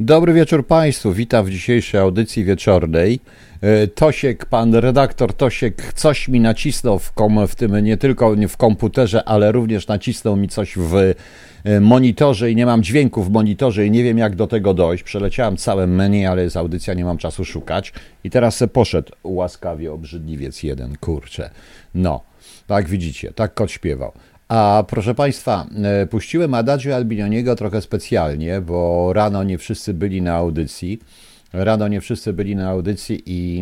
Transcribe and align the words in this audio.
Dobry 0.00 0.32
wieczór 0.32 0.66
Państwu, 0.66 1.12
witam 1.12 1.44
w 1.44 1.50
dzisiejszej 1.50 2.00
audycji 2.00 2.44
wieczornej. 2.44 3.20
E, 3.60 3.86
Tosiek, 3.86 4.46
pan 4.46 4.74
redaktor 4.74 5.34
Tosiek 5.34 5.92
coś 5.92 6.28
mi 6.28 6.40
nacisnął 6.40 6.98
w, 6.98 7.12
kom, 7.12 7.48
w 7.48 7.54
tym, 7.54 7.84
nie 7.84 7.96
tylko 7.96 8.34
w 8.48 8.56
komputerze, 8.56 9.24
ale 9.24 9.52
również 9.52 9.86
nacisnął 9.88 10.36
mi 10.36 10.48
coś 10.48 10.74
w 10.76 10.94
e, 11.64 11.80
monitorze 11.80 12.50
i 12.50 12.56
nie 12.56 12.66
mam 12.66 12.82
dźwięku 12.82 13.22
w 13.22 13.30
monitorze 13.30 13.86
i 13.86 13.90
nie 13.90 14.04
wiem 14.04 14.18
jak 14.18 14.36
do 14.36 14.46
tego 14.46 14.74
dojść. 14.74 15.04
Przeleciałem 15.04 15.56
całe 15.56 15.86
menu, 15.86 16.26
ale 16.26 16.42
jest 16.42 16.56
audycja, 16.56 16.94
nie 16.94 17.04
mam 17.04 17.18
czasu 17.18 17.44
szukać. 17.44 17.92
I 18.24 18.30
teraz 18.30 18.56
se 18.56 18.68
poszedł 18.68 19.12
łaskawie 19.24 19.92
obrzydliwiec 19.92 20.62
jeden, 20.62 20.96
kurczę. 20.96 21.50
No, 21.94 22.20
tak 22.66 22.88
widzicie, 22.88 23.32
tak 23.32 23.54
kot 23.54 23.70
śpiewał. 23.70 24.12
A 24.54 24.84
proszę 24.88 25.14
Państwa, 25.14 25.66
e, 25.84 26.06
puściłem 26.06 26.54
Adagio 26.54 26.96
Albinioniego 26.96 27.56
trochę 27.56 27.82
specjalnie, 27.82 28.60
bo 28.60 29.12
rano 29.12 29.44
nie 29.44 29.58
wszyscy 29.58 29.94
byli 29.94 30.22
na 30.22 30.34
audycji. 30.34 31.00
Rano 31.52 31.88
nie 31.88 32.00
wszyscy 32.00 32.32
byli 32.32 32.56
na 32.56 32.68
audycji 32.68 33.22
i 33.26 33.58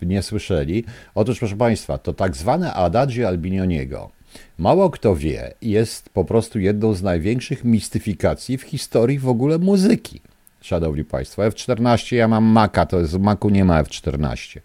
yy, 0.00 0.06
nie 0.06 0.22
słyszeli. 0.22 0.84
Otóż, 1.14 1.38
proszę 1.38 1.56
Państwa, 1.56 1.98
to 1.98 2.12
tak 2.12 2.36
zwane 2.36 2.74
Adagio 2.74 3.28
Albinioniego, 3.28 4.10
mało 4.58 4.90
kto 4.90 5.16
wie, 5.16 5.54
jest 5.62 6.08
po 6.10 6.24
prostu 6.24 6.58
jedną 6.58 6.94
z 6.94 7.02
największych 7.02 7.64
mistyfikacji 7.64 8.58
w 8.58 8.62
historii 8.62 9.18
w 9.18 9.28
ogóle 9.28 9.58
muzyki. 9.58 10.20
Szanowni 10.60 11.04
Państwo, 11.04 11.42
F14, 11.42 12.16
ja 12.16 12.28
mam 12.28 12.44
Maca, 12.44 12.86
to 12.86 13.00
jest, 13.00 13.18
Macu 13.18 13.50
nie 13.50 13.64
ma 13.64 13.82
F14. 13.82 14.60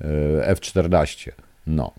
Yy, 0.00 0.08
F14, 0.54 1.30
no. 1.66 1.92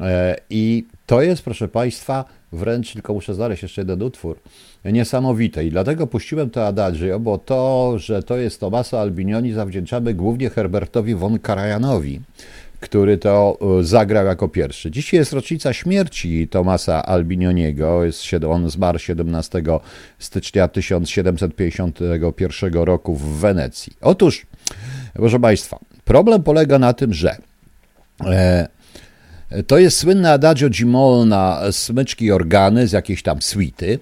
E, 0.00 0.36
I 0.50 0.84
to 1.06 1.22
jest, 1.22 1.42
proszę 1.42 1.68
Państwa, 1.68 2.24
wręcz, 2.52 2.92
tylko 2.92 3.14
muszę 3.14 3.34
znaleźć 3.34 3.62
jeszcze 3.62 3.80
jeden 3.80 4.02
utwór, 4.02 4.38
niesamowite. 4.84 5.64
I 5.64 5.70
dlatego 5.70 6.06
puściłem 6.06 6.50
to 6.50 6.66
Adagio, 6.66 7.20
bo 7.20 7.38
to, 7.38 7.94
że 7.98 8.22
to 8.22 8.36
jest 8.36 8.60
Tomaso 8.60 9.00
Albinioni, 9.00 9.52
zawdzięczamy 9.52 10.14
głównie 10.14 10.50
Herbertowi 10.50 11.14
von 11.14 11.38
Karajanowi, 11.38 12.20
który 12.80 13.18
to 13.18 13.58
e, 13.80 13.84
zagrał 13.84 14.26
jako 14.26 14.48
pierwszy. 14.48 14.90
Dzisiaj 14.90 15.20
jest 15.20 15.32
rocznica 15.32 15.72
śmierci 15.72 16.48
Tomasa 16.48 17.06
Albinioniego. 17.06 18.04
Jest, 18.04 18.24
on 18.48 18.70
zmarł 18.70 18.98
17 18.98 19.62
stycznia 20.18 20.68
1751 20.68 22.74
roku 22.74 23.14
w 23.14 23.40
Wenecji. 23.40 23.92
Otóż, 24.00 24.46
proszę 25.12 25.40
Państwa, 25.40 25.78
problem 26.04 26.42
polega 26.42 26.78
na 26.78 26.92
tym, 26.92 27.14
że 27.14 27.36
e, 28.26 28.73
to 29.62 29.78
jest 29.78 29.98
słynne 29.98 30.32
adagio 30.32 30.68
Gimol 30.68 31.28
na 31.28 31.60
smyczki 31.70 32.32
organy 32.32 32.86
z 32.86 32.92
jakiejś 32.92 33.22
tam 33.22 33.42
suity 33.42 33.98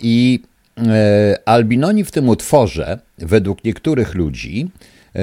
i 0.00 0.42
e, 0.78 1.38
Albinoni 1.44 2.04
w 2.04 2.10
tym 2.10 2.28
utworze, 2.28 2.98
według 3.18 3.64
niektórych 3.64 4.14
ludzi, 4.14 4.70
e, 5.16 5.20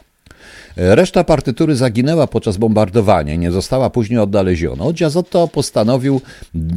Reszta 0.78 1.24
partytury 1.24 1.76
zaginęła 1.76 2.28
podczas 2.28 2.58
bombardowania 2.58 3.36
nie 3.36 3.52
została 3.52 3.90
później 3.90 4.20
odnaleziona. 4.20 4.94
Giazotto 4.94 5.48
postanowił 5.48 6.22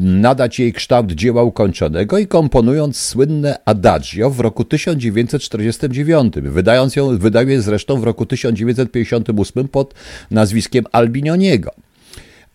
nadać 0.00 0.58
jej 0.58 0.72
kształt 0.72 1.12
dzieła 1.12 1.42
ukończonego 1.42 2.18
i 2.18 2.26
komponując 2.26 2.96
słynne 2.96 3.58
Adagio 3.64 4.30
w 4.30 4.40
roku 4.40 4.64
1949, 4.64 6.34
wydając 6.42 6.96
ją, 6.96 7.18
wydał 7.18 7.48
je 7.48 7.62
zresztą 7.62 8.00
w 8.00 8.04
roku 8.04 8.26
1958 8.26 9.68
pod 9.68 9.94
nazwiskiem 10.30 10.84
Albinioniego 10.92 11.83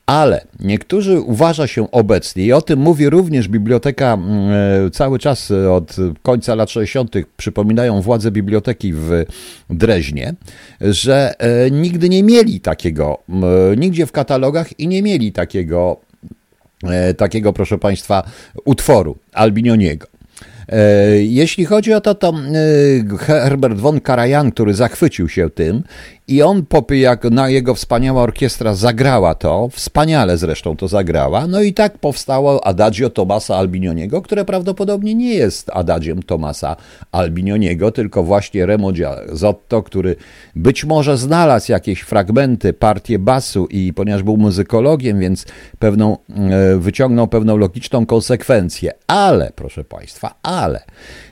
ale 0.10 0.42
niektórzy 0.60 1.22
uważa 1.22 1.68
się 1.68 1.92
obecnie, 1.92 2.46
i 2.46 2.54
o 2.54 2.62
tym 2.62 2.80
mówi 2.80 3.10
również 3.10 3.48
biblioteka 3.48 4.14
mm, 4.14 4.52
e, 4.88 4.92
cały 4.92 5.20
czas 5.20 5.52
od 5.72 5.96
końca 6.22 6.56
lat 6.56 6.70
60., 6.70 7.16
przypominają 7.38 8.02
władze 8.02 8.32
biblioteki 8.32 8.94
w 8.94 9.26
Dreźnie, 9.70 10.34
że 10.82 11.34
e, 11.40 11.72
nigdy 11.72 12.10
nie 12.10 12.24
mieli 12.24 12.60
takiego, 12.60 13.18
nigdzie 13.78 14.06
w 14.06 14.12
katalogach 14.12 14.80
i 14.80 14.88
nie 14.88 15.02
mieli 15.02 15.32
takiego, 15.32 15.98
e, 16.84 17.14
takiego 17.14 17.54
proszę 17.54 17.78
Państwa, 17.78 18.24
utworu 18.66 19.18
Albinioniego. 19.34 20.08
Jeśli 21.20 21.66
chodzi 21.66 21.94
o 21.94 22.02
to, 22.02 22.16
to 22.16 22.34
Herbert 23.20 23.78
von 23.78 24.02
Karajan, 24.02 24.52
który 24.52 24.74
zachwycił 24.74 25.30
się 25.30 25.50
tym 25.50 25.84
i 26.28 26.42
on, 26.42 26.66
jak 26.90 27.24
na 27.24 27.50
jego 27.50 27.76
wspaniała 27.76 28.22
orkiestra 28.22 28.74
zagrała 28.76 29.36
to, 29.36 29.70
wspaniale 29.72 30.38
zresztą 30.38 30.78
to 30.78 30.88
zagrała, 30.88 31.48
no 31.48 31.62
i 31.62 31.74
tak 31.74 31.98
powstało 31.98 32.68
Adagio 32.68 33.10
Tomasa 33.10 33.56
Albinioniego, 33.56 34.22
które 34.22 34.46
prawdopodobnie 34.46 35.16
nie 35.16 35.34
jest 35.34 35.70
Adagiem 35.74 36.24
Tomasa 36.24 36.76
Albinioniego, 37.12 37.92
tylko 37.92 38.24
właśnie 38.24 38.66
Remo 38.66 38.92
Giazzotto, 38.92 39.84
który 39.84 40.16
być 40.56 40.86
może 40.86 41.18
znalazł 41.18 41.72
jakieś 41.72 42.02
fragmenty, 42.02 42.74
partie 42.74 43.20
basu 43.20 43.66
i 43.66 43.94
ponieważ 43.94 44.24
był 44.24 44.38
muzykologiem, 44.38 45.20
więc 45.20 45.46
pewną, 45.80 46.18
e, 46.30 46.78
wyciągnął 46.78 47.28
pewną 47.28 47.58
logiczną 47.58 48.06
konsekwencję. 48.06 48.92
Ale, 49.08 49.52
proszę 49.56 49.84
Państwa, 49.84 50.36
ale 50.44 50.59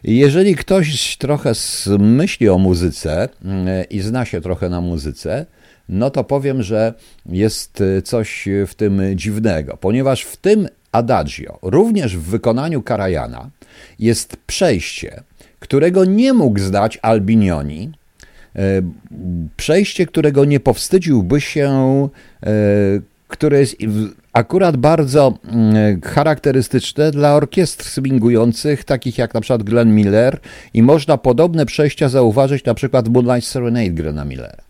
jeżeli 0.03 0.55
ktoś 0.55 1.17
trochę 1.17 1.51
myśli 1.99 2.49
o 2.49 2.57
muzyce 2.57 3.29
e, 3.45 3.83
i 3.83 3.99
zna 3.99 4.25
się 4.25 4.41
trochę 4.41 4.69
na 4.69 4.81
muzyce, 4.81 5.45
no 5.89 6.09
to 6.09 6.23
powiem, 6.23 6.63
że 6.63 6.93
jest 7.25 7.81
y, 7.81 8.01
coś 8.01 8.47
w 8.67 8.75
tym 8.75 9.01
dziwnego, 9.15 9.77
ponieważ 9.77 10.21
w 10.21 10.38
tym 10.38 10.67
adagio, 10.91 11.59
również 11.61 12.17
w 12.17 12.21
wykonaniu 12.21 12.81
Karajana, 12.81 13.49
jest 13.99 14.38
przejście, 14.47 15.23
którego 15.59 16.05
nie 16.05 16.33
mógł 16.33 16.59
zdać 16.59 16.99
Albinioni, 17.01 17.91
y, 18.55 18.59
przejście, 19.57 20.05
którego 20.05 20.45
nie 20.45 20.59
powstydziłby 20.59 21.41
się, 21.41 22.09
y, 22.47 23.01
które 23.27 23.59
jest 23.59 23.75
akurat 24.38 24.78
bardzo 24.78 25.34
charakterystyczne 26.03 27.12
dla 27.12 27.36
orkiestr 27.36 27.86
swingujących, 27.86 28.84
takich 28.84 29.18
jak 29.18 29.34
na 29.34 29.42
przykład 29.42 29.64
Glenn 29.64 29.96
Miller 29.96 30.40
i 30.74 30.84
można 30.84 31.18
podobne 31.18 31.66
przejścia 31.66 32.09
zauważyć 32.09 32.66
na 32.66 32.74
przykład 32.74 33.09
w 33.09 33.12
Moonlight 33.12 33.50
Serenade 33.50 33.90
Glena 33.90 34.25
Millera. 34.25 34.64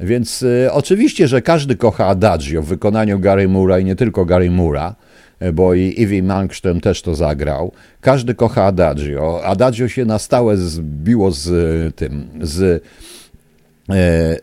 Więc 0.00 0.42
y, 0.42 0.68
oczywiście, 0.72 1.28
że 1.28 1.42
każdy 1.42 1.76
kocha 1.76 2.06
Adagio 2.06 2.62
w 2.62 2.66
wykonaniu 2.66 3.18
Gary 3.18 3.48
Moora 3.48 3.78
i 3.78 3.84
nie 3.84 3.96
tylko 3.96 4.24
Gary 4.24 4.50
Moora, 4.50 4.94
y, 5.42 5.52
bo 5.52 5.74
i 5.74 5.94
Ivy 6.02 6.22
Malmström 6.22 6.80
też 6.80 7.02
to 7.02 7.14
zagrał. 7.14 7.72
Każdy 8.00 8.34
kocha 8.34 8.64
Adagio. 8.64 9.44
Adagio 9.44 9.88
się 9.88 10.04
na 10.04 10.18
stałe 10.18 10.56
zbiło 10.56 11.30
z 11.30 11.48
y, 11.48 11.92
tym, 11.92 12.28
z 12.42 12.84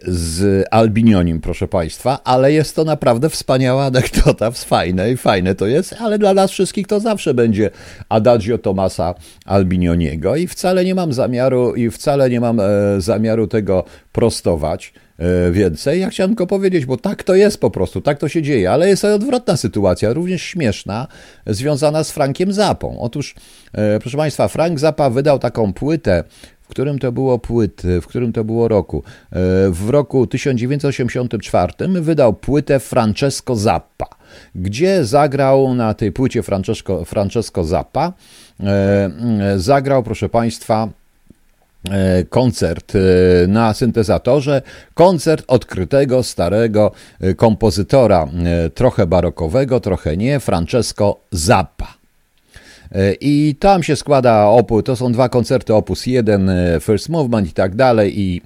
z 0.07 0.65
Albinionim, 0.71 1.41
proszę 1.41 1.67
Państwa, 1.67 2.19
ale 2.23 2.53
jest 2.53 2.75
to 2.75 2.83
naprawdę 2.83 3.29
wspaniała 3.29 3.85
anegdota, 3.85 4.51
fajne 4.51 5.11
i 5.11 5.17
fajne 5.17 5.55
to 5.55 5.67
jest, 5.67 5.95
ale 5.99 6.19
dla 6.19 6.33
nas 6.33 6.51
wszystkich 6.51 6.87
to 6.87 6.99
zawsze 6.99 7.33
będzie 7.33 7.69
Adagio 8.09 8.57
Tomasa 8.57 9.15
Albinioniego 9.45 10.35
i 10.35 10.47
wcale 10.47 10.85
nie 10.85 10.95
mam 10.95 11.13
zamiaru 11.13 11.75
i 11.75 11.89
wcale 11.89 12.29
nie 12.29 12.39
mam 12.39 12.59
e, 12.59 12.65
zamiaru 12.97 13.47
tego 13.47 13.83
prostować. 14.11 14.93
E, 15.19 15.51
więcej. 15.51 15.99
Ja 15.99 16.09
chciałem 16.09 16.29
tylko 16.29 16.47
powiedzieć, 16.47 16.85
bo 16.85 16.97
tak 16.97 17.23
to 17.23 17.35
jest 17.35 17.61
po 17.61 17.71
prostu, 17.71 18.01
tak 18.01 18.19
to 18.19 18.29
się 18.29 18.41
dzieje, 18.41 18.71
ale 18.71 18.89
jest 18.89 19.05
odwrotna 19.05 19.57
sytuacja, 19.57 20.13
również 20.13 20.41
śmieszna, 20.41 21.07
związana 21.47 22.03
z 22.03 22.11
Frankiem 22.11 22.53
Zapą. 22.53 22.99
Otóż, 22.99 23.35
e, 23.73 23.99
proszę 23.99 24.17
Państwa, 24.17 24.47
Frank 24.47 24.79
Zappa 24.79 25.09
wydał 25.09 25.39
taką 25.39 25.73
płytę, 25.73 26.23
w 26.65 26.67
którym 26.67 26.99
to 26.99 27.11
było 27.11 27.39
płyty, 27.39 28.01
w 28.01 28.07
którym 28.07 28.33
to 28.33 28.43
było 28.43 28.67
roku? 28.67 29.03
E, 29.31 29.39
w 29.69 29.89
roku 29.89 30.27
1984 30.27 31.73
wydał 32.01 32.33
płytę 32.33 32.79
Francesco 32.79 33.55
Zappa, 33.55 34.05
gdzie 34.55 35.05
zagrał 35.05 35.73
na 35.73 35.93
tej 35.93 36.11
płycie 36.11 36.43
Francesco, 36.43 37.05
Francesco 37.05 37.63
Zappa, 37.63 38.13
zagrał, 39.57 40.03
proszę 40.03 40.29
Państwa, 40.29 40.89
E, 41.91 42.23
koncert 42.23 42.93
e, 42.95 43.47
na 43.47 43.73
syntezatorze, 43.73 44.61
koncert 44.93 45.45
odkrytego, 45.47 46.23
starego 46.23 46.91
e, 47.21 47.33
kompozytora, 47.33 48.27
trochę 48.73 49.07
barokowego, 49.07 49.79
trochę 49.79 50.17
nie, 50.17 50.39
Francesco 50.39 51.19
Zappa. 51.31 52.04
I 53.21 53.55
tam 53.59 53.83
się 53.83 53.95
składa 53.95 54.45
opus, 54.45 54.83
to 54.83 54.95
są 54.95 55.11
dwa 55.11 55.29
koncerty, 55.29 55.73
opus 55.73 56.05
1, 56.05 56.51
First 56.81 57.09
Movement 57.09 57.49
i 57.49 57.53
tak 57.53 57.75
dalej, 57.75 58.19
i 58.19 58.41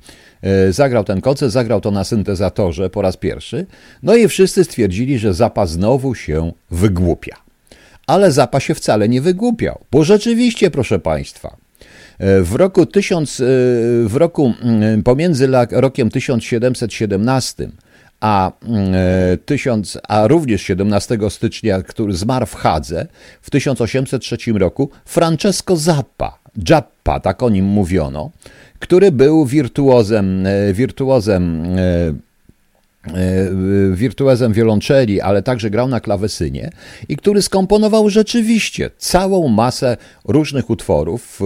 zagrał 0.69 1.03
ten 1.03 1.21
koncert, 1.21 1.51
zagrał 1.51 1.81
to 1.81 1.91
na 1.91 2.03
syntezatorze 2.03 2.89
po 2.89 3.01
raz 3.01 3.17
pierwszy, 3.17 3.65
no 4.03 4.15
i 4.15 4.27
wszyscy 4.27 4.63
stwierdzili, 4.63 5.19
że 5.19 5.33
Zapa 5.33 5.65
znowu 5.65 6.15
się 6.15 6.51
wygłupia. 6.71 7.35
Ale 8.07 8.31
Zapa 8.31 8.59
się 8.59 8.75
wcale 8.75 9.09
nie 9.09 9.21
wygłupiał, 9.21 9.79
bo 9.91 10.03
rzeczywiście, 10.03 10.71
proszę 10.71 10.99
Państwa, 10.99 11.57
w 12.19 12.55
roku, 12.55 12.85
1000, 12.85 13.37
w 14.05 14.13
roku 14.13 14.53
mm, 14.61 15.03
pomiędzy 15.03 15.47
rokiem 15.71 16.09
1717 16.09 17.69
a, 18.21 18.51
e, 18.51 19.37
tysiąc, 19.37 19.97
a 20.07 20.27
również 20.27 20.61
17 20.61 21.17
stycznia, 21.29 21.81
który 21.81 22.13
zmarł 22.13 22.45
w 22.45 22.55
Hadze 22.55 23.07
w 23.41 23.49
1803 23.49 24.37
roku, 24.59 24.89
Francesco 25.05 25.75
Zappa, 25.75 26.39
Zappa, 26.67 27.19
tak 27.19 27.43
o 27.43 27.49
nim 27.49 27.65
mówiono, 27.65 28.31
który 28.79 29.11
był 29.11 29.45
wirtuozem, 29.45 30.45
e, 30.45 30.73
wirtuozem 30.73 31.63
e, 31.63 32.28
E, 33.07 33.11
wirtuozem 33.91 34.53
wiolonczeli, 34.53 35.21
ale 35.21 35.43
także 35.43 35.69
grał 35.69 35.87
na 35.87 35.99
klawesynie 35.99 36.69
i 37.09 37.17
który 37.17 37.41
skomponował 37.41 38.09
rzeczywiście 38.09 38.89
całą 38.97 39.47
masę 39.47 39.97
różnych 40.25 40.69
utworów, 40.69 41.39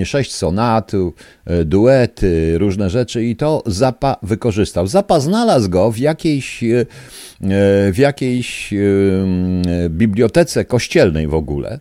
e, 0.00 0.06
sześć 0.06 0.34
sonat, 0.34 0.92
e, 1.46 1.64
duety, 1.64 2.58
różne 2.58 2.90
rzeczy 2.90 3.24
i 3.24 3.36
to 3.36 3.62
Zapa 3.66 4.16
wykorzystał. 4.22 4.86
Zapa 4.86 5.20
znalazł 5.20 5.70
go 5.70 5.90
w 5.90 5.98
jakiejś, 5.98 6.64
w 7.92 7.98
jakiejś 7.98 8.74
bibliotece 9.88 10.64
kościelnej 10.64 11.26
w 11.26 11.34
ogóle, 11.34 11.78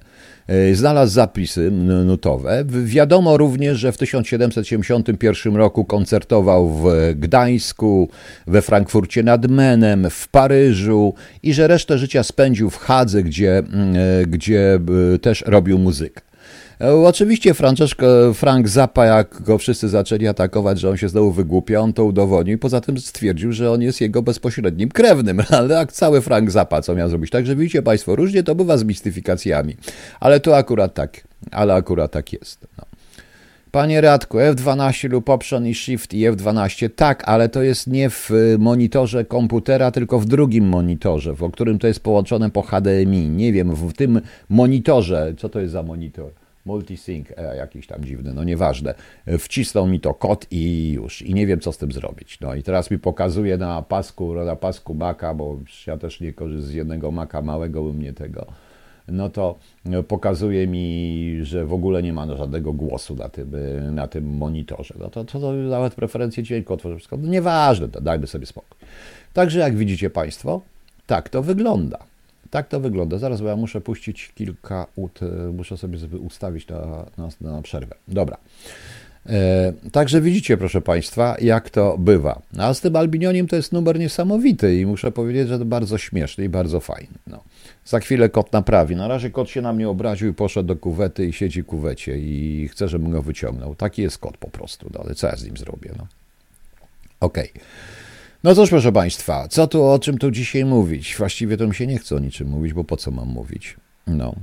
znalazł 0.73 1.13
zapisy 1.13 1.71
nutowe. 2.05 2.63
Wiadomo 2.67 3.37
również, 3.37 3.79
że 3.79 3.91
w 3.91 3.97
1771 3.97 5.55
roku 5.55 5.85
koncertował 5.85 6.69
w 6.69 6.85
Gdańsku, 7.15 8.09
we 8.47 8.61
Frankfurcie 8.61 9.23
nad 9.23 9.47
Menem, 9.47 10.09
w 10.09 10.27
Paryżu 10.27 11.13
i 11.43 11.53
że 11.53 11.67
resztę 11.67 11.97
życia 11.97 12.23
spędził 12.23 12.69
w 12.69 12.77
Hadze, 12.77 13.23
gdzie, 13.23 13.57
e, 13.57 13.63
gdzie 14.27 14.79
e, 15.15 15.19
też 15.19 15.43
robił 15.47 15.79
muzykę. 15.79 16.21
E, 16.81 16.95
oczywiście 16.95 17.53
Francesco, 17.53 18.33
Frank 18.33 18.67
Zappa, 18.67 19.05
jak 19.05 19.41
go 19.41 19.57
wszyscy 19.57 19.89
zaczęli 19.89 20.27
atakować, 20.27 20.79
że 20.79 20.89
on 20.89 20.97
się 20.97 21.09
znowu 21.09 21.31
wygłupia, 21.31 21.79
on 21.79 21.93
to 21.93 22.05
udowodnił 22.05 22.55
i 22.55 22.59
poza 22.59 22.81
tym 22.81 22.99
stwierdził, 22.99 23.51
że 23.51 23.71
on 23.71 23.81
jest 23.81 24.01
jego 24.01 24.21
bezpośrednim 24.21 24.89
krewnym, 24.89 25.41
ale 25.57 25.75
jak 25.75 25.91
cały 25.91 26.21
Frank 26.21 26.51
Zappa, 26.51 26.81
co 26.81 26.95
miał 26.95 27.09
zrobić. 27.09 27.29
Także 27.29 27.55
widzicie 27.55 27.81
Państwo, 27.81 28.15
różnie 28.15 28.43
to 28.43 28.55
bywa 28.55 28.77
z 28.77 28.83
mistyfikacjami, 28.83 29.75
ale 30.19 30.39
to 30.39 30.57
akurat 30.57 30.93
tak, 30.93 31.27
ale 31.51 31.73
akurat 31.73 32.11
tak 32.11 32.33
jest. 32.33 32.67
No. 32.77 32.83
Panie 33.71 34.01
Radku, 34.01 34.37
F12 34.37 35.09
lub 35.09 35.29
Option 35.29 35.67
i 35.67 35.75
Shift 35.75 36.13
i 36.13 36.29
F12, 36.29 36.89
tak, 36.95 37.23
ale 37.29 37.49
to 37.49 37.63
jest 37.63 37.87
nie 37.87 38.09
w 38.09 38.31
monitorze 38.59 39.25
komputera, 39.25 39.91
tylko 39.91 40.19
w 40.19 40.25
drugim 40.25 40.67
monitorze, 40.67 41.33
w 41.33 41.51
którym 41.51 41.79
to 41.79 41.87
jest 41.87 41.99
połączone 41.99 42.49
po 42.49 42.61
HDMI. 42.61 43.29
Nie 43.29 43.53
wiem, 43.53 43.75
w 43.75 43.93
tym 43.93 44.21
monitorze, 44.49 45.33
co 45.37 45.49
to 45.49 45.59
jest 45.59 45.73
za 45.73 45.83
monitor? 45.83 46.42
Multisync, 46.65 47.27
e, 47.37 47.57
jakiś 47.57 47.87
tam 47.87 48.05
dziwny, 48.05 48.33
no 48.33 48.43
nieważne. 48.43 48.93
Wcisnął 49.39 49.87
mi 49.87 49.99
to 49.99 50.13
kod 50.13 50.47
i 50.51 50.91
już. 50.91 51.21
I 51.21 51.33
nie 51.33 51.47
wiem, 51.47 51.59
co 51.59 51.71
z 51.71 51.77
tym 51.77 51.91
zrobić. 51.91 52.39
No 52.39 52.55
i 52.55 52.63
teraz 52.63 52.91
mi 52.91 52.99
pokazuje 52.99 53.57
na 53.57 53.81
pasku, 53.81 54.33
na 54.33 54.55
pasku 54.55 54.93
Maca, 54.93 55.33
bo 55.33 55.59
ja 55.87 55.97
też 55.97 56.21
nie 56.21 56.33
korzystam 56.33 56.71
z 56.71 56.73
jednego 56.73 57.11
Maca 57.11 57.41
małego 57.41 57.81
u 57.81 57.93
mnie 57.93 58.13
tego. 58.13 58.45
No 59.07 59.29
to 59.29 59.59
pokazuje 60.07 60.67
mi, 60.67 61.39
że 61.41 61.65
w 61.65 61.73
ogóle 61.73 62.03
nie 62.03 62.13
ma 62.13 62.37
żadnego 62.37 62.73
głosu 62.73 63.15
na 63.15 63.29
tym, 63.29 63.51
na 63.95 64.07
tym 64.07 64.37
monitorze. 64.37 64.95
No 64.99 65.09
to, 65.09 65.25
to, 65.25 65.39
to 65.39 65.53
nawet 65.53 65.95
preferencje 65.95 66.43
dźwięku 66.43 66.73
otworzę 66.73 66.95
wszystko. 66.95 67.17
No 67.17 67.27
nieważne, 67.27 67.87
dajmy 67.87 68.27
sobie 68.27 68.45
spokój. 68.45 68.77
Także 69.33 69.59
jak 69.59 69.75
widzicie 69.75 70.09
Państwo, 70.09 70.61
tak 71.07 71.29
to 71.29 71.43
wygląda. 71.43 72.12
Tak 72.53 72.67
to 72.67 72.79
wygląda. 72.79 73.17
Zaraz, 73.17 73.41
bo 73.41 73.47
ja 73.47 73.55
muszę 73.55 73.81
puścić 73.81 74.31
kilka 74.35 74.87
ut, 74.95 75.19
muszę 75.53 75.77
sobie 75.77 75.97
ustawić 76.17 76.67
na, 76.67 77.05
na, 77.17 77.51
na 77.51 77.61
przerwę. 77.61 77.95
Dobra. 78.07 78.37
E, 79.29 79.73
także 79.91 80.21
widzicie, 80.21 80.57
proszę 80.57 80.81
Państwa, 80.81 81.35
jak 81.41 81.69
to 81.69 81.97
bywa. 81.97 82.41
A 82.57 82.73
z 82.73 82.81
tym 82.81 82.95
albinioniem 82.95 83.47
to 83.47 83.55
jest 83.55 83.71
numer 83.71 83.99
niesamowity 83.99 84.79
i 84.79 84.85
muszę 84.85 85.11
powiedzieć, 85.11 85.47
że 85.47 85.59
to 85.59 85.65
bardzo 85.65 85.97
śmieszny 85.97 86.43
i 86.43 86.49
bardzo 86.49 86.79
fajny. 86.79 87.17
No. 87.27 87.43
Za 87.85 87.99
chwilę 87.99 88.29
kot 88.29 88.53
naprawi. 88.53 88.95
Na 88.95 89.07
razie 89.07 89.29
kot 89.29 89.49
się 89.49 89.61
na 89.61 89.73
mnie 89.73 89.89
obraził 89.89 90.29
i 90.29 90.33
poszedł 90.33 90.67
do 90.67 90.75
kuwety 90.75 91.25
i 91.25 91.33
siedzi 91.33 91.63
w 91.63 91.65
kuwecie 91.65 92.17
i 92.17 92.67
chce, 92.71 92.87
żebym 92.87 93.11
go 93.11 93.21
wyciągnął. 93.21 93.75
Taki 93.75 94.01
jest 94.01 94.17
kot 94.17 94.37
po 94.37 94.49
prostu, 94.49 94.89
no, 94.93 94.99
ale 95.05 95.15
co 95.15 95.27
ja 95.27 95.35
z 95.35 95.43
nim 95.43 95.57
zrobię? 95.57 95.91
No. 95.97 96.07
Okej. 97.19 97.49
Okay. 97.49 97.63
No 98.43 98.55
cóż, 98.55 98.69
proszę 98.69 98.91
Państwa, 98.91 99.47
co 99.47 99.67
tu, 99.67 99.83
o 99.83 99.99
czym 99.99 100.17
tu 100.17 100.31
dzisiaj 100.31 100.65
mówić? 100.65 101.15
Właściwie 101.17 101.57
to 101.57 101.67
mi 101.67 101.75
się 101.75 101.87
nie 101.87 101.97
chce 101.97 102.15
o 102.15 102.19
niczym 102.19 102.47
mówić, 102.47 102.73
bo 102.73 102.83
po 102.83 102.97
co 102.97 103.11
mam 103.11 103.27
mówić? 103.27 103.75
No. 104.07 104.35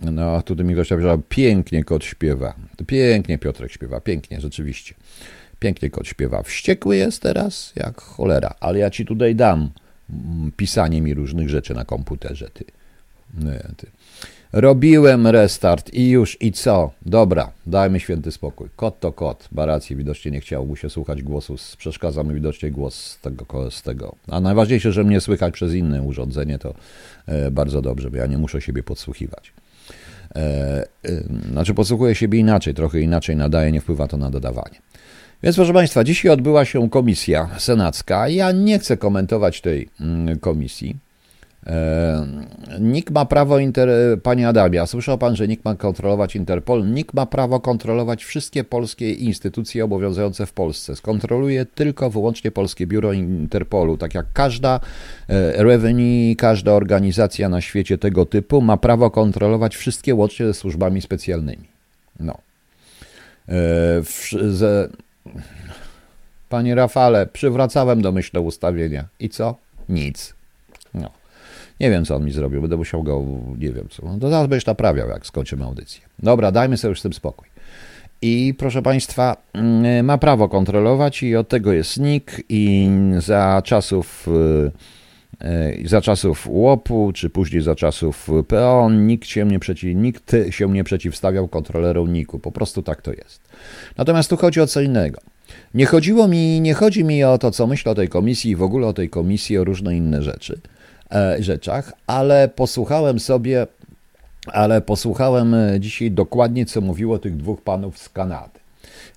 No, 0.00 0.22
a 0.22 0.42
tutaj 0.42 0.66
mi 0.66 0.74
gościa 0.74 0.94
powiedział, 0.94 1.22
pięknie 1.28 1.84
kot 1.84 2.04
śpiewa. 2.04 2.54
Pięknie 2.86 3.38
Piotrek 3.38 3.72
śpiewa, 3.72 4.00
pięknie, 4.00 4.40
rzeczywiście. 4.40 4.94
Pięknie 5.58 5.90
kot 5.90 6.08
śpiewa. 6.08 6.42
Wściekły 6.42 6.96
jest 6.96 7.22
teraz 7.22 7.72
jak 7.76 8.00
cholera, 8.00 8.54
ale 8.60 8.78
ja 8.78 8.90
ci 8.90 9.04
tutaj 9.04 9.34
dam 9.34 9.70
mm, 10.10 10.52
pisanie 10.56 11.02
mi 11.02 11.14
różnych 11.14 11.48
rzeczy 11.48 11.74
na 11.74 11.84
komputerze, 11.84 12.48
ty. 12.54 12.64
Nie, 13.38 13.64
ty. 13.76 13.86
Robiłem 14.56 15.26
restart 15.26 15.94
i 15.94 16.08
już, 16.08 16.36
i 16.40 16.52
co? 16.52 16.90
Dobra, 17.06 17.50
dajmy 17.66 18.00
święty 18.00 18.32
spokój. 18.32 18.68
Kot 18.76 19.00
to 19.00 19.12
kot. 19.12 19.48
Baracji 19.52 19.96
widocznie 19.96 20.30
nie 20.30 20.40
chciał 20.40 20.66
mu 20.66 20.76
się 20.76 20.90
słuchać 20.90 21.22
głosu, 21.22 21.56
przeszkadza 21.78 22.22
mi 22.22 22.34
widocznie 22.34 22.70
głos 22.70 22.94
z 22.94 23.20
tego, 23.20 23.70
z 23.70 23.82
tego. 23.82 24.14
A 24.28 24.40
najważniejsze, 24.40 24.92
że 24.92 25.04
mnie 25.04 25.20
słychać 25.20 25.54
przez 25.54 25.74
inne 25.74 26.02
urządzenie, 26.02 26.58
to 26.58 26.74
e, 27.26 27.50
bardzo 27.50 27.82
dobrze, 27.82 28.10
bo 28.10 28.16
ja 28.16 28.26
nie 28.26 28.38
muszę 28.38 28.60
siebie 28.60 28.82
podsłuchiwać. 28.82 29.52
E, 30.34 30.40
e, 31.04 31.22
znaczy 31.52 31.74
podsłuchuję 31.74 32.14
siebie 32.14 32.38
inaczej, 32.38 32.74
trochę 32.74 33.00
inaczej 33.00 33.36
nadaje, 33.36 33.72
nie 33.72 33.80
wpływa 33.80 34.08
to 34.08 34.16
na 34.16 34.30
dodawanie. 34.30 34.78
Więc 35.42 35.56
proszę 35.56 35.72
Państwa, 35.72 36.04
dzisiaj 36.04 36.32
odbyła 36.32 36.64
się 36.64 36.90
komisja 36.90 37.48
senacka. 37.58 38.28
Ja 38.28 38.52
nie 38.52 38.78
chcę 38.78 38.96
komentować 38.96 39.60
tej 39.60 39.88
mm, 40.00 40.38
komisji. 40.38 40.96
NIK 42.80 43.10
ma 43.10 43.24
prawo, 43.24 43.58
inter... 43.58 43.88
panie 44.22 44.48
Adamie, 44.48 44.86
słyszał 44.86 45.18
pan, 45.18 45.36
że 45.36 45.48
NIK 45.48 45.64
ma 45.64 45.74
kontrolować 45.74 46.36
Interpol? 46.36 46.90
NIK 46.92 47.14
ma 47.14 47.26
prawo 47.26 47.60
kontrolować 47.60 48.24
wszystkie 48.24 48.64
polskie 48.64 49.12
instytucje 49.12 49.84
obowiązujące 49.84 50.46
w 50.46 50.52
Polsce. 50.52 50.96
Skontroluje 50.96 51.66
tylko 51.66 52.10
wyłącznie 52.10 52.50
Polskie 52.50 52.86
Biuro 52.86 53.12
Interpolu, 53.12 53.96
tak 53.96 54.14
jak 54.14 54.26
każda 54.32 54.80
e, 55.28 55.62
revenue, 55.62 56.36
każda 56.36 56.72
organizacja 56.72 57.48
na 57.48 57.60
świecie 57.60 57.98
tego 57.98 58.26
typu 58.26 58.60
ma 58.60 58.76
prawo 58.76 59.10
kontrolować 59.10 59.76
wszystkie 59.76 60.14
łącznie 60.14 60.46
ze 60.46 60.54
służbami 60.54 61.02
specjalnymi. 61.02 61.68
No. 62.20 62.38
E. 63.48 64.02
Panie 66.48 66.74
Rafale, 66.74 67.26
przywracałem 67.26 68.02
domyślne 68.02 68.40
ustawienia. 68.40 69.04
I 69.20 69.28
co? 69.28 69.56
Nic. 69.88 70.34
No. 70.94 71.23
Nie 71.80 71.90
wiem, 71.90 72.04
co 72.04 72.16
on 72.16 72.24
mi 72.24 72.32
zrobił, 72.32 72.60
będę 72.60 72.76
musiał 72.76 73.02
go, 73.02 73.22
nie 73.58 73.72
wiem 73.72 73.88
co. 73.90 74.06
No 74.06 74.18
to 74.18 74.30
zaraz 74.30 74.46
będziesz 74.46 74.66
naprawiał, 74.66 75.08
jak 75.08 75.26
skończymy 75.26 75.64
audycję. 75.64 76.02
Dobra, 76.18 76.52
dajmy 76.52 76.76
sobie 76.76 76.90
już 76.90 77.00
z 77.00 77.02
tym 77.02 77.12
spokój. 77.12 77.48
I 78.22 78.54
proszę 78.58 78.82
Państwa, 78.82 79.36
mm, 79.52 80.06
ma 80.06 80.18
prawo 80.18 80.48
kontrolować 80.48 81.22
i 81.22 81.36
od 81.36 81.48
tego 81.48 81.72
jest 81.72 82.00
NIK 82.00 82.42
i 82.48 82.90
za 83.18 83.62
czasów 83.64 84.28
y, 85.40 85.46
y, 85.46 85.88
za 85.88 86.00
czasów 86.00 86.46
łopu, 86.50 87.12
czy 87.14 87.30
później 87.30 87.62
za 87.62 87.74
czasów 87.74 88.28
PO, 88.48 88.90
nikt 88.90 89.28
się 89.28 89.44
nie, 89.44 89.58
przeciw, 89.58 89.96
nikt 89.96 90.32
się 90.50 90.68
nie 90.68 90.84
przeciwstawiał 90.84 91.48
kontrolerom 91.48 92.12
NIK-u. 92.12 92.38
Po 92.38 92.52
prostu 92.52 92.82
tak 92.82 93.02
to 93.02 93.12
jest. 93.12 93.40
Natomiast 93.96 94.30
tu 94.30 94.36
chodzi 94.36 94.60
o 94.60 94.66
co 94.66 94.80
innego. 94.80 95.20
Nie 95.74 95.86
chodziło 95.86 96.28
mi, 96.28 96.60
nie 96.60 96.74
chodzi 96.74 97.04
mi 97.04 97.24
o 97.24 97.38
to, 97.38 97.50
co 97.50 97.66
myślę 97.66 97.92
o 97.92 97.94
tej 97.94 98.08
komisji 98.08 98.50
i 98.50 98.56
w 98.56 98.62
ogóle 98.62 98.86
o 98.86 98.92
tej 98.92 99.10
komisji, 99.10 99.58
o 99.58 99.64
różne 99.64 99.96
inne 99.96 100.22
rzeczy. 100.22 100.60
E, 101.14 101.42
rzeczach, 101.42 101.92
ale 102.06 102.48
posłuchałem 102.48 103.20
sobie, 103.20 103.66
ale 104.46 104.80
posłuchałem 104.80 105.54
e, 105.54 105.80
dzisiaj 105.80 106.10
dokładnie, 106.10 106.66
co 106.66 106.80
mówiło 106.80 107.18
tych 107.18 107.36
dwóch 107.36 107.62
panów 107.62 107.98
z 107.98 108.08
Kanady. 108.08 108.64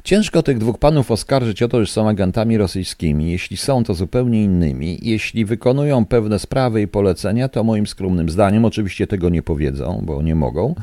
Ciężko 0.04 0.44
tych 0.44 0.58
dwóch 0.58 0.78
panów 0.78 1.12
oskarżyć 1.12 1.64
o 1.64 1.68
to, 1.68 1.86
że 1.86 1.92
są 1.92 2.10
agentami 2.10 2.58
rosyjskimi. 2.58 3.32
Jeśli 3.32 3.58
są, 3.58 3.84
to 3.84 3.94
zupełnie 3.94 4.44
innymi. 4.44 5.00
Jeśli 5.02 5.46
wykonują 5.46 6.06
pewne 6.06 6.40
sprawy 6.40 6.82
i 6.82 6.88
polecenia, 6.88 7.50
to 7.50 7.64
moim 7.64 7.88
skromnym 7.88 8.30
zdaniem, 8.30 8.66
oczywiście 8.66 9.08
tego 9.08 9.30
nie 9.30 9.44
powiedzą, 9.44 10.02
bo 10.04 10.22
nie 10.22 10.36
mogą, 10.36 10.76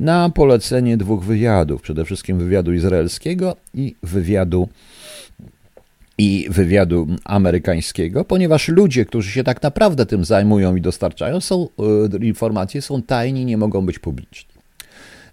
na 0.00 0.30
polecenie 0.30 0.96
dwóch 0.96 1.24
wywiadów. 1.24 1.82
Przede 1.82 2.04
wszystkim 2.04 2.38
wywiadu 2.38 2.72
izraelskiego 2.72 3.56
i 3.74 3.94
wywiadu 4.02 4.68
i 6.22 6.46
wywiadu 6.50 7.06
amerykańskiego, 7.24 8.24
ponieważ 8.24 8.68
ludzie, 8.68 9.04
którzy 9.04 9.30
się 9.30 9.44
tak 9.44 9.62
naprawdę 9.62 10.06
tym 10.06 10.24
zajmują 10.24 10.76
i 10.76 10.80
dostarczają, 10.80 11.40
są, 11.40 11.68
e, 12.14 12.26
informacje 12.26 12.82
są 12.82 13.02
tajni, 13.02 13.44
nie 13.44 13.56
mogą 13.56 13.86
być 13.86 13.98
publiczni. 13.98 14.52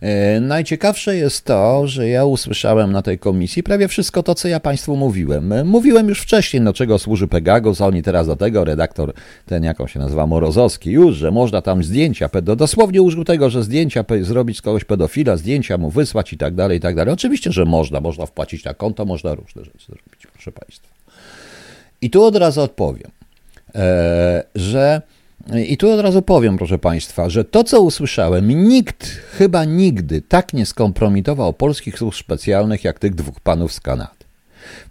E, 0.01 0.39
najciekawsze 0.39 1.15
jest 1.15 1.46
to, 1.46 1.88
że 1.88 2.10
ja 2.10 2.25
usłyszałem 2.25 2.91
na 2.91 3.01
tej 3.01 3.19
komisji 3.19 3.63
prawie 3.63 3.88
wszystko 3.88 4.24
to, 4.24 4.36
co 4.36 4.48
ja 4.48 4.60
Państwu 4.60 4.96
mówiłem. 4.96 5.51
E, 5.51 5.63
mówiłem 5.63 6.10
już 6.10 6.22
wcześniej, 6.22 6.63
do 6.63 6.74
czego 6.74 7.00
służy 7.00 7.27
Pegasus, 7.27 7.81
oni 7.81 8.03
teraz 8.03 8.27
do 8.27 8.36
tego, 8.36 8.65
redaktor 8.65 9.13
ten, 9.46 9.63
jak 9.63 9.81
on 9.81 9.88
się 9.88 10.00
nazywa, 10.00 10.27
Morozowski, 10.27 10.91
już, 10.91 11.15
że 11.15 11.31
można 11.31 11.62
tam 11.62 11.84
zdjęcia, 11.84 12.29
pedo, 12.29 12.55
dosłownie 12.55 13.01
użył 13.01 13.24
tego, 13.24 13.50
że 13.50 13.63
zdjęcia 13.63 14.05
zrobić 14.22 14.58
z 14.58 14.62
kogoś 14.62 14.84
pedofila, 14.84 15.38
zdjęcia 15.38 15.77
mu 15.77 15.89
wysłać 15.89 16.34
i 16.34 16.38
tak 16.38 16.55
dalej, 16.55 16.77
i 16.77 16.81
tak 16.81 16.96
dalej. 16.96 17.13
Oczywiście, 17.13 17.51
że 17.51 17.65
można, 17.65 18.01
można 18.01 18.25
wpłacić 18.25 18.63
na 18.63 18.74
konto, 18.74 19.05
można 19.05 19.36
różne 19.36 19.63
rzeczy 19.63 19.86
zrobić, 19.88 20.28
proszę 20.39 20.51
Państwa. 20.51 20.88
I 22.01 22.10
tu 22.10 22.24
od 22.24 22.36
razu 22.36 22.62
odpowiem, 22.62 23.12
e, 23.75 24.43
że 24.55 25.01
i 25.67 25.77
tu 25.77 25.91
od 25.91 26.00
razu 26.00 26.22
powiem, 26.22 26.58
proszę 26.58 26.79
Państwa, 26.79 27.29
że 27.29 27.46
to, 27.46 27.63
co 27.63 27.81
usłyszałem, 27.81 28.67
nikt, 28.67 29.05
chyba 29.08 29.65
nigdy 29.65 30.22
tak 30.22 30.53
nie 30.53 30.65
skompromitował 30.65 31.53
polskich 31.53 31.98
służb 31.98 32.19
specjalnych, 32.19 32.84
jak 32.84 33.00
tych 33.00 33.15
dwóch 33.15 33.39
panów 33.39 33.74
z 33.74 33.79
Kanady. 33.79 34.19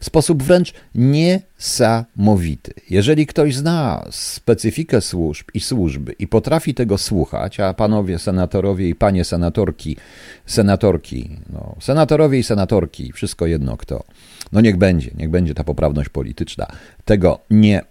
W 0.00 0.04
sposób 0.04 0.42
wręcz 0.42 0.72
niesamowity. 0.94 2.74
Jeżeli 2.90 3.26
ktoś 3.26 3.56
zna 3.56 4.04
specyfikę 4.10 5.00
służb 5.00 5.46
i 5.54 5.60
służby 5.60 6.12
i 6.18 6.28
potrafi 6.28 6.74
tego 6.74 6.98
słuchać, 6.98 7.60
a 7.60 7.74
panowie 7.74 8.18
senatorowie 8.18 8.88
i 8.88 8.94
panie 8.94 9.24
senatorki, 9.24 9.96
senatorki, 10.46 11.30
no, 11.52 11.76
senatorowie 11.80 12.38
i 12.38 12.42
senatorki, 12.42 13.12
wszystko 13.12 13.46
jedno 13.46 13.76
kto, 13.76 14.04
no 14.52 14.60
niech 14.60 14.76
będzie, 14.76 15.10
niech 15.18 15.30
będzie 15.30 15.54
ta 15.54 15.64
poprawność 15.64 16.08
polityczna, 16.08 16.66
tego 17.04 17.38
nie 17.50 17.82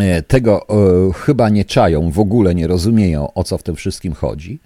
E, 0.00 0.22
tego 0.22 0.66
e, 0.68 1.12
chyba 1.12 1.48
nie 1.48 1.64
czają, 1.64 2.10
w 2.10 2.18
ogóle 2.18 2.54
nie 2.54 2.66
rozumieją, 2.66 3.32
o 3.34 3.44
co 3.44 3.58
w 3.58 3.62
tym 3.62 3.76
wszystkim 3.76 4.12
chodzi, 4.12 4.58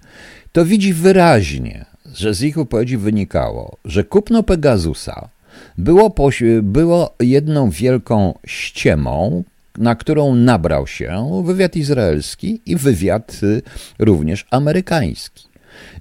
to 0.53 0.65
widzi 0.65 0.95
wyraźnie, 0.95 1.85
że 2.15 2.35
z 2.35 2.43
ich 2.43 2.57
wypowiedzi 2.57 2.97
wynikało, 2.97 3.77
że 3.85 4.05
kupno 4.05 4.43
Pegasusa 4.43 5.29
było, 5.79 6.15
było 6.63 7.15
jedną 7.21 7.71
wielką 7.71 8.39
ściemą, 8.47 9.45
na 9.79 9.95
którą 9.95 10.35
nabrał 10.35 10.87
się 10.87 11.43
wywiad 11.45 11.77
izraelski 11.77 12.61
i 12.67 12.77
wywiad 12.77 13.41
y, 13.43 13.63
również 13.99 14.47
amerykański. 14.51 15.49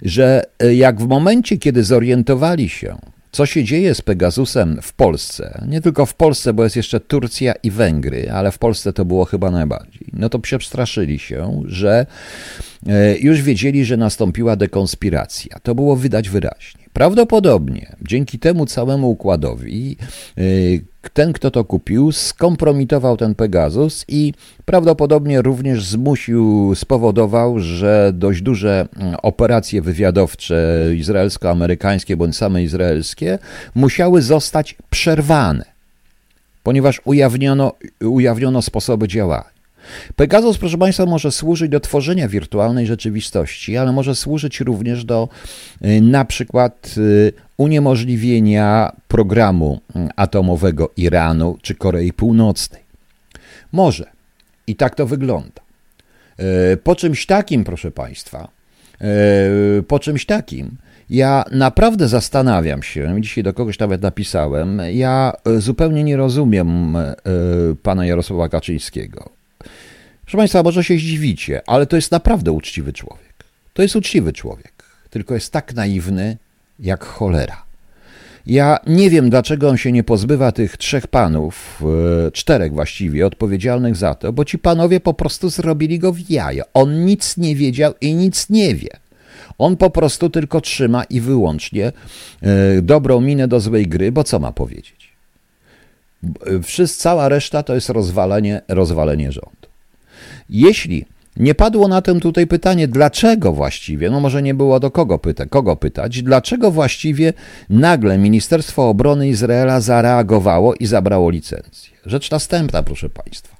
Że 0.02 0.44
y, 0.62 0.74
jak 0.74 1.00
w 1.00 1.08
momencie, 1.08 1.58
kiedy 1.58 1.84
zorientowali 1.84 2.68
się, 2.68 2.96
co 3.30 3.46
się 3.46 3.64
dzieje 3.64 3.94
z 3.94 4.02
Pegasusem 4.02 4.78
w 4.82 4.92
Polsce, 4.92 5.64
nie 5.68 5.80
tylko 5.80 6.06
w 6.06 6.14
Polsce, 6.14 6.52
bo 6.52 6.64
jest 6.64 6.76
jeszcze 6.76 7.00
Turcja 7.00 7.52
i 7.62 7.70
Węgry, 7.70 8.30
ale 8.32 8.52
w 8.52 8.58
Polsce 8.58 8.92
to 8.92 9.04
było 9.04 9.24
chyba 9.24 9.50
najbardziej, 9.50 10.06
no 10.12 10.28
to 10.28 10.38
przestraszyli 10.38 11.18
się, 11.18 11.62
że 11.66 12.06
e, 12.86 13.18
już 13.18 13.42
wiedzieli, 13.42 13.84
że 13.84 13.96
nastąpiła 13.96 14.56
dekonspiracja. 14.56 15.58
To 15.62 15.74
było 15.74 15.96
widać 15.96 16.28
wyraźnie. 16.28 16.80
Prawdopodobnie 16.92 17.96
dzięki 18.02 18.38
temu 18.38 18.66
całemu 18.66 19.10
układowi 19.10 19.96
e, 20.38 20.42
ten, 21.08 21.32
kto 21.32 21.50
to 21.50 21.64
kupił, 21.64 22.12
skompromitował 22.12 23.16
ten 23.16 23.34
Pegasus 23.34 24.04
i 24.08 24.34
prawdopodobnie 24.64 25.42
również 25.42 25.84
zmusił, 25.84 26.74
spowodował, 26.74 27.58
że 27.58 28.12
dość 28.14 28.42
duże 28.42 28.88
mm, 28.96 29.14
operacje 29.22 29.82
wywiadowcze 29.82 30.86
izraelsko-amerykańskie 30.96 32.16
bądź 32.16 32.36
same 32.36 32.62
izraelskie 32.62 33.38
musiały 33.74 34.22
zostać 34.22 34.76
przerwane, 34.90 35.64
ponieważ 36.62 37.00
ujawniono, 37.04 37.72
ujawniono 38.00 38.62
sposoby 38.62 39.08
działania. 39.08 39.59
Pegasus, 40.16 40.58
proszę 40.58 40.78
Państwa, 40.78 41.06
może 41.06 41.32
służyć 41.32 41.70
do 41.70 41.80
tworzenia 41.80 42.28
wirtualnej 42.28 42.86
rzeczywistości, 42.86 43.76
ale 43.76 43.92
może 43.92 44.14
służyć 44.14 44.60
również 44.60 45.04
do 45.04 45.28
y, 45.84 46.00
na 46.00 46.24
przykład 46.24 46.94
y, 46.96 47.32
uniemożliwienia 47.56 48.92
programu 49.08 49.80
y, 49.96 50.08
atomowego 50.16 50.90
Iranu 50.96 51.58
czy 51.62 51.74
Korei 51.74 52.12
Północnej. 52.12 52.82
Może. 53.72 54.10
I 54.66 54.76
tak 54.76 54.94
to 54.94 55.06
wygląda. 55.06 55.60
Po 56.84 56.96
czymś 56.96 57.26
takim, 57.26 57.64
proszę 57.64 57.90
Państwa, 57.90 58.48
po 59.88 59.98
czymś 59.98 60.26
takim, 60.26 60.76
ja 61.10 61.44
naprawdę 61.52 62.08
zastanawiam 62.08 62.82
się, 62.82 63.16
dzisiaj 63.20 63.44
do 63.44 63.52
kogoś 63.52 63.78
nawet 63.78 64.02
napisałem, 64.02 64.82
ja 64.92 65.32
zupełnie 65.58 66.04
nie 66.04 66.16
rozumiem 66.16 66.96
pana 67.82 68.06
Jarosława 68.06 68.48
Kaczyńskiego. 68.48 69.39
Proszę 70.30 70.38
Państwa, 70.38 70.62
może 70.62 70.84
się 70.84 70.94
zdziwicie, 70.94 71.62
ale 71.66 71.86
to 71.86 71.96
jest 71.96 72.10
naprawdę 72.10 72.52
uczciwy 72.52 72.92
człowiek. 72.92 73.34
To 73.72 73.82
jest 73.82 73.96
uczciwy 73.96 74.32
człowiek, 74.32 74.72
tylko 75.10 75.34
jest 75.34 75.52
tak 75.52 75.74
naiwny 75.74 76.36
jak 76.80 77.04
cholera. 77.04 77.62
Ja 78.46 78.78
nie 78.86 79.10
wiem, 79.10 79.30
dlaczego 79.30 79.68
on 79.68 79.76
się 79.76 79.92
nie 79.92 80.04
pozbywa 80.04 80.52
tych 80.52 80.76
trzech 80.76 81.06
panów, 81.06 81.82
e, 82.26 82.30
czterech 82.30 82.72
właściwie, 82.72 83.26
odpowiedzialnych 83.26 83.96
za 83.96 84.14
to, 84.14 84.32
bo 84.32 84.44
ci 84.44 84.58
panowie 84.58 85.00
po 85.00 85.14
prostu 85.14 85.48
zrobili 85.48 85.98
go 85.98 86.12
w 86.12 86.30
jaja. 86.30 86.64
On 86.74 87.04
nic 87.04 87.36
nie 87.36 87.56
wiedział 87.56 87.92
i 88.00 88.14
nic 88.14 88.50
nie 88.50 88.74
wie. 88.74 88.96
On 89.58 89.76
po 89.76 89.90
prostu 89.90 90.30
tylko 90.30 90.60
trzyma 90.60 91.04
i 91.04 91.20
wyłącznie 91.20 91.92
e, 92.42 92.82
dobrą 92.82 93.20
minę 93.20 93.48
do 93.48 93.60
złej 93.60 93.86
gry, 93.86 94.12
bo 94.12 94.24
co 94.24 94.38
ma 94.38 94.52
powiedzieć? 94.52 95.12
Wszyscy, 96.62 97.02
cała 97.02 97.28
reszta 97.28 97.62
to 97.62 97.74
jest 97.74 97.88
rozwalenie, 97.88 98.62
rozwalenie 98.68 99.32
rządu. 99.32 99.59
Jeśli 100.50 101.04
nie 101.36 101.54
padło 101.54 101.88
na 101.88 102.02
tym 102.02 102.20
tutaj 102.20 102.46
pytanie, 102.46 102.88
dlaczego 102.88 103.52
właściwie, 103.52 104.10
no 104.10 104.20
może 104.20 104.42
nie 104.42 104.54
było 104.54 104.80
do 104.80 104.90
kogo, 104.90 105.18
pyta, 105.18 105.46
kogo 105.46 105.76
pytać, 105.76 106.22
dlaczego 106.22 106.70
właściwie 106.70 107.32
nagle 107.70 108.18
Ministerstwo 108.18 108.88
Obrony 108.88 109.28
Izraela 109.28 109.80
zareagowało 109.80 110.74
i 110.74 110.86
zabrało 110.86 111.30
licencję. 111.30 111.90
Rzecz 112.06 112.30
następna, 112.30 112.82
proszę 112.82 113.08
Państwa. 113.08 113.56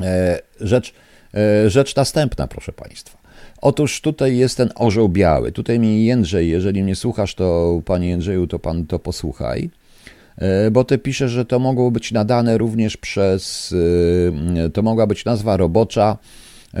E, 0.00 0.38
rzecz, 0.60 0.94
e, 1.34 1.70
rzecz 1.70 1.96
następna, 1.96 2.46
proszę 2.46 2.72
Państwa. 2.72 3.18
Otóż 3.60 4.00
tutaj 4.00 4.36
jest 4.36 4.56
ten 4.56 4.70
orzeł 4.74 5.08
biały. 5.08 5.52
Tutaj 5.52 5.78
mi 5.78 6.04
Jędrzej, 6.04 6.48
jeżeli 6.48 6.82
mnie 6.82 6.96
słuchasz, 6.96 7.34
to 7.34 7.80
panie 7.84 8.08
Jędrzeju, 8.08 8.46
to 8.46 8.58
pan 8.58 8.86
to 8.86 8.98
posłuchaj. 8.98 9.70
E, 10.38 10.70
bo 10.70 10.84
ty 10.84 10.98
piszesz, 10.98 11.30
że 11.30 11.44
to 11.44 11.58
mogło 11.58 11.90
być 11.90 12.12
nadane 12.12 12.58
również 12.58 12.96
przez, 12.96 13.74
e, 14.66 14.70
to 14.70 14.82
mogła 14.82 15.06
być 15.06 15.24
nazwa 15.24 15.56
robocza, 15.56 16.10
e, 16.10 16.76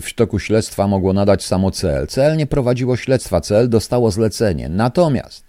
w 0.00 0.08
toku 0.16 0.38
śledztwa 0.38 0.88
mogło 0.88 1.12
nadać 1.12 1.44
samo 1.44 1.70
CL. 1.70 2.06
CL 2.06 2.36
nie 2.36 2.46
prowadziło 2.46 2.96
śledztwa, 2.96 3.40
CL 3.40 3.68
dostało 3.68 4.10
zlecenie. 4.10 4.68
Natomiast, 4.68 5.44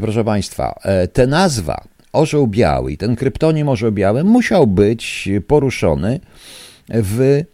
proszę 0.00 0.24
Państwa, 0.24 0.80
ta 1.12 1.26
nazwa 1.26 1.84
Orzeł 2.12 2.46
Biały 2.46 2.92
i 2.92 2.96
ten 2.96 3.16
kryptonim 3.16 3.68
Orzeł 3.68 3.92
Biały 3.92 4.24
musiał 4.24 4.66
być 4.66 5.28
poruszony 5.46 6.20
w 6.88 7.44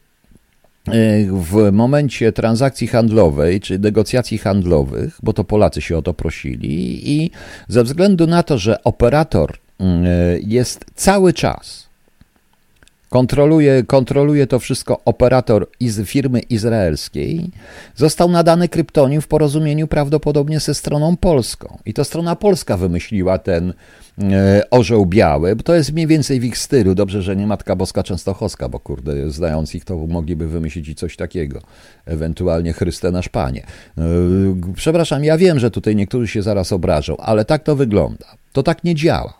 w 1.32 1.72
momencie 1.72 2.32
transakcji 2.32 2.86
handlowej 2.86 3.60
czy 3.60 3.78
negocjacji 3.78 4.38
handlowych, 4.38 5.18
bo 5.22 5.32
to 5.32 5.44
Polacy 5.44 5.80
się 5.80 5.98
o 5.98 6.02
to 6.02 6.14
prosili, 6.14 7.10
i 7.10 7.30
ze 7.68 7.84
względu 7.84 8.26
na 8.26 8.42
to, 8.42 8.58
że 8.58 8.84
operator 8.84 9.58
mm, 9.78 10.04
jest 10.42 10.84
cały 10.94 11.32
czas, 11.32 11.89
kontroluje, 13.10 13.82
kontroluje 13.82 14.46
to 14.46 14.58
wszystko 14.58 15.00
operator 15.04 15.66
iz 15.80 16.00
firmy 16.00 16.40
izraelskiej, 16.40 17.50
został 17.96 18.30
nadany 18.30 18.68
kryptonim 18.68 19.20
w 19.20 19.28
porozumieniu 19.28 19.86
prawdopodobnie 19.86 20.60
ze 20.60 20.74
stroną 20.74 21.16
polską. 21.16 21.78
I 21.86 21.94
to 21.94 22.04
strona 22.04 22.36
polska 22.36 22.76
wymyśliła 22.76 23.38
ten 23.38 23.72
E, 24.22 24.70
orzeł 24.70 25.06
biały, 25.06 25.56
bo 25.56 25.62
to 25.62 25.74
jest 25.74 25.92
mniej 25.92 26.06
więcej 26.06 26.40
w 26.40 26.44
ich 26.44 26.58
stylu. 26.58 26.94
Dobrze, 26.94 27.22
że 27.22 27.36
nie 27.36 27.46
Matka 27.46 27.76
Boska 27.76 28.02
Częstochowska, 28.02 28.68
bo 28.68 28.80
kurde, 28.80 29.30
znając 29.30 29.74
ich, 29.74 29.84
to 29.84 29.96
mogliby 29.96 30.48
wymyślić 30.48 30.88
i 30.88 30.94
coś 30.94 31.16
takiego. 31.16 31.60
Ewentualnie 32.06 32.72
Chryste 32.72 33.10
nasz 33.10 33.28
Panie. 33.28 33.66
E, 33.98 34.02
przepraszam, 34.74 35.24
ja 35.24 35.38
wiem, 35.38 35.58
że 35.58 35.70
tutaj 35.70 35.96
niektórzy 35.96 36.28
się 36.28 36.42
zaraz 36.42 36.72
obrażą, 36.72 37.16
ale 37.16 37.44
tak 37.44 37.62
to 37.62 37.76
wygląda. 37.76 38.26
To 38.52 38.62
tak 38.62 38.84
nie 38.84 38.94
działa. 38.94 39.34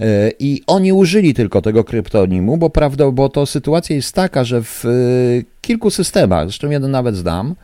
E, 0.00 0.30
I 0.38 0.62
oni 0.66 0.92
użyli 0.92 1.34
tylko 1.34 1.62
tego 1.62 1.84
kryptonimu, 1.84 2.56
bo 2.56 2.70
prawda, 2.70 3.10
bo 3.10 3.28
to 3.28 3.46
sytuacja 3.46 3.96
jest 3.96 4.14
taka, 4.14 4.44
że 4.44 4.62
w 4.62 4.84
kilku 5.60 5.90
systemach, 5.90 6.44
zresztą 6.44 6.70
jeden 6.70 6.90
nawet 6.90 7.16
znam, 7.16 7.54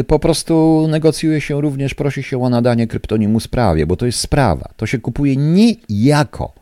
Y, 0.00 0.04
po 0.04 0.18
prostu 0.18 0.86
negocjuje 0.90 1.40
się 1.40 1.60
również, 1.60 1.94
prosi 1.94 2.22
się 2.22 2.42
o 2.42 2.48
nadanie 2.50 2.86
kryptonimu 2.86 3.40
sprawie, 3.40 3.86
bo 3.86 3.96
to 3.96 4.06
jest 4.06 4.20
sprawa. 4.20 4.68
To 4.76 4.86
się 4.86 4.98
kupuje 4.98 5.36
nie 5.36 5.74
jako 5.88 6.52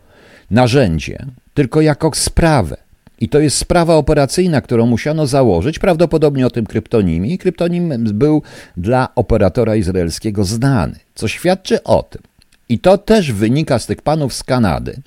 narzędzie, 0.51 1.27
tylko 1.55 1.81
jako 1.81 2.11
sprawę. 2.15 2.77
I 3.21 3.29
to 3.29 3.41
jest 3.41 3.57
sprawa 3.57 3.95
operacyjna, 3.95 4.61
którą 4.61 4.87
musiano 4.87 5.27
założyć, 5.27 5.79
prawdopodobnie 5.79 6.47
o 6.47 6.51
tym 6.51 6.67
kryptonimie. 6.67 7.31
I 7.31 7.39
kryptonim 7.39 7.95
był 8.15 8.43
dla 8.77 9.09
operatora 9.15 9.77
izraelskiego 9.77 10.45
znany, 10.45 10.99
co 11.15 11.29
świadczy 11.29 11.83
o 11.83 12.03
tym. 12.03 12.23
I 12.69 12.79
to 12.79 12.99
też 12.99 13.33
wynika 13.33 13.79
z 13.79 13.87
tych 13.87 14.03
panów 14.03 14.35
z 14.35 14.45
Kanady, 14.45 15.01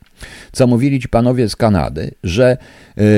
co 0.51 0.67
mówili 0.67 0.99
ci 0.99 1.09
panowie 1.09 1.49
z 1.49 1.55
Kanady, 1.55 2.11
że 2.23 2.57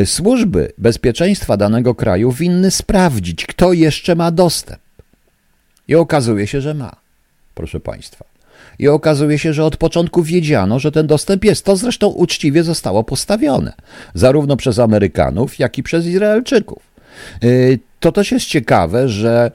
y, 0.01 0.05
służby 0.05 0.73
bezpieczeństwa 0.77 1.57
danego 1.57 1.95
kraju 1.95 2.31
winny 2.31 2.71
sprawdzić, 2.71 3.45
kto 3.45 3.73
jeszcze 3.73 4.15
ma 4.15 4.31
dostęp. 4.31 4.81
I 5.87 5.95
okazuje 5.95 6.47
się, 6.47 6.61
że 6.61 6.73
ma, 6.73 6.95
proszę 7.55 7.79
Państwa. 7.79 8.25
I 8.79 8.87
okazuje 8.87 9.39
się, 9.39 9.53
że 9.53 9.65
od 9.65 9.77
początku 9.77 10.23
wiedziano, 10.23 10.79
że 10.79 10.91
ten 10.91 11.07
dostęp 11.07 11.45
jest. 11.45 11.65
To 11.65 11.75
zresztą 11.75 12.07
uczciwie 12.07 12.63
zostało 12.63 13.03
postawione, 13.03 13.73
zarówno 14.13 14.57
przez 14.57 14.79
Amerykanów, 14.79 15.59
jak 15.59 15.77
i 15.77 15.83
przez 15.83 16.05
Izraelczyków. 16.05 16.83
Y, 17.43 17.79
to 18.01 18.11
też 18.11 18.31
jest 18.31 18.45
ciekawe, 18.45 19.09
że 19.09 19.51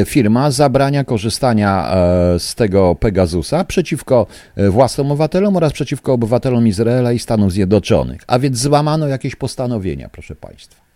y, 0.00 0.04
firma 0.04 0.50
zabrania 0.50 1.04
korzystania 1.04 1.92
e, 1.94 2.38
z 2.38 2.54
tego 2.54 2.94
Pegasusa 2.94 3.64
przeciwko 3.64 4.26
e, 4.56 4.70
własnym 4.70 5.06
obywatelom 5.06 5.56
oraz 5.56 5.72
przeciwko 5.72 6.12
obywatelom 6.12 6.66
Izraela 6.66 7.12
i 7.12 7.18
Stanów 7.18 7.52
Zjednoczonych. 7.52 8.20
A 8.26 8.38
więc 8.38 8.58
złamano 8.58 9.08
jakieś 9.08 9.36
postanowienia, 9.36 10.08
proszę 10.12 10.36
Państwa. 10.36 10.89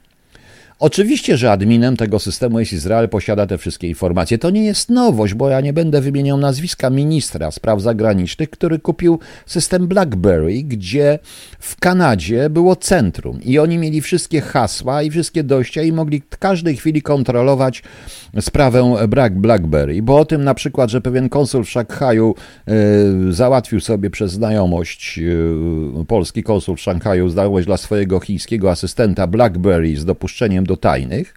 Oczywiście, 0.79 1.37
że 1.37 1.53
adminem 1.53 1.97
tego 1.97 2.19
systemu 2.19 2.61
jest 2.61 2.73
Izrael, 2.73 3.09
posiada 3.09 3.47
te 3.47 3.59
wszystkie 3.59 3.89
informacje. 3.89 4.39
To 4.39 4.51
nie 4.51 4.65
jest 4.65 4.91
nowość, 4.91 5.35
bo 5.35 5.49
ja 5.49 5.61
nie 5.61 5.73
będę 5.73 6.01
wymieniał 6.01 6.39
nazwiska 6.39 6.91
ministra 6.91 7.51
spraw 7.51 7.81
zagranicznych, 7.81 8.51
który 8.51 8.79
kupił 8.79 9.19
system 9.47 9.89
BlackBerry, 9.89 10.63
gdzie 10.63 11.19
w 11.59 11.77
Kanadzie 11.81 12.51
było 12.51 12.77
centrum 12.77 13.43
i 13.43 13.59
oni 13.59 13.79
mieli 13.79 14.01
wszystkie 14.01 14.41
hasła 14.41 15.03
i 15.03 15.11
wszystkie 15.11 15.45
dojścia 15.45 15.83
i 15.83 15.93
mogli 15.93 16.23
w 16.31 16.39
każdej 16.39 16.77
chwili 16.77 17.03
kontrolować 17.03 17.83
sprawę 18.41 18.97
BlackBerry. 19.37 20.03
Bo 20.03 20.19
o 20.19 20.25
tym 20.25 20.45
na 20.45 20.55
przykład, 20.55 20.91
że 20.91 21.01
pewien 21.01 21.29
konsul 21.29 21.65
w 21.65 21.71
Szanghaju 21.71 22.35
y, 23.29 23.33
załatwił 23.33 23.81
sobie 23.81 24.11
przez 24.11 24.33
znajomość, 24.33 25.19
y, 25.19 26.05
polski 26.09 26.43
konsul 26.43 26.77
w 26.77 26.81
Szanghaju, 26.81 27.29
znajomość 27.29 27.67
dla 27.67 27.77
swojego 27.77 28.21
chińskiego 28.21 28.71
asystenta 28.71 29.27
BlackBerry 29.27 29.97
z 29.97 30.05
dopuszczeniem 30.05 30.64
do 30.65 30.77
tajnych, 30.77 31.35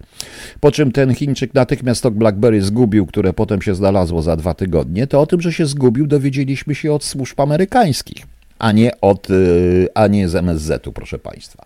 po 0.59 0.71
czym 0.71 0.91
ten 0.91 1.15
Chińczyk 1.15 1.53
natychmiast 1.53 2.03
to 2.03 2.11
BlackBerry 2.11 2.61
zgubił, 2.61 3.05
które 3.05 3.33
potem 3.33 3.61
się 3.61 3.75
znalazło 3.75 4.21
za 4.21 4.35
dwa 4.35 4.53
tygodnie, 4.53 5.07
to 5.07 5.21
o 5.21 5.25
tym, 5.25 5.41
że 5.41 5.53
się 5.53 5.65
zgubił, 5.65 6.07
dowiedzieliśmy 6.07 6.75
się 6.75 6.93
od 6.93 7.03
służb 7.03 7.41
amerykańskich, 7.41 8.25
a 8.59 8.71
nie, 8.71 9.01
od, 9.01 9.29
y, 9.29 9.87
a 9.93 10.07
nie 10.07 10.29
z 10.29 10.35
MSZ-u, 10.35 10.93
proszę 10.93 11.19
Państwa. 11.19 11.65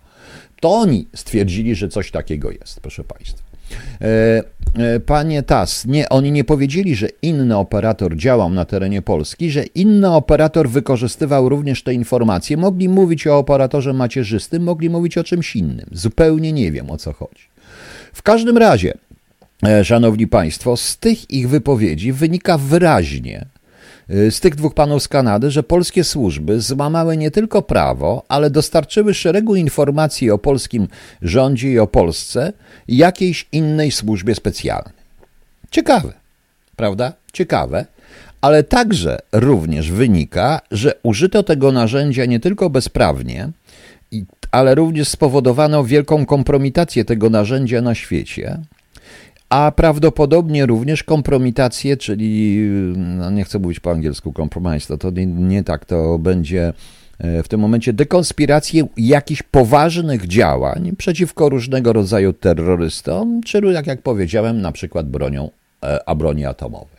To 0.60 0.74
oni 0.74 1.06
stwierdzili, 1.14 1.74
że 1.74 1.88
coś 1.88 2.10
takiego 2.10 2.50
jest, 2.50 2.80
proszę 2.80 3.04
Państwa. 3.04 3.52
E, 4.00 4.42
e, 4.78 5.00
panie 5.00 5.42
Tas, 5.42 5.86
nie, 5.86 6.08
oni 6.08 6.32
nie 6.32 6.44
powiedzieli, 6.44 6.94
że 6.94 7.08
inny 7.22 7.56
operator 7.56 8.16
działał 8.16 8.50
na 8.50 8.64
terenie 8.64 9.02
Polski, 9.02 9.50
że 9.50 9.64
inny 9.64 10.10
operator 10.10 10.68
wykorzystywał 10.68 11.48
również 11.48 11.82
te 11.82 11.94
informacje. 11.94 12.56
Mogli 12.56 12.88
mówić 12.88 13.26
o 13.26 13.38
operatorze 13.38 13.92
macierzystym, 13.92 14.62
mogli 14.62 14.90
mówić 14.90 15.18
o 15.18 15.24
czymś 15.24 15.56
innym. 15.56 15.86
Zupełnie 15.92 16.52
nie 16.52 16.72
wiem 16.72 16.90
o 16.90 16.96
co 16.96 17.12
chodzi. 17.12 17.51
W 18.12 18.22
każdym 18.22 18.58
razie, 18.58 18.94
e, 19.66 19.84
szanowni 19.84 20.26
państwo, 20.26 20.76
z 20.76 20.96
tych 20.96 21.30
ich 21.30 21.48
wypowiedzi 21.48 22.12
wynika 22.12 22.58
wyraźnie, 22.58 23.46
e, 24.08 24.30
z 24.30 24.40
tych 24.40 24.54
dwóch 24.54 24.74
panów 24.74 25.02
z 25.02 25.08
Kanady, 25.08 25.50
że 25.50 25.62
polskie 25.62 26.04
służby 26.04 26.60
złamały 26.60 27.16
nie 27.16 27.30
tylko 27.30 27.62
prawo, 27.62 28.24
ale 28.28 28.50
dostarczyły 28.50 29.14
szeregu 29.14 29.56
informacji 29.56 30.30
o 30.30 30.38
polskim 30.38 30.88
rządzie 31.22 31.72
i 31.72 31.78
o 31.78 31.86
Polsce 31.86 32.52
jakiejś 32.88 33.46
innej 33.52 33.90
służbie 33.90 34.34
specjalnej. 34.34 34.94
Ciekawe, 35.70 36.12
prawda? 36.76 37.12
Ciekawe. 37.32 37.86
Ale 38.40 38.62
także 38.62 39.18
również 39.32 39.90
wynika, 39.90 40.60
że 40.70 40.94
użyto 41.02 41.42
tego 41.42 41.72
narzędzia 41.72 42.24
nie 42.24 42.40
tylko 42.40 42.70
bezprawnie, 42.70 43.50
ale 44.52 44.74
również 44.74 45.08
spowodowano 45.08 45.84
wielką 45.84 46.26
kompromitację 46.26 47.04
tego 47.04 47.30
narzędzia 47.30 47.82
na 47.82 47.94
świecie, 47.94 48.58
a 49.48 49.72
prawdopodobnie 49.76 50.66
również 50.66 51.02
kompromitację, 51.04 51.96
czyli 51.96 52.58
no 52.96 53.30
nie 53.30 53.44
chcę 53.44 53.58
mówić 53.58 53.80
po 53.80 53.90
angielsku 53.90 54.32
compromise, 54.36 54.86
to, 54.86 54.98
to 54.98 55.10
nie, 55.10 55.26
nie 55.26 55.64
tak, 55.64 55.84
to 55.84 56.18
będzie 56.18 56.72
e, 57.18 57.42
w 57.42 57.48
tym 57.48 57.60
momencie 57.60 57.92
dekonspirację 57.92 58.86
jakichś 58.96 59.42
poważnych 59.42 60.26
działań 60.26 60.92
przeciwko 60.98 61.48
różnego 61.48 61.92
rodzaju 61.92 62.32
terrorystom, 62.32 63.40
czy 63.42 63.60
jak, 63.72 63.86
jak 63.86 64.02
powiedziałem, 64.02 64.60
na 64.60 64.72
przykład 64.72 65.08
bronią, 65.08 65.50
e, 65.82 66.08
a 66.08 66.14
broni 66.14 66.46
atomowej. 66.46 66.91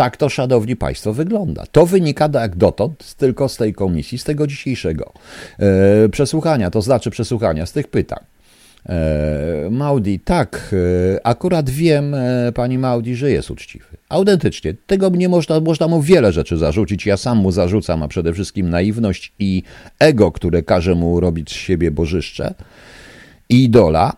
Tak 0.00 0.16
to, 0.16 0.28
szanowni 0.28 0.76
państwo, 0.76 1.12
wygląda. 1.12 1.64
To 1.72 1.86
wynika 1.86 2.28
jak 2.34 2.56
dotąd 2.56 3.14
tylko 3.14 3.48
z 3.48 3.56
tej 3.56 3.74
komisji, 3.74 4.18
z 4.18 4.24
tego 4.24 4.46
dzisiejszego 4.46 5.12
e, 5.58 6.08
przesłuchania, 6.08 6.70
to 6.70 6.82
znaczy 6.82 7.10
przesłuchania 7.10 7.66
z 7.66 7.72
tych 7.72 7.88
pytań. 7.88 8.18
E, 8.88 9.68
Maudi, 9.70 10.20
tak, 10.20 10.74
e, 11.14 11.26
akurat 11.26 11.70
wiem, 11.70 12.14
e, 12.14 12.52
pani 12.54 12.78
Maudi, 12.78 13.14
że 13.14 13.30
jest 13.30 13.50
uczciwy. 13.50 13.84
Autentycznie. 14.08 14.74
Tego 14.86 15.08
nie 15.08 15.28
można, 15.28 15.60
można 15.60 15.88
mu 15.88 16.02
wiele 16.02 16.32
rzeczy 16.32 16.56
zarzucić. 16.56 17.06
Ja 17.06 17.16
sam 17.16 17.38
mu 17.38 17.52
zarzucam, 17.52 18.02
a 18.02 18.08
przede 18.08 18.32
wszystkim 18.32 18.70
naiwność 18.70 19.32
i 19.38 19.62
ego, 19.98 20.32
które 20.32 20.62
każe 20.62 20.94
mu 20.94 21.20
robić 21.20 21.50
z 21.50 21.54
siebie 21.54 21.90
bożyszcze 21.90 22.54
i 23.48 23.64
idola. 23.64 24.12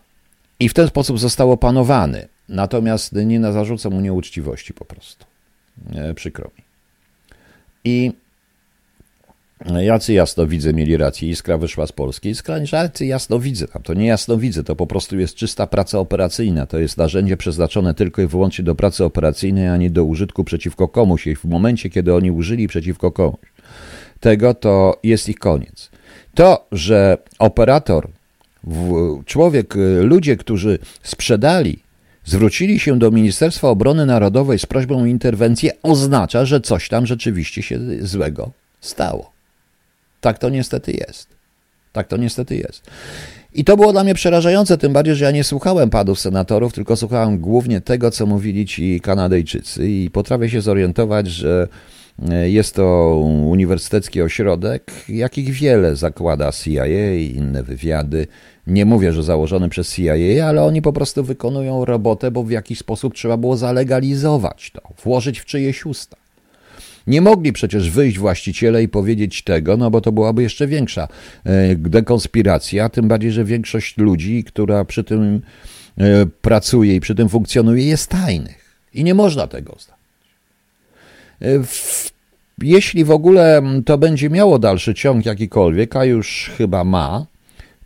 I 0.61 0.69
w 0.69 0.75
ten 0.75 0.89
sposób 0.89 1.19
został 1.19 1.53
opanowany. 1.53 2.29
Natomiast 2.49 3.13
nie 3.13 3.53
zarzucam 3.53 3.93
mu 3.93 4.01
nieuczciwości 4.01 4.75
po 4.75 4.85
prostu. 4.85 5.32
E, 5.95 6.15
przykro 6.15 6.51
mi. 6.59 6.65
I 7.85 8.13
jacy 9.81 10.13
jasnowidze 10.13 10.73
mieli 10.73 10.97
rację, 10.97 11.29
Iskra 11.29 11.59
wyszła 11.59 11.87
z 11.87 11.93
Polski. 11.93 12.29
Iskra, 12.29 12.57
jacy 12.73 13.07
jasnowidze, 13.07 13.67
to 13.83 13.95
nie 13.95 14.07
jasnowidze, 14.07 14.65
to 14.65 14.77
po 14.77 14.87
prostu 14.87 15.19
jest 15.19 15.35
czysta 15.35 15.67
praca 15.67 15.99
operacyjna. 15.99 16.67
To 16.67 16.79
jest 16.79 16.97
narzędzie 16.97 17.37
przeznaczone 17.37 17.95
tylko 17.95 18.23
i 18.23 18.27
wyłącznie 18.27 18.65
do 18.65 18.75
pracy 18.75 19.05
operacyjnej, 19.05 19.69
a 19.69 19.77
nie 19.77 19.91
do 19.91 20.05
użytku 20.05 20.45
przeciwko 20.45 20.89
komuś. 20.89 21.27
I 21.27 21.37
w 21.37 21.45
momencie, 21.45 21.91
kiedy 21.91 22.15
oni 22.15 22.31
użyli 22.31 22.69
przeciwko 22.69 23.13
komuś 23.13 23.53
tego, 24.21 24.55
to 24.55 25.01
jest 25.03 25.29
ich 25.29 25.39
koniec. 25.39 25.91
To, 26.35 26.67
że 26.73 27.19
operator, 27.39 28.09
człowiek, 29.27 29.75
ludzie, 30.03 30.37
którzy 30.37 30.79
sprzedali 31.03 31.79
zwrócili 32.25 32.79
się 32.79 32.99
do 32.99 33.11
Ministerstwa 33.11 33.69
Obrony 33.69 34.07
Narodowej 34.07 34.59
z 34.59 34.67
prośbą 34.67 35.03
o 35.03 35.07
interwencję, 35.07 35.73
oznacza, 35.83 36.45
że 36.45 36.61
coś 36.61 36.89
tam 36.89 37.07
rzeczywiście 37.07 37.63
się 37.63 37.79
złego 38.01 38.51
stało. 38.81 39.33
Tak 40.21 40.39
to 40.39 40.49
niestety 40.49 40.93
jest. 40.93 41.29
Tak 41.93 42.09
to 42.09 42.17
niestety 42.17 42.57
jest. 42.57 42.91
I 43.55 43.65
to 43.65 43.77
było 43.77 43.93
dla 43.93 44.05
mnie 44.05 44.15
przerażające, 44.15 44.79
tym 44.79 44.93
bardziej, 44.93 45.15
że 45.15 45.25
ja 45.25 45.31
nie 45.31 45.45
słuchałem 45.45 45.91
padów 45.91 46.21
senatorów, 46.21 46.73
tylko 46.73 46.97
słuchałem 46.97 47.39
głównie 47.39 47.81
tego, 47.81 48.11
co 48.11 48.27
mówili 48.27 48.67
ci 48.67 49.01
Kanadyjczycy 49.01 49.89
i 49.89 50.11
potrafię 50.11 50.51
się 50.51 50.61
zorientować, 50.61 51.27
że 51.27 51.69
e, 52.31 52.51
jest 52.51 52.75
to 52.75 53.17
uniwersytecki 53.47 54.23
ośrodek, 54.23 54.93
jakich 55.09 55.51
wiele 55.51 55.97
zakłada 55.97 56.53
CIA 56.53 57.15
i 57.15 57.35
inne 57.37 57.63
wywiady, 57.63 58.27
nie 58.67 58.85
mówię, 58.85 59.13
że 59.13 59.23
założony 59.23 59.69
przez 59.69 59.95
CIA, 59.95 60.47
ale 60.47 60.63
oni 60.63 60.83
po 60.83 60.93
prostu 60.93 61.25
wykonują 61.25 61.85
robotę, 61.85 62.31
bo 62.31 62.45
w 62.45 62.51
jakiś 62.51 62.79
sposób 62.79 63.15
trzeba 63.15 63.37
było 63.37 63.57
zalegalizować 63.57 64.71
to, 64.71 64.81
włożyć 65.05 65.41
w 65.41 65.45
czyjeś 65.45 65.87
usta. 65.87 66.17
Nie 67.07 67.21
mogli 67.21 67.53
przecież 67.53 67.91
wyjść 67.91 68.19
właściciele 68.19 68.83
i 68.83 68.89
powiedzieć 68.89 69.43
tego, 69.43 69.77
no 69.77 69.91
bo 69.91 70.01
to 70.01 70.13
byłaby 70.13 70.43
jeszcze 70.43 70.67
większa 70.67 71.09
e, 71.45 71.75
dekonspiracja, 71.77 72.89
tym 72.89 73.09
bardziej, 73.09 73.33
że 73.33 73.45
większość 73.45 73.99
ludzi, 73.99 74.45
która 74.45 74.85
przy 74.85 75.05
tym 75.05 75.41
e, 75.99 76.27
pracuje 76.27 76.95
i 76.95 77.01
przy 77.01 77.15
tym 77.15 77.29
funkcjonuje, 77.29 77.87
jest 77.87 78.11
tajnych. 78.11 78.79
I 78.95 79.05
nie 79.05 79.15
można 79.15 79.47
tego 79.47 79.77
zdać. 79.79 79.97
E, 81.43 81.47
jeśli 82.63 83.05
w 83.05 83.11
ogóle 83.11 83.63
to 83.85 83.99
będzie 83.99 84.31
miało 84.31 84.59
dalszy 84.59 84.95
ciąg 84.95 85.27
jakikolwiek, 85.27 85.97
a 85.97 86.05
już 86.05 86.51
chyba 86.59 86.85
ma, 86.85 87.27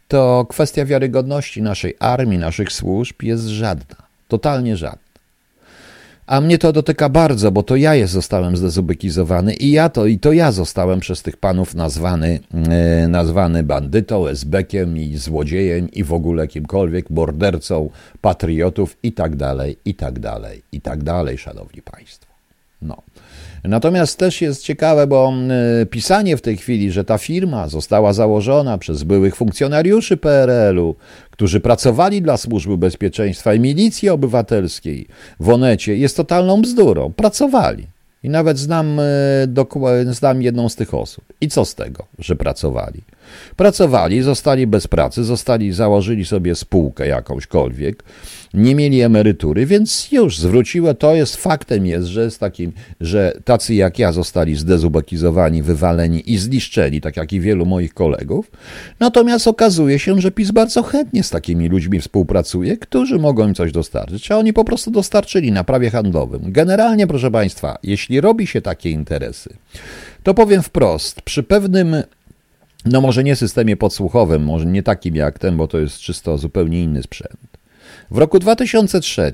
to 0.08 0.46
kwestia 0.48 0.84
wiarygodności 0.84 1.62
naszej 1.62 1.94
armii, 1.98 2.38
naszych 2.38 2.72
służb 2.72 3.22
jest 3.22 3.44
żadna, 3.44 3.96
totalnie 4.28 4.76
żadna. 4.76 5.06
A 6.26 6.40
mnie 6.40 6.58
to 6.58 6.72
dotyka 6.72 7.08
bardzo, 7.08 7.52
bo 7.52 7.62
to 7.62 7.76
ja 7.76 7.94
jest 7.94 8.12
zostałem 8.12 8.56
zdezubekizowany 8.56 9.54
i 9.54 9.70
ja 9.70 9.88
to, 9.88 10.06
i 10.06 10.18
to 10.18 10.32
ja 10.32 10.52
zostałem 10.52 11.00
przez 11.00 11.22
tych 11.22 11.36
panów 11.36 11.74
nazwany, 11.74 12.40
e, 12.54 13.08
nazwany 13.08 13.62
bandytą, 13.62 14.26
esbekiem 14.26 14.98
i 14.98 15.16
złodziejem 15.16 15.90
i 15.90 16.04
w 16.04 16.12
ogóle 16.12 16.48
kimkolwiek, 16.48 17.10
mordercą 17.10 17.90
patriotów 18.20 18.96
i 19.02 19.12
tak 19.12 19.36
dalej, 19.36 19.76
i 19.84 19.94
tak 19.94 20.18
dalej, 20.18 20.62
i 20.72 20.80
tak 20.80 21.02
dalej, 21.02 21.38
szanowni 21.38 21.82
państwo. 21.82 22.26
No. 22.82 23.02
Natomiast 23.68 24.18
też 24.18 24.40
jest 24.40 24.62
ciekawe, 24.62 25.06
bo 25.06 25.32
e, 25.82 25.86
pisanie 25.86 26.36
w 26.36 26.42
tej 26.42 26.56
chwili, 26.56 26.92
że 26.92 27.04
ta 27.04 27.18
firma 27.18 27.68
została 27.68 28.12
założona 28.12 28.78
przez 28.78 29.02
byłych 29.02 29.36
funkcjonariuszy 29.36 30.16
PRL-u, 30.16 30.94
którzy 31.30 31.60
pracowali 31.60 32.22
dla 32.22 32.36
Służby 32.36 32.76
Bezpieczeństwa 32.78 33.54
i 33.54 33.60
Milicji 33.60 34.08
Obywatelskiej 34.08 35.06
w 35.40 35.48
Onecie, 35.48 35.96
jest 35.96 36.16
totalną 36.16 36.62
bzdurą. 36.62 37.12
Pracowali. 37.12 37.86
I 38.22 38.30
nawet 38.30 38.58
znam, 38.58 39.00
e, 39.00 40.14
znam 40.14 40.42
jedną 40.42 40.68
z 40.68 40.76
tych 40.76 40.94
osób. 40.94 41.24
I 41.40 41.48
co 41.48 41.64
z 41.64 41.74
tego, 41.74 42.06
że 42.18 42.36
pracowali? 42.36 43.02
Pracowali, 43.56 44.22
zostali 44.22 44.66
bez 44.66 44.86
pracy, 44.86 45.24
zostali, 45.24 45.72
założyli 45.72 46.24
sobie 46.24 46.54
spółkę 46.54 47.06
jakąśkolwiek, 47.06 48.02
nie 48.54 48.74
mieli 48.74 49.00
emerytury, 49.00 49.66
więc 49.66 50.12
już 50.12 50.38
zwróciło, 50.38 50.94
to 50.94 51.14
jest 51.14 51.36
faktem 51.36 51.86
jest, 51.86 52.06
że 52.06 52.30
z 52.30 52.38
takim, 52.38 52.72
że 53.00 53.32
tacy 53.44 53.74
jak 53.74 53.98
ja 53.98 54.12
zostali 54.12 54.54
zdezubekizowani, 54.54 55.62
wywaleni 55.62 56.32
i 56.32 56.38
zniszczeni, 56.38 57.00
tak 57.00 57.16
jak 57.16 57.32
i 57.32 57.40
wielu 57.40 57.66
moich 57.66 57.94
kolegów. 57.94 58.50
Natomiast 59.00 59.48
okazuje 59.48 59.98
się, 59.98 60.20
że 60.20 60.30
PiS 60.30 60.50
bardzo 60.50 60.82
chętnie 60.82 61.22
z 61.22 61.30
takimi 61.30 61.68
ludźmi 61.68 62.00
współpracuje, 62.00 62.76
którzy 62.76 63.18
mogą 63.18 63.48
im 63.48 63.54
coś 63.54 63.72
dostarczyć, 63.72 64.30
a 64.30 64.38
oni 64.38 64.52
po 64.52 64.64
prostu 64.64 64.90
dostarczyli 64.90 65.52
na 65.52 65.64
prawie 65.64 65.90
handlowym. 65.90 66.40
Generalnie, 66.52 67.06
proszę 67.06 67.30
Państwa, 67.30 67.78
jeśli 67.82 68.20
robi 68.20 68.46
się 68.46 68.62
takie 68.62 68.90
interesy, 68.90 69.50
to 70.22 70.34
powiem 70.34 70.62
wprost, 70.62 71.22
przy 71.22 71.42
pewnym 71.42 71.96
no 72.86 73.00
może 73.00 73.24
nie 73.24 73.36
systemie 73.36 73.76
podsłuchowym, 73.76 74.42
może 74.44 74.66
nie 74.66 74.82
takim 74.82 75.16
jak 75.16 75.38
ten, 75.38 75.56
bo 75.56 75.68
to 75.68 75.78
jest 75.78 75.98
czysto 75.98 76.38
zupełnie 76.38 76.82
inny 76.82 77.02
sprzęt. 77.02 77.56
W 78.10 78.18
roku 78.18 78.38
2003 78.38 79.32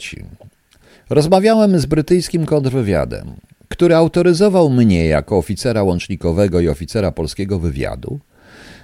rozmawiałem 1.11 1.79
z 1.79 1.87
brytyjskim 1.87 2.47
kontrwywiadem, 2.47 3.35
który 3.69 3.95
autoryzował 3.95 4.71
mnie 4.71 5.07
jako 5.07 5.39
oficera 5.39 5.83
łącznikowego 5.83 6.61
i 6.61 6.69
oficera 6.69 7.13
polskiego 7.13 7.59
wywiadu 7.59 8.19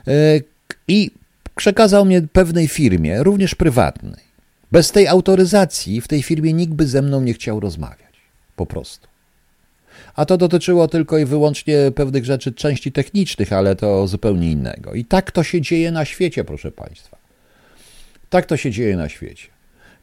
e, 0.07 0.41
i 0.89 1.11
przekazał 1.55 2.05
mnie 2.05 2.23
pewnej 2.23 2.69
firmie, 2.69 3.23
również 3.23 3.55
prywatnej. 3.55 4.29
Bez 4.73 4.93
tej 4.93 5.09
autoryzacji 5.09 6.01
w 6.01 6.09
tej 6.09 6.23
firmie 6.23 6.53
nikt 6.53 6.73
by 6.73 6.87
ze 6.87 7.03
mną 7.03 7.21
nie 7.21 7.35
chciał 7.35 7.61
rozmawiać. 7.61 8.15
Po 8.57 8.67
prostu. 8.67 9.09
A 10.19 10.25
to 10.25 10.37
dotyczyło 10.37 10.89
tylko 10.89 11.19
i 11.19 11.25
wyłącznie 11.25 11.91
pewnych 11.95 12.25
rzeczy, 12.25 12.53
części 12.53 12.93
technicznych, 12.93 13.53
ale 13.53 13.77
to 13.77 14.07
zupełnie 14.07 14.51
innego. 14.51 14.95
I 14.95 15.05
tak 15.05 15.31
to 15.33 15.43
się 15.43 15.61
dzieje 15.61 15.93
na 15.93 16.05
świecie, 16.05 16.45
proszę 16.45 16.73
Państwa. 16.73 17.17
Tak 18.31 18.47
to 18.47 18.57
się 18.57 18.71
dzieje 18.71 18.97
na 18.97 19.09
świecie. 19.09 19.49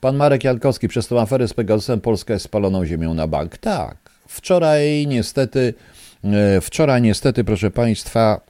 Pan 0.01 0.15
Marek 0.15 0.43
Jankowski, 0.43 0.87
przez 0.87 1.07
tą 1.07 1.21
aferę 1.21 1.47
z 1.47 1.53
Pegasusem 1.53 2.01
Polska 2.01 2.33
jest 2.33 2.45
spaloną 2.45 2.85
ziemią 2.85 3.13
na 3.13 3.27
bank. 3.27 3.57
Tak. 3.57 3.97
Wczoraj 4.27 5.07
niestety, 5.07 5.73
e, 6.23 6.61
wczoraj 6.61 7.01
niestety, 7.01 7.43
proszę 7.43 7.71
Państwa, 7.71 8.41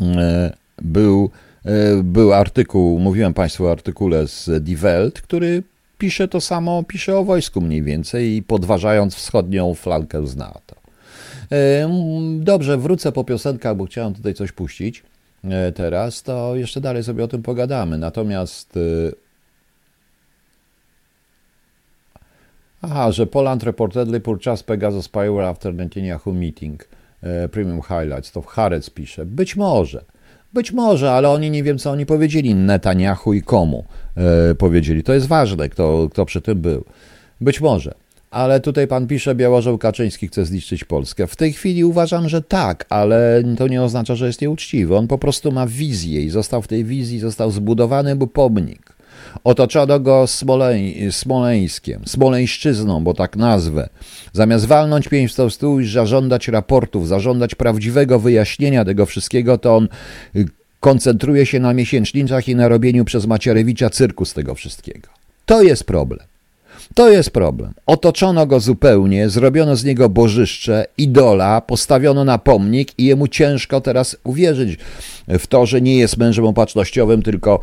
e, 0.00 0.52
był, 0.82 1.30
e, 1.64 2.02
był 2.02 2.32
artykuł, 2.32 2.98
mówiłem 2.98 3.34
Państwu 3.34 3.66
o 3.66 3.72
artykule 3.72 4.28
z 4.28 4.64
Die 4.64 4.76
Welt, 4.76 5.20
który 5.20 5.62
pisze 5.98 6.28
to 6.28 6.40
samo, 6.40 6.82
pisze 6.82 7.18
o 7.18 7.24
wojsku 7.24 7.60
mniej 7.60 7.82
więcej, 7.82 8.42
podważając 8.42 9.14
wschodnią 9.14 9.74
flankę 9.74 10.26
z 10.26 10.36
NATO. 10.36 10.74
Dobrze, 12.38 12.78
wrócę 12.78 13.12
po 13.12 13.24
piosenkach, 13.24 13.76
bo 13.76 13.84
chciałem 13.84 14.14
tutaj 14.14 14.34
coś 14.34 14.52
puścić 14.52 15.02
teraz, 15.74 16.22
to 16.22 16.56
jeszcze 16.56 16.80
dalej 16.80 17.04
sobie 17.04 17.24
o 17.24 17.28
tym 17.28 17.42
pogadamy. 17.42 17.98
Natomiast 17.98 18.78
Aha, 22.82 23.12
że 23.12 23.26
Poland 23.26 23.62
reportedly 23.62 24.20
purchased 24.20 24.66
Pegasus 24.66 25.04
Spyware 25.04 25.44
after 25.44 25.74
Netanyahu 25.74 26.32
meeting. 26.32 26.88
E, 27.22 27.48
premium 27.48 27.82
Highlights, 27.82 28.32
to 28.32 28.42
Harec 28.42 28.90
pisze. 28.90 29.26
Być 29.26 29.56
może. 29.56 30.04
Być 30.54 30.72
może, 30.72 31.12
ale 31.12 31.30
oni 31.30 31.50
nie 31.50 31.62
wiem, 31.62 31.78
co 31.78 31.90
oni 31.90 32.06
powiedzieli 32.06 32.54
Netanyahu 32.54 33.32
i 33.32 33.42
komu 33.42 33.84
e, 34.16 34.54
powiedzieli. 34.54 35.02
To 35.02 35.14
jest 35.14 35.26
ważne, 35.26 35.68
kto, 35.68 36.08
kto 36.10 36.26
przy 36.26 36.40
tym 36.40 36.60
był. 36.60 36.84
Być 37.40 37.60
może. 37.60 37.94
Ale 38.30 38.60
tutaj 38.60 38.86
pan 38.86 39.06
pisze, 39.06 39.34
Białożeł 39.34 39.78
Kaczyński 39.78 40.28
chce 40.28 40.44
zniszczyć 40.44 40.84
Polskę. 40.84 41.26
W 41.26 41.36
tej 41.36 41.52
chwili 41.52 41.84
uważam, 41.84 42.28
że 42.28 42.42
tak, 42.42 42.86
ale 42.88 43.42
to 43.58 43.68
nie 43.68 43.82
oznacza, 43.82 44.14
że 44.14 44.26
jest 44.26 44.40
nieuczciwy. 44.40 44.96
On 44.96 45.08
po 45.08 45.18
prostu 45.18 45.52
ma 45.52 45.66
wizję 45.66 46.22
i 46.22 46.30
został 46.30 46.62
w 46.62 46.68
tej 46.68 46.84
wizji, 46.84 47.18
został 47.18 47.50
zbudowany 47.50 48.16
był 48.16 48.26
pomnik. 48.26 48.93
Otoczono 49.44 50.00
go 50.00 50.26
Smoleń, 50.26 51.12
Smoleńskiem, 51.12 52.02
Smoleńszczyzną, 52.06 53.04
bo 53.04 53.14
tak 53.14 53.36
nazwę. 53.36 53.88
Zamiast 54.32 54.66
walnąć 54.66 55.08
pięć 55.08 55.32
w 55.32 55.50
stół 55.50 55.80
i 55.80 55.88
zażądać 55.88 56.48
raportów, 56.48 57.08
zażądać 57.08 57.54
prawdziwego 57.54 58.18
wyjaśnienia 58.18 58.84
tego 58.84 59.06
wszystkiego, 59.06 59.58
to 59.58 59.76
on 59.76 59.88
y, 60.36 60.46
koncentruje 60.80 61.46
się 61.46 61.60
na 61.60 61.74
miesięcznicach 61.74 62.48
i 62.48 62.54
na 62.54 62.68
robieniu 62.68 63.04
przez 63.04 63.26
Macierewicza 63.26 63.90
cyrku 63.90 64.24
z 64.24 64.34
tego 64.34 64.54
wszystkiego. 64.54 65.08
To 65.46 65.62
jest 65.62 65.84
problem. 65.84 66.33
To 66.94 67.10
jest 67.10 67.30
problem. 67.30 67.74
Otoczono 67.86 68.46
go 68.46 68.60
zupełnie, 68.60 69.28
zrobiono 69.28 69.76
z 69.76 69.84
niego 69.84 70.08
bożyszcze, 70.08 70.86
idola, 70.98 71.60
postawiono 71.60 72.24
na 72.24 72.38
pomnik 72.38 72.98
i 72.98 73.04
jemu 73.04 73.28
ciężko 73.28 73.80
teraz 73.80 74.16
uwierzyć 74.24 74.78
w 75.28 75.46
to, 75.46 75.66
że 75.66 75.80
nie 75.80 75.96
jest 75.96 76.16
mężem 76.16 76.44
opatrznościowym, 76.44 77.22
tylko 77.22 77.60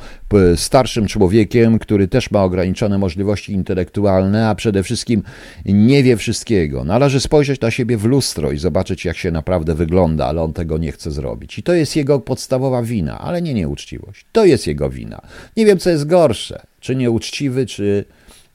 starszym 0.55 1.07
człowiekiem, 1.07 1.79
który 1.79 2.07
też 2.07 2.31
ma 2.31 2.43
ograniczone 2.43 2.97
możliwości 2.97 3.53
intelektualne, 3.53 4.47
a 4.47 4.55
przede 4.55 4.83
wszystkim 4.83 5.23
nie 5.65 6.03
wie 6.03 6.17
wszystkiego. 6.17 6.83
Należy 6.83 7.19
spojrzeć 7.19 7.61
na 7.61 7.71
siebie 7.71 7.97
w 7.97 8.05
lustro 8.05 8.51
i 8.51 8.57
zobaczyć, 8.57 9.05
jak 9.05 9.17
się 9.17 9.31
naprawdę 9.31 9.75
wygląda, 9.75 10.25
ale 10.25 10.41
on 10.41 10.53
tego 10.53 10.77
nie 10.77 10.91
chce 10.91 11.11
zrobić. 11.11 11.59
I 11.59 11.63
to 11.63 11.73
jest 11.73 11.95
jego 11.95 12.19
podstawowa 12.19 12.83
wina, 12.83 13.19
ale 13.19 13.41
nie 13.41 13.53
nieuczciwość. 13.53 14.25
To 14.31 14.45
jest 14.45 14.67
jego 14.67 14.89
wina. 14.89 15.21
Nie 15.57 15.65
wiem, 15.65 15.77
co 15.77 15.89
jest 15.89 16.07
gorsze, 16.07 16.61
czy 16.79 16.95
nieuczciwy, 16.95 17.65
czy 17.65 18.05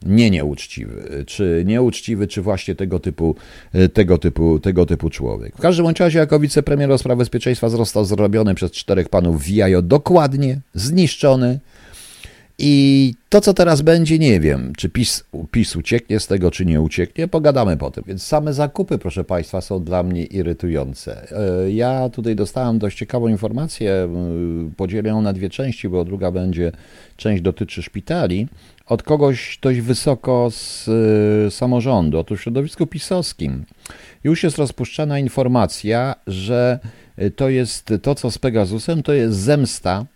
nie 0.02 0.30
nieuczciwy, 0.30 1.24
czy 1.26 1.62
nieuczciwy, 1.66 2.26
czy 2.26 2.42
właśnie 2.42 2.74
tego 2.74 2.98
typu, 2.98 3.34
tego 3.92 4.18
typu, 4.18 4.58
tego 4.58 4.86
typu 4.86 5.10
człowiek. 5.10 5.56
W 5.56 5.60
każdym 5.60 5.86
razie 5.98 6.18
jako 6.18 6.40
wicepremier 6.40 6.88
do 6.88 6.98
spraw 6.98 7.18
bezpieczeństwa 7.18 7.68
został 7.68 8.04
zrobiony 8.04 8.54
przez 8.54 8.70
czterech 8.70 9.08
panów 9.08 9.42
Wijajo 9.42 9.82
dokładnie, 9.82 10.60
zniszczony, 10.74 11.60
i 12.58 13.14
to, 13.28 13.40
co 13.40 13.54
teraz 13.54 13.82
będzie, 13.82 14.18
nie 14.18 14.40
wiem, 14.40 14.72
czy 14.76 14.88
PiS, 14.88 15.24
PiS 15.50 15.76
ucieknie 15.76 16.20
z 16.20 16.26
tego, 16.26 16.50
czy 16.50 16.66
nie 16.66 16.80
ucieknie, 16.80 17.28
pogadamy 17.28 17.76
po 17.76 17.90
tym. 17.90 18.04
Więc 18.06 18.22
same 18.22 18.52
zakupy, 18.52 18.98
proszę 18.98 19.24
Państwa, 19.24 19.60
są 19.60 19.84
dla 19.84 20.02
mnie 20.02 20.24
irytujące. 20.24 21.26
E, 21.64 21.70
ja 21.70 22.08
tutaj 22.08 22.36
dostałem 22.36 22.78
dość 22.78 22.98
ciekawą 22.98 23.28
informację, 23.28 24.08
podzielę 24.76 25.08
ją 25.08 25.22
na 25.22 25.32
dwie 25.32 25.50
części, 25.50 25.88
bo 25.88 26.04
druga 26.04 26.30
będzie, 26.30 26.72
część 27.16 27.42
dotyczy 27.42 27.82
szpitali, 27.82 28.48
od 28.86 29.02
kogoś 29.02 29.58
dość 29.62 29.80
wysoko 29.80 30.48
z 30.50 30.88
y, 31.48 31.50
samorządu. 31.50 32.18
Otóż 32.18 32.40
w 32.40 32.42
środowisku 32.42 32.86
pisowskim 32.86 33.64
już 34.24 34.42
jest 34.42 34.58
rozpuszczana 34.58 35.18
informacja, 35.18 36.14
że 36.26 36.78
to 37.36 37.48
jest 37.48 37.94
to, 38.02 38.14
co 38.14 38.30
z 38.30 38.38
Pegasusem, 38.38 39.02
to 39.02 39.12
jest 39.12 39.36
zemsta 39.36 40.06
E, 40.06 40.15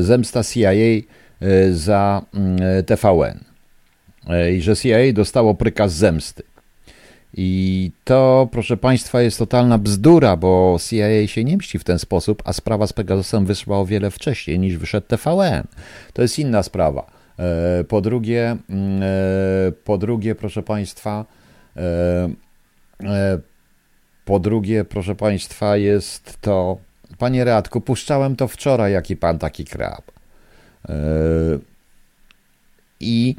zemsta 0.00 0.44
CIA 0.44 0.70
e, 0.70 1.02
za 1.72 2.22
mm, 2.34 2.58
TVN 2.84 3.44
e, 4.28 4.52
i 4.52 4.60
że 4.62 4.76
CIA 4.76 5.12
dostało 5.12 5.54
prykaz 5.54 5.92
zemsty. 5.92 6.42
I 7.34 7.90
to, 8.04 8.48
proszę 8.52 8.76
Państwa, 8.76 9.22
jest 9.22 9.38
totalna 9.38 9.78
bzdura, 9.78 10.36
bo 10.36 10.76
CIA 10.88 11.26
się 11.26 11.44
nie 11.44 11.56
mści 11.56 11.78
w 11.78 11.84
ten 11.84 11.98
sposób, 11.98 12.42
a 12.44 12.52
sprawa 12.52 12.86
z 12.86 12.92
Pegasusem 12.92 13.46
wyszła 13.46 13.78
o 13.78 13.86
wiele 13.86 14.10
wcześniej 14.10 14.58
niż 14.58 14.76
wyszedł 14.76 15.06
TVN. 15.06 15.66
To 16.12 16.22
jest 16.22 16.38
inna 16.38 16.62
sprawa. 16.62 17.06
Po 17.88 18.00
drugie, 18.00 18.56
mm, 18.70 19.02
po 19.84 19.98
drugie, 19.98 20.34
proszę 20.34 20.62
Państwa, 20.62 21.24
po 24.24 24.38
drugie, 24.38 24.84
proszę 24.84 25.14
Państwa, 25.14 25.76
jest 25.76 26.38
to 26.40 26.78
Panie 27.18 27.44
Radku, 27.44 27.80
puszczałem 27.80 28.36
to 28.36 28.48
wczoraj, 28.48 28.92
jaki 28.92 29.16
pan 29.16 29.38
taki 29.38 29.64
krab. 29.64 30.12
E, 30.88 30.94
I 33.00 33.36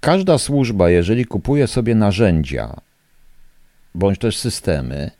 każda 0.00 0.38
służba, 0.38 0.90
jeżeli 0.90 1.24
kupuje 1.24 1.66
sobie 1.66 1.94
narzędzia, 1.94 2.80
bądź 3.94 4.18
też 4.18 4.38
systemy, 4.38 5.10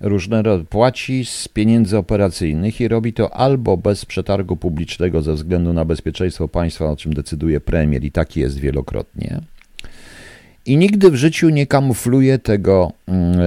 różne 0.00 0.42
płaci 0.70 1.24
z 1.24 1.48
pieniędzy 1.48 1.98
operacyjnych 1.98 2.80
i 2.80 2.88
robi 2.88 3.12
to 3.12 3.34
albo 3.34 3.76
bez 3.76 4.04
przetargu 4.04 4.56
publicznego 4.56 5.22
ze 5.22 5.34
względu 5.34 5.72
na 5.72 5.84
bezpieczeństwo 5.84 6.48
państwa, 6.48 6.90
o 6.90 6.96
czym 6.96 7.14
decyduje 7.14 7.60
premier, 7.60 8.04
i 8.04 8.12
taki 8.12 8.40
jest 8.40 8.58
wielokrotnie. 8.58 9.40
I 10.66 10.76
nigdy 10.76 11.10
w 11.10 11.14
życiu 11.14 11.48
nie 11.48 11.66
kamufluje 11.66 12.38
tego 12.38 12.92
mm, 13.06 13.40
e, 13.40 13.44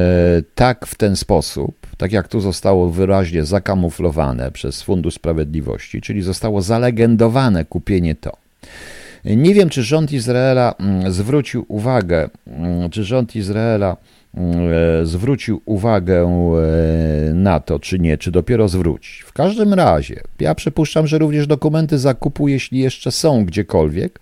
tak 0.56 0.86
w 0.86 0.96
ten 0.96 1.16
sposób, 1.16 1.85
tak 1.98 2.12
jak 2.12 2.28
tu 2.28 2.42
zostało 2.42 2.90
wyraźnie 2.90 3.46
zakamuflowane 3.46 4.52
przez 4.52 4.82
Fundusz 4.82 5.14
Sprawiedliwości, 5.14 6.02
czyli 6.02 6.22
zostało 6.22 6.62
zalegendowane 6.62 7.66
kupienie 7.66 8.16
to. 8.16 8.38
Nie 9.26 9.54
wiem, 9.54 9.70
czy 9.70 9.84
rząd 9.84 10.12
Izraela 10.12 10.76
mm, 10.80 11.12
zwrócił 11.12 11.66
uwagę, 11.68 12.30
mm, 12.48 12.90
czy 12.90 13.04
rząd 13.04 13.36
Izraela 13.36 13.98
mm, 14.34 14.56
e, 15.02 15.06
zwrócił 15.06 15.62
uwagę 15.66 16.22
e, 16.24 17.34
na 17.34 17.60
to, 17.60 17.80
czy 17.80 18.00
nie, 18.00 18.18
czy 18.18 18.32
dopiero 18.32 18.68
zwróci. 18.68 19.24
W 19.26 19.34
każdym 19.34 19.74
razie, 19.74 20.22
ja 20.40 20.56
przypuszczam, 20.56 21.08
że 21.08 21.18
również 21.18 21.48
dokumenty 21.48 21.98
zakupu, 21.98 22.48
jeśli 22.48 22.80
jeszcze 22.80 23.12
są 23.12 23.46
gdziekolwiek, 23.46 24.20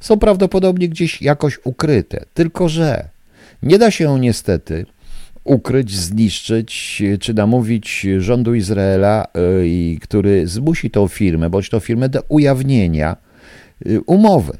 są 0.00 0.18
prawdopodobnie 0.18 0.88
gdzieś 0.88 1.22
jakoś 1.22 1.58
ukryte. 1.64 2.24
Tylko, 2.34 2.68
że 2.68 3.08
nie 3.62 3.78
da 3.78 3.90
się 3.90 4.20
niestety 4.20 4.86
ukryć, 5.46 5.96
zniszczyć, 5.96 7.02
czy 7.20 7.34
namówić 7.34 8.06
rządu 8.18 8.54
Izraela, 8.54 9.26
który 10.00 10.46
zmusi 10.46 10.90
tą 10.90 11.08
firmę, 11.08 11.50
bądź 11.50 11.68
tą 11.68 11.80
firmę 11.80 12.08
do 12.08 12.22
ujawnienia 12.28 13.16
umowy. 14.06 14.52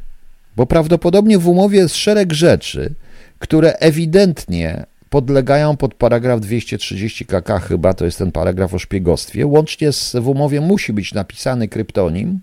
Bo 0.57 0.66
prawdopodobnie 0.66 1.38
w 1.38 1.49
umowie 1.49 1.79
jest 1.79 1.96
szereg 1.96 2.33
rzeczy, 2.33 2.94
które 3.38 3.72
ewidentnie 3.72 4.87
podlegają 5.11 5.77
pod 5.77 5.94
paragraf 5.94 6.40
230 6.40 7.27
KK, 7.27 7.59
chyba 7.61 7.94
to 7.94 8.05
jest 8.05 8.18
ten 8.18 8.33
paragraf 8.33 8.75
o 8.75 8.79
szpiegostwie. 8.79 9.46
Łącznie 9.46 9.92
z, 9.92 10.16
w 10.16 10.29
umowie 10.29 10.61
musi 10.61 10.92
być 10.92 11.14
napisany 11.14 11.68
kryptonim, 11.68 12.40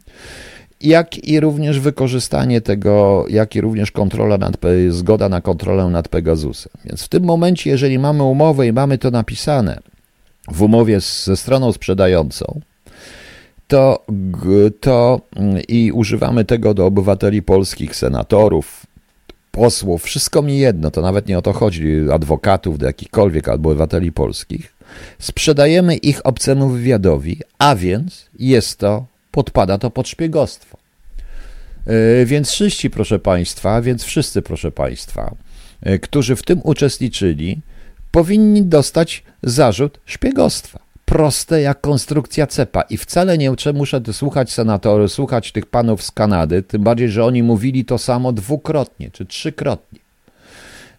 jak 0.84 1.28
i 1.28 1.40
również 1.40 1.80
wykorzystanie 1.80 2.62
tego, 2.62 3.26
jak 3.30 3.56
i 3.56 3.62
również 3.62 3.92
kontrola 3.92 4.38
nad, 4.38 4.58
zgoda 4.90 5.30
na 5.30 5.42
kontrolę 5.42 5.86
nad 5.86 6.08
Pegasusem. 6.08 6.72
Więc 6.86 7.04
w 7.04 7.08
tym 7.10 7.24
momencie, 7.24 7.70
jeżeli 7.70 8.00
mamy 8.00 8.24
umowę 8.24 8.68
i 8.68 8.74
mamy 8.74 8.98
to 8.98 9.12
napisane 9.12 9.80
w 10.52 10.62
umowie 10.62 11.02
z, 11.02 11.26
ze 11.26 11.38
stroną 11.38 11.72
sprzedającą, 11.72 12.62
to, 13.68 14.06
to 14.80 15.22
i 15.68 15.92
używamy 15.92 16.46
tego 16.46 16.74
do 16.74 16.86
obywateli 16.86 17.42
polskich, 17.42 17.96
senatorów, 17.96 18.86
posłów, 19.52 20.04
wszystko 20.04 20.42
mi 20.42 20.58
jedno, 20.58 20.92
to 20.92 21.02
nawet 21.02 21.28
nie 21.28 21.38
o 21.38 21.42
to 21.42 21.54
chodzi, 21.54 21.98
adwokatów 22.14 22.78
do 22.78 22.86
jakichkolwiek 22.86 23.50
albo 23.50 23.70
obywateli 23.70 24.12
polskich, 24.12 24.74
sprzedajemy 25.20 25.96
ich 25.96 26.26
obcemu 26.26 26.70
wywiadowi, 26.70 27.40
a 27.60 27.76
więc 27.76 28.30
jest 28.40 28.80
to, 28.80 29.06
podpada 29.34 29.78
to 29.78 29.90
pod 29.90 30.08
szpiegostwo. 30.08 30.78
Yy, 31.88 32.26
więc 32.26 32.52
wszyscy, 32.52 32.90
proszę 32.90 33.20
Państwa, 33.20 33.82
więc 33.82 34.04
wszyscy, 34.04 34.42
proszę 34.42 34.72
Państwa, 34.72 35.36
yy, 35.86 36.00
którzy 36.00 36.36
w 36.36 36.44
tym 36.44 36.62
uczestniczyli, 36.64 37.62
powinni 38.12 38.64
dostać 38.64 39.24
zarzut 39.44 40.00
szpiegostwa 40.06 40.84
proste 41.06 41.62
jak 41.62 41.82
konstrukcja 41.82 42.48
cepa 42.48 42.82
i 42.82 42.98
wcale 42.98 43.38
nie 43.38 43.52
muszę 43.74 44.02
słuchać 44.12 44.52
senatorów, 44.52 45.12
słuchać 45.12 45.52
tych 45.52 45.66
panów 45.66 46.04
z 46.04 46.12
Kanady, 46.12 46.62
tym 46.62 46.84
bardziej, 46.84 47.10
że 47.10 47.26
oni 47.26 47.44
mówili 47.44 47.86
to 47.86 47.98
samo 47.98 48.34
dwukrotnie 48.34 49.12
czy 49.12 49.26
trzykrotnie. 49.26 50.00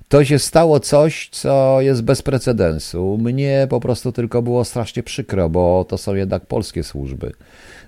To 0.09 0.25
się 0.25 0.39
stało 0.39 0.81
coś, 0.81 1.29
co 1.33 1.81
jest 1.81 2.03
bez 2.03 2.23
precedensu. 2.23 3.19
Mnie 3.19 3.67
po 3.71 3.81
prostu 3.81 4.13
tylko 4.13 4.43
było 4.43 4.65
strasznie 4.65 5.03
przykro, 5.03 5.49
bo 5.49 5.85
to 5.89 5.99
są 5.99 6.15
jednak 6.15 6.47
polskie 6.47 6.83
służby. 6.83 7.33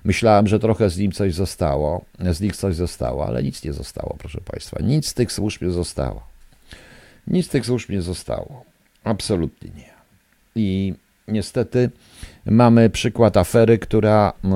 Myślałem, 0.07 0.47
że 0.47 0.59
trochę 0.59 0.89
z 0.89 0.97
nim 0.97 1.11
coś 1.11 1.33
zostało, 1.33 2.05
z 2.19 2.41
nich 2.41 2.55
coś 2.55 2.75
zostało, 2.75 3.27
ale 3.27 3.43
nic 3.43 3.63
nie 3.63 3.73
zostało, 3.73 4.15
proszę 4.19 4.41
Państwa. 4.41 4.77
Nic 4.83 5.07
z 5.07 5.13
tych 5.13 5.31
służb 5.31 5.61
nie 5.61 5.69
zostało. 5.69 6.27
Nic 7.27 7.45
z 7.45 7.49
tych 7.49 7.65
służb 7.65 7.89
nie 7.89 8.01
zostało. 8.01 8.63
Absolutnie 9.03 9.69
nie. 9.75 9.93
I 10.55 10.93
niestety 11.27 11.89
mamy 12.45 12.89
przykład 12.89 13.37
afery, 13.37 13.77
która 13.77 14.33
e, 14.43 14.49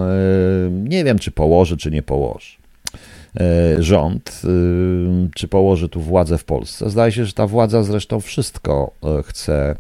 nie 0.72 1.04
wiem, 1.04 1.20
czy 1.20 1.32
położy, 1.32 1.78
czy 1.78 1.92
nie 1.92 2.04
położy 2.04 2.58
e, 3.40 3.84
rząd, 3.84 4.42
e, 4.44 4.48
czy 5.36 5.48
położy 5.48 5.90
tu 5.90 6.02
władzę 6.02 6.38
w 6.38 6.44
Polsce. 6.44 6.90
Zdaje 6.90 7.12
się, 7.12 7.26
że 7.26 7.34
ta 7.34 7.48
władza 7.48 7.84
zresztą 7.84 8.20
wszystko 8.20 8.92
chce, 9.26 9.76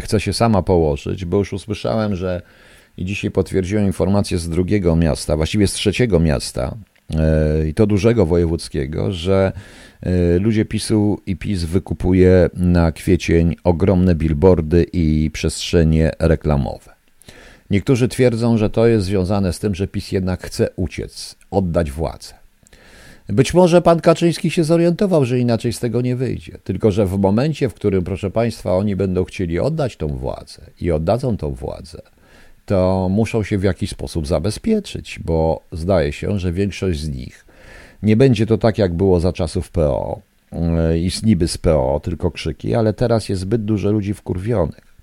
chce 0.00 0.20
się 0.20 0.32
sama 0.32 0.62
położyć, 0.62 1.24
bo 1.24 1.36
już 1.36 1.52
usłyszałem, 1.52 2.16
że 2.16 2.42
i 2.96 3.04
dzisiaj 3.04 3.30
potwierdziłem 3.30 3.86
informację 3.86 4.38
z 4.38 4.48
drugiego 4.48 4.96
miasta, 4.96 5.36
właściwie 5.36 5.66
z 5.66 5.72
trzeciego 5.72 6.20
miasta, 6.20 6.76
i 7.68 7.74
to 7.74 7.86
dużego 7.86 8.26
wojewódzkiego, 8.26 9.12
że 9.12 9.52
E, 10.02 10.38
ludzie 10.38 10.64
PiSu 10.64 11.20
i 11.26 11.36
PiS 11.36 11.64
wykupuje 11.64 12.50
na 12.54 12.92
kwiecień 12.92 13.56
ogromne 13.64 14.14
billboardy 14.14 14.86
i 14.92 15.30
przestrzenie 15.32 16.12
reklamowe. 16.18 16.92
Niektórzy 17.70 18.08
twierdzą, 18.08 18.58
że 18.58 18.70
to 18.70 18.86
jest 18.86 19.06
związane 19.06 19.52
z 19.52 19.58
tym, 19.58 19.74
że 19.74 19.88
PiS 19.88 20.12
jednak 20.12 20.42
chce 20.42 20.68
uciec, 20.76 21.36
oddać 21.50 21.90
władzę. 21.90 22.34
Być 23.28 23.54
może 23.54 23.82
pan 23.82 24.00
Kaczyński 24.00 24.50
się 24.50 24.64
zorientował, 24.64 25.24
że 25.24 25.38
inaczej 25.38 25.72
z 25.72 25.80
tego 25.80 26.00
nie 26.00 26.16
wyjdzie. 26.16 26.58
Tylko, 26.64 26.90
że 26.90 27.06
w 27.06 27.18
momencie, 27.18 27.68
w 27.68 27.74
którym, 27.74 28.04
proszę 28.04 28.30
państwa, 28.30 28.76
oni 28.76 28.96
będą 28.96 29.24
chcieli 29.24 29.58
oddać 29.58 29.96
tą 29.96 30.08
władzę 30.08 30.62
i 30.80 30.90
oddadzą 30.90 31.36
tą 31.36 31.50
władzę, 31.50 32.02
to 32.66 33.08
muszą 33.10 33.42
się 33.42 33.58
w 33.58 33.62
jakiś 33.62 33.90
sposób 33.90 34.26
zabezpieczyć, 34.26 35.20
bo 35.24 35.60
zdaje 35.72 36.12
się, 36.12 36.38
że 36.38 36.52
większość 36.52 37.00
z 37.00 37.08
nich 37.08 37.46
nie 38.02 38.16
będzie 38.16 38.46
to 38.46 38.58
tak, 38.58 38.78
jak 38.78 38.94
było 38.94 39.20
za 39.20 39.32
czasów 39.32 39.70
PO 39.70 40.20
e, 40.52 40.98
i 40.98 41.10
niby 41.22 41.48
z 41.48 41.58
PO, 41.58 42.00
tylko 42.02 42.30
krzyki, 42.30 42.74
ale 42.74 42.92
teraz 42.92 43.28
jest 43.28 43.42
zbyt 43.42 43.64
dużo 43.64 43.92
ludzi 43.92 44.14
wkurwionych. 44.14 44.95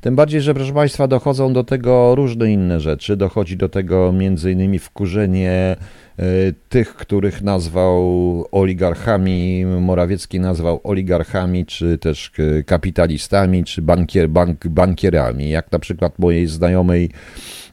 Tym 0.00 0.16
bardziej, 0.16 0.40
że 0.40 0.54
proszę 0.54 0.72
Państwa, 0.72 1.08
dochodzą 1.08 1.52
do 1.52 1.64
tego 1.64 2.14
różne 2.14 2.52
inne 2.52 2.80
rzeczy. 2.80 3.16
Dochodzi 3.16 3.56
do 3.56 3.68
tego 3.68 4.12
między 4.12 4.52
innymi 4.52 4.78
wkurzenie 4.78 5.76
e, 6.18 6.24
tych, 6.68 6.94
których 6.94 7.42
nazwał 7.42 8.04
oligarchami, 8.52 9.64
Morawiecki 9.80 10.40
nazwał 10.40 10.80
oligarchami, 10.84 11.66
czy 11.66 11.98
też 11.98 12.30
e, 12.38 12.62
kapitalistami, 12.62 13.64
czy 13.64 13.82
bankier, 13.82 14.28
bank, 14.28 14.68
bankierami, 14.68 15.50
jak 15.50 15.72
na 15.72 15.78
przykład 15.78 16.18
mojej 16.18 16.46
znajomej 16.46 17.10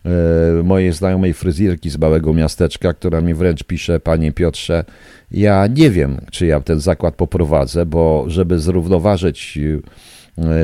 E, 0.06 0.64
mojej 0.64 0.94
znajomej 0.94 1.34
fryzjerki 1.34 1.90
z 1.90 1.98
małego 1.98 2.34
miasteczka, 2.34 2.94
która 2.94 3.22
mi 3.22 3.34
wręcz 3.34 3.64
pisze, 3.64 4.00
panie 4.00 4.32
Piotrze, 4.32 4.84
ja 5.32 5.68
nie 5.68 5.90
wiem, 5.90 6.18
czy 6.32 6.46
ja 6.46 6.62
ten 6.62 6.80
zakład 6.80 7.16
poprowadzę, 7.16 7.86
bo 7.86 8.24
żeby 8.28 8.60
zrównoważyć 8.60 9.60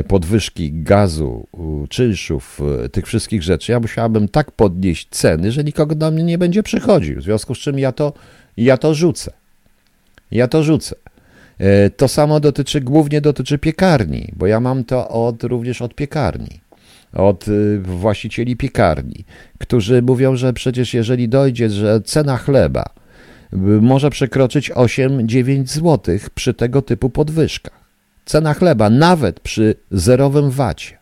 podwyżki 0.08 0.72
gazu, 0.72 1.46
czynszów, 1.88 2.60
e, 2.84 2.88
tych 2.88 3.06
wszystkich 3.06 3.42
rzeczy, 3.42 3.72
ja 3.72 3.80
musiałabym 3.80 4.28
tak 4.28 4.50
podnieść 4.50 5.08
ceny, 5.10 5.52
że 5.52 5.64
nikogo 5.64 5.94
do 5.94 6.10
mnie 6.10 6.24
nie 6.24 6.38
będzie 6.38 6.62
przychodził. 6.62 7.20
W 7.20 7.22
związku 7.22 7.54
z 7.54 7.58
czym 7.58 7.78
ja 7.78 7.92
to, 7.92 8.12
ja 8.56 8.76
to 8.76 8.94
rzucę. 8.94 9.32
Ja 10.30 10.48
to 10.48 10.62
rzucę. 10.62 10.96
To 11.96 12.08
samo 12.08 12.40
dotyczy, 12.40 12.80
głównie 12.80 13.20
dotyczy 13.20 13.58
piekarni, 13.58 14.32
bo 14.36 14.46
ja 14.46 14.60
mam 14.60 14.84
to 14.84 15.08
od, 15.08 15.44
również 15.44 15.82
od 15.82 15.94
piekarni 15.94 16.60
od 17.12 17.44
właścicieli 17.82 18.56
piekarni, 18.56 19.24
którzy 19.58 20.02
mówią, 20.02 20.36
że 20.36 20.52
przecież 20.52 20.94
jeżeli 20.94 21.28
dojdzie, 21.28 21.70
że 21.70 22.00
cena 22.00 22.36
chleba 22.36 22.84
może 23.80 24.10
przekroczyć 24.10 24.70
8-9 24.70 25.66
zł 25.66 26.18
przy 26.34 26.54
tego 26.54 26.82
typu 26.82 27.10
podwyżkach. 27.10 27.87
Cena 28.28 28.54
chleba 28.54 28.90
nawet 28.90 29.40
przy 29.40 29.74
zerowym 29.90 30.50
wacie. 30.50 30.98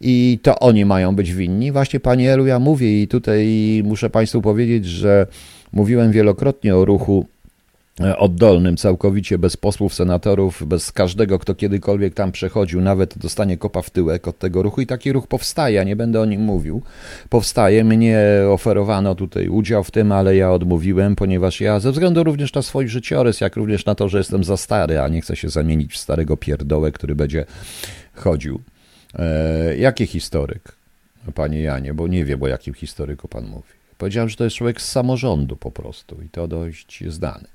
I 0.00 0.38
to 0.42 0.58
oni 0.58 0.84
mają 0.84 1.16
być 1.16 1.32
winni. 1.32 1.72
Właśnie 1.72 2.00
Panie 2.00 2.32
Elu, 2.32 2.46
ja 2.46 2.58
mówię 2.58 3.02
i 3.02 3.08
tutaj 3.08 3.46
muszę 3.84 4.10
Państwu 4.10 4.42
powiedzieć, 4.42 4.86
że 4.86 5.26
mówiłem 5.72 6.12
wielokrotnie 6.12 6.76
o 6.76 6.84
ruchu 6.84 7.26
oddolnym, 8.18 8.76
całkowicie 8.76 9.38
bez 9.38 9.56
posłów, 9.56 9.94
senatorów, 9.94 10.66
bez 10.66 10.92
każdego, 10.92 11.38
kto 11.38 11.54
kiedykolwiek 11.54 12.14
tam 12.14 12.32
przechodził, 12.32 12.80
nawet 12.80 13.18
dostanie 13.18 13.56
kopa 13.56 13.82
w 13.82 13.90
tyłek 13.90 14.28
od 14.28 14.38
tego 14.38 14.62
ruchu 14.62 14.80
i 14.80 14.86
taki 14.86 15.12
ruch 15.12 15.26
powstaje, 15.26 15.84
nie 15.84 15.96
będę 15.96 16.20
o 16.20 16.24
nim 16.24 16.40
mówił. 16.40 16.82
Powstaje, 17.28 17.84
mnie 17.84 18.20
oferowano 18.50 19.14
tutaj 19.14 19.48
udział 19.48 19.84
w 19.84 19.90
tym, 19.90 20.12
ale 20.12 20.36
ja 20.36 20.52
odmówiłem, 20.52 21.16
ponieważ 21.16 21.60
ja 21.60 21.80
ze 21.80 21.92
względu 21.92 22.24
również 22.24 22.54
na 22.54 22.62
swój 22.62 22.88
życiorys, 22.88 23.40
jak 23.40 23.56
również 23.56 23.84
na 23.84 23.94
to, 23.94 24.08
że 24.08 24.18
jestem 24.18 24.44
za 24.44 24.56
stary, 24.56 25.00
a 25.00 25.08
nie 25.08 25.20
chcę 25.20 25.36
się 25.36 25.48
zamienić 25.48 25.92
w 25.92 25.96
starego 25.96 26.36
pierdołę, 26.36 26.92
który 26.92 27.14
będzie 27.14 27.44
chodził. 28.14 28.60
E, 29.18 29.76
jaki 29.76 30.06
historyk, 30.06 30.72
panie 31.34 31.62
Janie, 31.62 31.94
bo 31.94 32.08
nie 32.08 32.24
wiem, 32.24 32.42
o 32.42 32.46
jakim 32.46 32.74
historyku 32.74 33.28
pan 33.28 33.46
mówi. 33.46 33.68
Powiedziałem, 33.98 34.28
że 34.28 34.36
to 34.36 34.44
jest 34.44 34.56
człowiek 34.56 34.80
z 34.80 34.90
samorządu 34.92 35.56
po 35.56 35.70
prostu 35.70 36.22
i 36.22 36.28
to 36.28 36.48
dość 36.48 37.04
znany. 37.08 37.54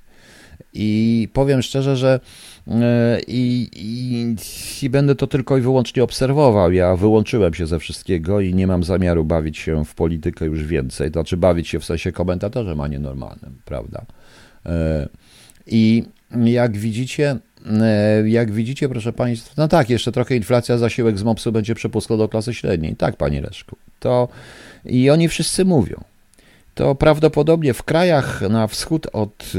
I 0.74 1.28
powiem 1.34 1.62
szczerze, 1.62 1.98
że 1.98 2.20
e, 2.68 3.20
i, 3.28 3.70
i, 3.76 4.36
i, 4.86 4.90
będę 4.90 5.16
to 5.16 5.28
tylko 5.28 5.58
i 5.58 5.62
wyłącznie 5.62 6.04
obserwował. 6.04 6.72
Ja 6.72 6.96
wyłączyłem 6.96 7.54
się 7.54 7.68
ze 7.68 7.80
wszystkiego 7.80 8.42
i 8.42 8.54
nie 8.54 8.68
mam 8.68 8.84
zamiaru 8.84 9.26
bawić 9.26 9.58
się 9.58 9.86
w 9.86 9.96
politykę 9.96 10.46
już 10.46 10.64
więcej. 10.64 11.10
Znaczy 11.10 11.38
bawić 11.38 11.68
się 11.68 11.80
w 11.80 11.86
sensie 11.86 12.12
komentatorem, 12.12 12.82
a 12.82 12.88
nie 12.88 13.00
normalnym, 13.00 13.56
prawda? 13.66 14.06
E, 14.66 15.10
I 15.68 16.04
jak 16.46 16.78
widzicie, 16.78 17.38
e, 17.82 18.30
jak 18.30 18.52
widzicie, 18.52 18.90
proszę 18.90 19.14
Państwa, 19.14 19.54
no 19.58 19.68
tak, 19.68 19.90
jeszcze 19.90 20.12
trochę 20.12 20.36
inflacja, 20.36 20.78
zasiłek 20.78 21.18
z 21.18 21.24
MOPS-u 21.24 21.52
będzie 21.52 21.76
przepustką 21.76 22.18
do 22.18 22.30
klasy 22.30 22.54
średniej. 22.54 22.96
Tak, 22.96 23.18
Panie 23.18 23.42
Leszku. 23.42 23.76
To 24.00 24.28
i 24.86 25.10
oni 25.10 25.28
wszyscy 25.28 25.66
mówią. 25.66 26.04
To 26.76 26.96
prawdopodobnie 26.96 27.74
w 27.74 27.84
krajach 27.84 28.42
na 28.50 28.68
wschód 28.68 29.08
od 29.14 29.54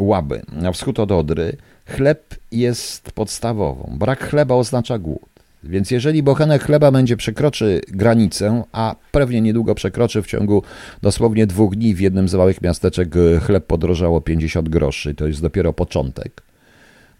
Łaby, 0.00 0.42
na 0.52 0.72
wschód 0.72 0.98
od 0.98 1.12
Odry, 1.12 1.56
chleb 1.86 2.34
jest 2.52 3.12
podstawową. 3.12 3.96
Brak 3.98 4.28
chleba 4.28 4.54
oznacza 4.54 4.98
głód. 4.98 5.30
Więc 5.64 5.90
jeżeli 5.90 6.22
bochenek 6.22 6.64
chleba 6.64 6.90
będzie 6.90 7.16
przekroczy 7.16 7.80
granicę, 7.88 8.62
a 8.72 8.96
pewnie 9.12 9.40
niedługo 9.40 9.74
przekroczy 9.74 10.22
w 10.22 10.26
ciągu 10.26 10.62
dosłownie 11.02 11.46
dwóch 11.46 11.76
dni 11.76 11.94
w 11.94 12.00
jednym 12.00 12.28
z 12.28 12.34
małych 12.34 12.62
miasteczek 12.62 13.14
chleb 13.42 13.66
podrożało 13.66 14.20
50 14.20 14.68
groszy, 14.68 15.14
to 15.14 15.26
jest 15.26 15.42
dopiero 15.42 15.72
początek. 15.72 16.42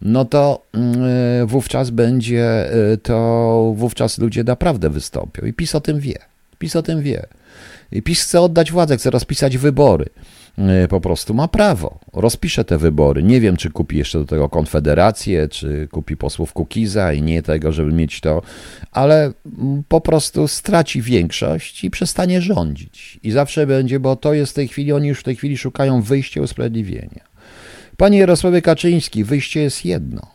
no 0.00 0.24
to 0.24 0.66
mm, 0.72 1.46
wówczas 1.46 1.90
będzie, 1.90 2.70
to 3.02 3.72
wówczas 3.76 4.18
ludzie 4.18 4.44
naprawdę 4.44 4.90
wystąpią. 4.90 5.46
I 5.46 5.52
PiS 5.52 5.74
o 5.74 5.80
tym 5.80 6.00
wie. 6.00 6.29
PiS 6.60 6.76
o 6.76 6.82
tym 6.82 7.02
wie. 7.02 7.26
PiS 8.04 8.22
chce 8.22 8.40
oddać 8.40 8.72
władzę, 8.72 8.96
chce 8.96 9.10
rozpisać 9.10 9.58
wybory. 9.58 10.06
E, 10.58 10.88
po 10.88 11.00
prostu 11.00 11.34
ma 11.34 11.48
prawo. 11.48 11.98
Rozpisze 12.12 12.64
te 12.64 12.78
wybory. 12.78 13.22
Nie 13.22 13.40
wiem, 13.40 13.56
czy 13.56 13.70
kupi 13.70 13.98
jeszcze 13.98 14.18
do 14.18 14.24
tego 14.24 14.48
Konfederację, 14.48 15.48
czy 15.48 15.88
kupi 15.90 16.16
posłów 16.16 16.52
Kukiza 16.52 17.12
i 17.12 17.22
nie 17.22 17.42
tego, 17.42 17.72
żeby 17.72 17.92
mieć 17.92 18.20
to, 18.20 18.42
ale 18.92 19.32
po 19.88 20.00
prostu 20.00 20.48
straci 20.48 21.02
większość 21.02 21.84
i 21.84 21.90
przestanie 21.90 22.42
rządzić. 22.42 23.20
I 23.22 23.30
zawsze 23.30 23.66
będzie, 23.66 24.00
bo 24.00 24.16
to 24.16 24.34
jest 24.34 24.52
w 24.52 24.54
tej 24.54 24.68
chwili, 24.68 24.92
oni 24.92 25.08
już 25.08 25.20
w 25.20 25.24
tej 25.24 25.36
chwili 25.36 25.58
szukają 25.58 26.02
wyjścia, 26.02 26.40
usprawiedliwienia. 26.40 27.24
Panie 27.96 28.18
Jarosławie 28.18 28.62
Kaczyński, 28.62 29.24
wyjście 29.24 29.60
jest 29.60 29.84
jedno. 29.84 30.26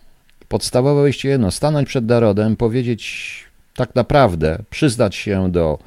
Podstawowe 0.47 1.01
wyjście 1.01 1.29
jedno. 1.29 1.51
Stanąć 1.51 1.87
przed 1.87 2.05
narodem, 2.05 2.55
powiedzieć 2.55 3.43
tak 3.75 3.95
naprawdę, 3.95 4.59
przyznać 4.69 5.15
się 5.15 5.51
do 5.51 5.79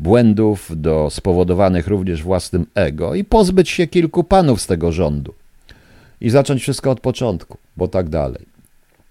błędów, 0.00 0.72
do 0.76 1.10
spowodowanych 1.10 1.86
również 1.86 2.22
własnym 2.22 2.66
ego 2.74 3.14
i 3.14 3.24
pozbyć 3.24 3.70
się 3.70 3.86
kilku 3.86 4.24
panów 4.24 4.60
z 4.60 4.66
tego 4.66 4.92
rządu 4.92 5.34
i 6.20 6.30
zacząć 6.30 6.62
wszystko 6.62 6.90
od 6.90 7.00
początku, 7.00 7.58
bo 7.76 7.88
tak 7.88 8.08
dalej. 8.08 8.46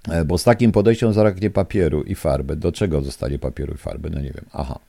E, 0.10 0.25
bo 0.25 0.38
z 0.38 0.43
takim 0.43 0.71
podejściem 0.71 1.13
zaraknie 1.13 1.49
papieru 1.49 2.04
i 2.04 2.15
farby. 2.15 2.56
Do 2.56 2.71
czego 2.71 3.02
zostanie 3.02 3.39
papieru 3.39 3.73
i 3.73 3.78
farby? 3.78 4.10
No 4.10 4.19
nie 4.19 4.32
wiem. 4.32 4.45
Aha, 4.54 4.80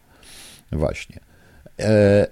właśnie. 0.73 1.21
E, 1.79 1.83
e, 1.83 2.27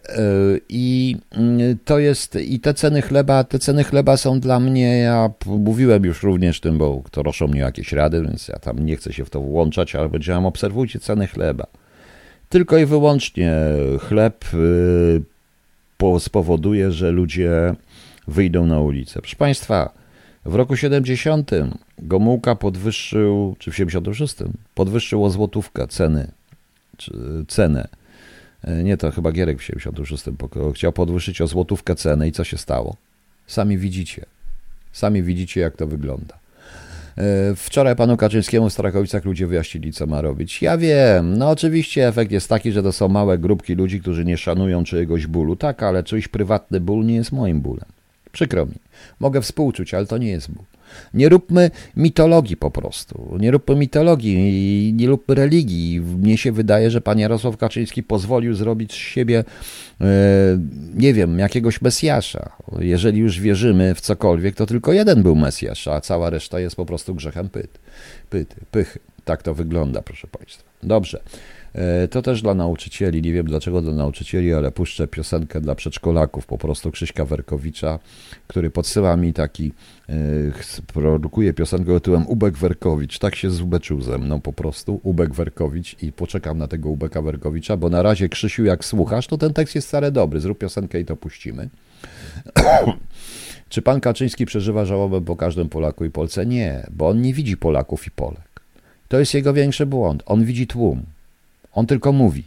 I 0.68 1.16
mm, 1.30 1.78
to 1.84 1.98
jest, 1.98 2.36
i 2.36 2.60
te 2.60 2.74
ceny 2.74 3.02
chleba, 3.02 3.44
te 3.44 3.58
ceny 3.58 3.84
chleba 3.84 4.16
są 4.16 4.40
dla 4.40 4.60
mnie, 4.60 4.98
ja 4.98 5.30
mówiłem 5.46 6.04
już 6.04 6.22
również 6.22 6.60
tym, 6.60 6.78
bo 6.78 7.02
to 7.10 7.22
roszą 7.22 7.46
mnie 7.46 7.60
jakieś 7.60 7.92
rady, 7.92 8.22
więc 8.22 8.48
ja 8.48 8.58
tam 8.58 8.78
nie 8.86 8.96
chcę 8.96 9.12
się 9.12 9.24
w 9.24 9.30
to 9.30 9.40
włączać, 9.40 9.94
ale 9.94 10.08
powiedziałem, 10.08 10.46
obserwujcie 10.46 11.00
ceny 11.00 11.26
chleba. 11.26 11.66
Tylko 12.48 12.78
i 12.78 12.86
wyłącznie 12.86 13.54
chleb 14.08 14.44
y, 14.54 16.20
spowoduje, 16.20 16.92
że 16.92 17.10
ludzie 17.10 17.74
wyjdą 18.28 18.66
na 18.66 18.80
ulicę. 18.80 19.20
Proszę 19.20 19.36
Państwa, 19.36 19.92
w 20.44 20.54
roku 20.54 20.76
70 20.76 21.50
Gomułka 21.98 22.54
podwyższył, 22.54 23.56
czy 23.58 23.70
w 23.70 23.76
76 23.76 24.36
podwyższył 24.74 25.24
o 25.24 25.30
złotówkę 25.30 25.88
ceny, 25.88 26.30
cenę. 27.48 27.88
E, 28.64 28.82
nie, 28.82 28.96
to 28.96 29.10
chyba 29.10 29.32
Gierek 29.32 29.58
w 29.58 29.62
76 29.62 30.24
chciał 30.74 30.92
podwyższyć 30.92 31.40
o 31.40 31.46
złotówkę 31.46 31.94
cenę 31.94 32.28
i 32.28 32.32
co 32.32 32.44
się 32.44 32.58
stało? 32.58 32.96
Sami 33.46 33.78
widzicie. 33.78 34.26
Sami 34.92 35.22
widzicie, 35.22 35.60
jak 35.60 35.76
to 35.76 35.86
wygląda. 35.86 36.38
E, 37.18 37.54
wczoraj 37.56 37.96
panu 37.96 38.16
Kaczyńskiemu 38.16 38.68
w 38.68 38.72
Strakowicach 38.72 39.24
ludzie 39.24 39.46
wyjaśnili, 39.46 39.92
co 39.92 40.06
ma 40.06 40.20
robić. 40.20 40.62
Ja 40.62 40.78
wiem, 40.78 41.38
no 41.38 41.50
oczywiście 41.50 42.08
efekt 42.08 42.32
jest 42.32 42.48
taki, 42.48 42.72
że 42.72 42.82
to 42.82 42.92
są 42.92 43.08
małe 43.08 43.38
grupki 43.38 43.74
ludzi, 43.74 44.00
którzy 44.00 44.24
nie 44.24 44.36
szanują 44.36 44.84
czyjegoś 44.84 45.26
bólu. 45.26 45.56
Tak, 45.56 45.82
ale 45.82 46.02
czyjś 46.02 46.28
prywatny 46.28 46.80
ból 46.80 47.06
nie 47.06 47.14
jest 47.14 47.32
moim 47.32 47.60
bólem. 47.60 47.86
Przykro 48.32 48.66
mi. 48.66 48.74
Mogę 49.20 49.40
współczuć, 49.40 49.94
ale 49.94 50.06
to 50.06 50.18
nie 50.18 50.28
jest 50.28 50.50
ból. 50.50 50.64
Nie 51.14 51.28
róbmy 51.28 51.70
mitologii 51.96 52.56
po 52.56 52.70
prostu. 52.70 53.36
Nie 53.40 53.50
róbmy 53.50 53.76
mitologii 53.76 54.92
nie 54.92 55.06
róbmy 55.06 55.34
religii. 55.34 56.00
Mnie 56.00 56.38
się 56.38 56.52
wydaje, 56.52 56.90
że 56.90 57.00
pan 57.00 57.18
Jarosław 57.18 57.56
Kaczyński 57.56 58.02
pozwolił 58.02 58.54
zrobić 58.54 58.92
z 58.92 58.96
siebie, 58.96 59.44
e, 60.00 60.04
nie 60.94 61.14
wiem, 61.14 61.38
jakiegoś 61.38 61.82
Mesjasza. 61.82 62.52
Jeżeli 62.78 63.18
już 63.18 63.40
wierzymy 63.40 63.94
w 63.94 64.00
cokolwiek, 64.00 64.54
to 64.54 64.66
tylko 64.66 64.92
jeden 64.92 65.22
był 65.22 65.36
Mesjasz, 65.36 65.88
a 65.88 66.00
cała 66.00 66.30
reszta 66.30 66.60
jest 66.60 66.76
po 66.76 66.86
prostu 66.86 67.14
grzechem 67.14 67.48
pyt, 67.48 67.78
pyty, 68.30 68.56
pychy. 68.70 68.98
Tak 69.24 69.42
to 69.42 69.54
wygląda, 69.54 70.02
proszę 70.02 70.28
Państwa. 70.38 70.64
Dobrze. 70.82 71.20
E, 71.74 72.08
to 72.08 72.22
też 72.22 72.42
dla 72.42 72.54
nauczycieli, 72.54 73.22
nie 73.22 73.32
wiem 73.32 73.46
dlaczego 73.46 73.82
dla 73.82 73.92
nauczycieli, 73.92 74.54
ale 74.54 74.72
puszczę 74.72 75.08
piosenkę 75.08 75.60
dla 75.60 75.74
przedszkolaków, 75.74 76.46
po 76.46 76.58
prostu 76.58 76.90
Krzyśka 76.90 77.24
Werkowicza, 77.24 77.98
który 78.46 78.70
podsyła 78.70 79.16
mi 79.16 79.32
taki, 79.32 79.72
e, 80.08 80.14
produkuje 80.86 81.52
piosenkę 81.52 81.94
tytułem 81.94 82.26
Ubek 82.26 82.58
Werkowicz, 82.58 83.18
tak 83.18 83.36
się 83.36 83.50
zubeczył 83.50 84.00
ze 84.00 84.18
mną 84.18 84.40
po 84.40 84.52
prostu, 84.52 85.00
Ubek 85.02 85.34
Werkowicz 85.34 86.02
i 86.02 86.12
poczekam 86.12 86.58
na 86.58 86.68
tego 86.68 86.88
Ubeka 86.88 87.22
Werkowicza, 87.22 87.76
bo 87.76 87.88
na 87.88 88.02
razie 88.02 88.28
Krzysiu 88.28 88.64
jak 88.64 88.84
słuchasz, 88.84 89.26
to 89.26 89.38
ten 89.38 89.52
tekst 89.52 89.74
jest 89.74 89.88
wcale 89.88 90.12
dobry, 90.12 90.40
zrób 90.40 90.58
piosenkę 90.58 91.00
i 91.00 91.04
to 91.04 91.16
puścimy. 91.16 91.68
Czy 93.68 93.82
pan 93.82 94.00
Kaczyński 94.00 94.46
przeżywa 94.46 94.84
żałobę 94.84 95.20
po 95.20 95.36
każdym 95.36 95.68
Polaku 95.68 96.04
i 96.04 96.10
Polce? 96.10 96.46
Nie, 96.46 96.86
bo 96.90 97.08
on 97.08 97.22
nie 97.22 97.34
widzi 97.34 97.56
Polaków 97.56 98.06
i 98.06 98.10
Polek. 98.10 98.60
To 99.08 99.18
jest 99.18 99.34
jego 99.34 99.52
większy 99.52 99.86
błąd. 99.86 100.22
On 100.26 100.44
widzi 100.44 100.66
tłum. 100.66 101.02
On 101.78 101.86
tylko 101.86 102.12
mówi 102.12 102.44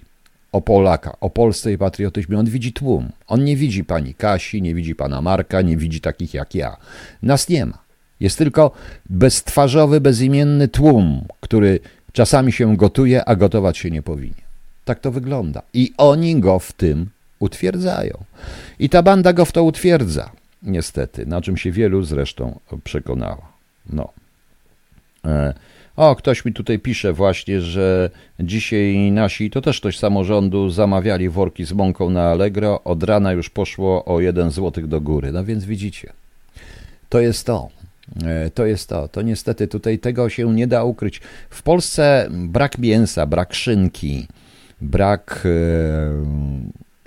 o 0.52 0.62
Polaka, 0.62 1.17
o 1.20 1.30
Polsce 1.30 1.74
i 1.74 1.78
patriotyzmie. 1.78 2.39
On 2.39 2.46
widzi 2.46 2.74
tłum. 2.74 3.12
On 3.28 3.44
nie 3.44 3.58
widzi 3.58 3.84
pani 3.84 4.13
Kasi, 4.13 4.62
nie 4.62 4.76
widzi 4.76 4.96
pana 4.96 5.22
Marka, 5.22 5.62
nie 5.62 5.78
widzi 5.78 6.02
takich 6.02 6.34
jak 6.34 6.56
ja. 6.56 6.78
Nas 7.24 7.50
nie 7.50 7.65
ma. 7.65 7.78
Jest 8.20 8.38
tylko 8.38 8.72
beztwarzowy, 9.10 10.02
bezimienny 10.02 10.67
tłum, 10.67 11.26
który 11.39 11.80
czasami 12.13 12.52
się 12.52 12.78
gotuje, 12.78 13.26
a 13.26 13.36
gotować 13.36 13.78
się 13.78 13.91
nie 13.91 14.02
powinien. 14.02 14.36
Tak 14.86 15.00
to 15.00 15.12
wygląda. 15.12 15.62
I 15.74 15.94
oni 15.98 16.39
go 16.39 16.60
w 16.60 16.72
tym 16.72 17.10
utwierdzają. 17.39 18.24
I 18.80 18.89
ta 18.89 19.04
banda 19.04 19.34
go 19.34 19.46
w 19.46 19.52
to 19.52 19.63
utwierdza, 19.63 20.32
niestety, 20.63 21.26
na 21.26 21.41
czym 21.41 21.58
się 21.58 21.72
wielu 21.72 22.04
zresztą 22.04 22.60
przekonała. 22.84 23.52
No. 23.89 24.10
E 25.26 25.54
o, 26.02 26.16
ktoś 26.16 26.46
mi 26.46 26.54
tutaj 26.54 26.80
pisze 26.80 27.14
właśnie, 27.14 27.62
że 27.62 28.10
dzisiaj 28.40 29.12
nasi, 29.12 29.50
to 29.50 29.62
też 29.62 29.80
ktoś 29.80 29.98
samorządu, 29.98 30.70
zamawiali 30.70 31.30
worki 31.30 31.66
z 31.66 31.74
mąką 31.74 32.10
na 32.10 32.24
Allegro. 32.24 32.84
Od 32.84 33.04
rana 33.04 33.32
już 33.32 33.50
poszło 33.50 34.06
o 34.06 34.20
1 34.20 34.52
zł 34.52 34.88
do 34.88 35.02
góry. 35.02 35.32
No 35.32 35.46
więc 35.46 35.66
widzicie, 35.66 36.14
to 37.10 37.20
jest 37.20 37.46
to. 37.46 37.70
E, 38.26 38.50
to 38.50 38.66
jest 38.66 38.90
to. 38.90 39.08
To 39.08 39.22
niestety 39.22 39.68
tutaj 39.68 40.00
tego 40.00 40.30
się 40.30 40.54
nie 40.54 40.68
da 40.68 40.84
ukryć. 40.84 41.22
W 41.50 41.64
Polsce 41.64 42.28
brak 42.32 42.78
mięsa, 42.78 43.26
brak 43.26 43.54
szynki, 43.54 44.28
brak 44.82 45.44
e, 45.46 45.50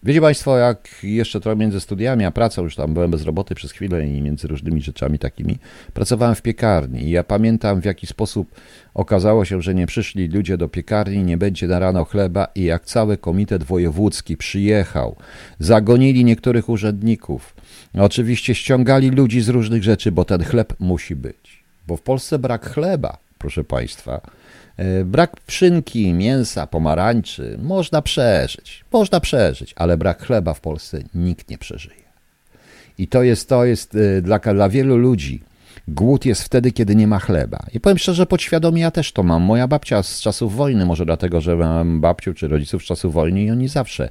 Wiecie 0.05 0.21
Państwo, 0.21 0.59
jak 0.59 0.89
jeszcze 1.03 1.41
trochę 1.41 1.57
między 1.57 1.81
studiami 1.81 2.25
a 2.25 2.31
pracą, 2.31 2.63
już 2.63 2.77
tam 2.77 2.95
byłem 2.95 3.11
bez 3.11 3.23
roboty 3.23 3.55
przez 3.55 3.73
chwilę 3.73 4.07
i 4.07 4.23
między 4.23 4.49
różnymi 4.49 4.83
rzeczami 4.83 5.19
takimi, 5.19 5.59
pracowałem 5.95 6.35
w 6.35 6.43
piekarni. 6.43 7.03
I 7.03 7.11
ja 7.11 7.25
pamiętam 7.25 7.81
w 7.81 7.85
jaki 7.85 8.07
sposób 8.07 8.55
okazało 8.95 9.45
się, 9.45 9.63
że 9.63 9.75
nie 9.75 9.87
przyszli 9.87 10.29
ludzie 10.29 10.57
do 10.57 10.69
piekarni, 10.69 11.23
nie 11.23 11.37
będzie 11.37 11.67
na 11.67 11.79
rano 11.79 12.05
chleba 12.05 12.49
i 12.55 12.65
jak 12.65 12.85
cały 12.85 13.17
komitet 13.17 13.63
wojewódzki 13.63 14.37
przyjechał, 14.37 15.17
zagonili 15.59 16.25
niektórych 16.25 16.69
urzędników, 16.69 17.55
oczywiście 17.99 18.55
ściągali 18.55 19.11
ludzi 19.11 19.41
z 19.41 19.49
różnych 19.49 19.83
rzeczy, 19.83 20.13
bo 20.13 20.25
ten 20.25 20.45
chleb 20.45 20.75
musi 20.81 21.17
być. 21.17 21.65
Bo 21.87 21.97
w 21.97 22.03
Polsce 22.03 22.39
brak 22.39 22.71
chleba, 22.71 23.19
proszę 23.39 23.65
Państwa, 23.65 24.21
brak 25.05 25.41
pszynki, 25.41 26.13
mięsa, 26.13 26.67
pomarańczy 26.67 27.59
można 27.63 28.03
przeżyć, 28.03 28.85
można 28.93 29.21
przeżyć, 29.21 29.73
ale 29.77 29.97
brak 29.97 30.23
chleba 30.23 30.55
w 30.55 30.61
Polsce 30.61 31.03
nikt 31.15 31.51
nie 31.51 31.59
przeżyje. 31.59 32.05
I 32.99 33.09
to 33.09 33.23
jest, 33.23 33.49
to 33.49 33.65
jest 33.65 33.95
e, 33.95 34.23
dla, 34.23 34.39
dla 34.39 34.69
wielu 34.69 34.97
ludzi. 34.97 35.43
Głód 35.89 36.27
jest 36.27 36.43
wtedy, 36.43 36.73
kiedy 36.73 36.97
nie 36.97 37.07
ma 37.07 37.19
chleba. 37.19 37.59
I 37.75 37.81
powiem 37.81 37.99
szczerze, 37.99 38.27
podświadomie 38.27 38.83
ja 38.83 38.91
też 38.91 39.13
to 39.13 39.23
mam. 39.23 39.43
Moja 39.43 39.69
babcia 39.69 40.03
z 40.03 40.21
czasów 40.21 40.57
wojny, 40.57 40.87
może 40.87 41.05
dlatego, 41.05 41.41
że 41.41 41.57
mam 41.57 42.01
babciu 42.01 42.35
czy 42.35 42.49
rodziców 42.49 42.83
z 42.83 42.87
czasów 42.87 43.15
wojny 43.15 43.43
i 43.43 43.51
oni 43.51 43.69
zawsze. 43.69 44.09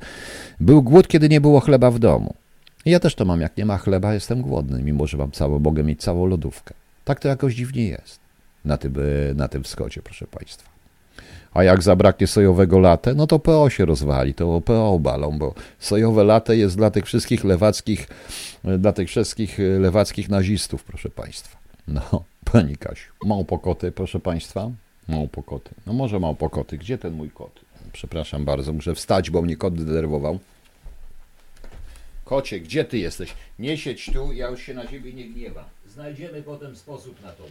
Był 0.60 0.84
głód, 0.84 1.08
kiedy 1.08 1.30
nie 1.30 1.42
było 1.42 1.60
chleba 1.60 1.92
w 1.92 2.00
domu. 2.00 2.34
I 2.86 2.92
ja 2.92 3.00
też 3.00 3.16
to 3.16 3.26
mam. 3.26 3.42
Jak 3.42 3.58
nie 3.58 3.66
ma 3.66 3.78
chleba, 3.78 4.14
jestem 4.14 4.42
głodny, 4.42 4.84
mimo 4.84 5.08
że 5.08 5.18
mam 5.18 5.32
całą, 5.32 5.60
mogę 5.60 5.84
mieć 5.84 6.02
całą 6.02 6.26
lodówkę. 6.26 6.74
Tak 7.06 7.20
to 7.20 7.28
jakoś 7.28 7.56
dziwnie 7.56 7.86
jest 7.86 8.23
na 8.66 8.78
tym, 8.78 8.96
e, 9.30 9.34
na 9.34 9.48
tym 9.48 9.64
wschodzie, 9.64 10.02
proszę 10.02 10.28
Państwa. 10.28 10.74
A 11.54 11.64
jak 11.64 11.84
zabraknie 11.84 12.28
sojowego 12.28 12.80
latę, 12.80 13.14
no 13.14 13.28
to 13.28 13.40
PO 13.40 13.70
się 13.70 13.86
rozwali, 13.86 14.34
to 14.34 14.62
PO 14.62 15.00
balą, 15.00 15.38
bo 15.38 15.54
sojowe 15.80 16.24
latę 16.24 16.58
jest 16.58 16.78
dla 16.78 16.92
tych 16.92 17.06
wszystkich 17.06 17.44
lewackich, 17.44 18.08
e, 18.66 18.78
dla 18.78 18.94
tych 18.94 19.10
wszystkich 19.10 19.60
e, 19.60 19.64
lewackich 19.64 20.30
nazistów, 20.30 20.84
proszę 20.84 21.10
Państwa. 21.10 21.58
No, 21.88 22.24
Pani 22.52 22.78
Kasiu, 22.78 23.12
małpokoty, 23.26 23.92
proszę 23.92 24.20
Państwa, 24.20 24.72
małpokoty. 25.08 25.70
No 25.88 25.94
może 25.94 26.20
małpokoty, 26.20 26.78
gdzie 26.78 26.98
ten 26.98 27.14
mój 27.14 27.30
kot? 27.30 27.60
Przepraszam 27.94 28.46
bardzo, 28.46 28.74
muszę 28.74 28.96
wstać, 28.96 29.30
bo 29.30 29.42
mnie 29.42 29.58
kot 29.58 29.84
denerwował. 29.84 30.40
Kocie, 32.26 32.60
gdzie 32.60 32.86
ty 32.86 32.98
jesteś? 32.98 33.36
Nie 33.60 33.78
siedź 33.78 34.10
tu, 34.14 34.34
ja 34.34 34.48
już 34.50 34.62
się 34.62 34.74
na 34.74 34.88
ciebie 34.88 35.14
nie 35.14 35.26
gniewam. 35.26 35.66
Znajdziemy 35.88 36.42
potem 36.42 36.76
sposób 36.76 37.22
na 37.24 37.32
to 37.32 37.44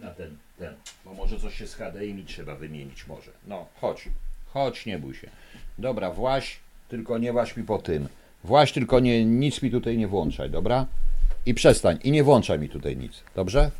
na 0.00 0.10
ten, 0.10 0.36
ten. 0.62 0.74
Bo 1.04 1.14
może 1.14 1.40
coś 1.40 1.58
się 1.58 1.66
z 1.66 1.74
HDMI 1.74 2.24
trzeba 2.24 2.54
wymienić 2.54 3.06
może. 3.06 3.30
No, 3.46 3.66
chodź. 3.80 4.08
Chodź, 4.46 4.86
nie 4.86 4.98
bój 4.98 5.14
się. 5.14 5.30
Dobra, 5.78 6.10
właś, 6.10 6.60
tylko 6.88 7.18
nie 7.18 7.32
właś 7.32 7.56
mi 7.56 7.64
po 7.64 7.78
tym. 7.78 8.08
Właś, 8.44 8.72
tylko 8.72 9.00
nie, 9.00 9.24
nic 9.24 9.62
mi 9.62 9.70
tutaj 9.70 9.98
nie 9.98 10.08
włączaj, 10.08 10.50
dobra? 10.50 10.86
I 11.46 11.54
przestań. 11.54 11.98
I 12.04 12.10
nie 12.10 12.24
włączaj 12.24 12.58
mi 12.58 12.68
tutaj 12.68 12.96
nic, 12.96 13.22
dobrze? 13.34 13.70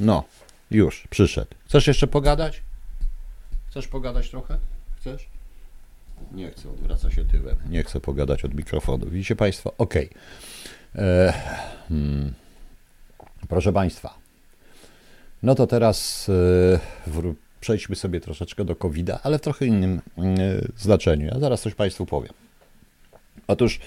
No, 0.00 0.24
Już, 0.70 1.06
przyszedł. 1.10 1.50
Chcesz 1.66 1.86
jeszcze 1.86 2.06
pogadać? 2.06 2.62
Chcesz 3.70 3.88
pogadać 3.88 4.30
trochę? 4.30 4.58
Chcesz? 5.00 5.28
Nie 6.32 6.50
chcę, 6.50 6.70
odwraca 6.70 7.10
się 7.10 7.24
tyłem. 7.24 7.56
Nie 7.68 7.82
chcę 7.82 8.00
pogadać 8.00 8.44
od 8.44 8.54
mikrofonu. 8.54 9.06
Widzicie 9.06 9.36
Państwo? 9.36 9.72
Ok. 9.78 9.94
E, 10.96 11.32
hmm. 11.88 12.34
Proszę 13.48 13.72
Państwa. 13.72 14.19
No 15.42 15.54
to 15.54 15.66
teraz 15.66 16.28
e, 16.28 17.30
przejdźmy 17.60 17.96
sobie 17.96 18.20
troszeczkę 18.20 18.64
do 18.64 18.76
covid 18.76 19.10
ale 19.22 19.38
w 19.38 19.40
trochę 19.40 19.66
innym 19.66 20.00
e, 20.18 20.22
znaczeniu. 20.78 21.26
Ja 21.26 21.40
zaraz 21.40 21.62
coś 21.62 21.74
Państwu 21.74 22.06
powiem. 22.06 22.32
Otóż 23.46 23.80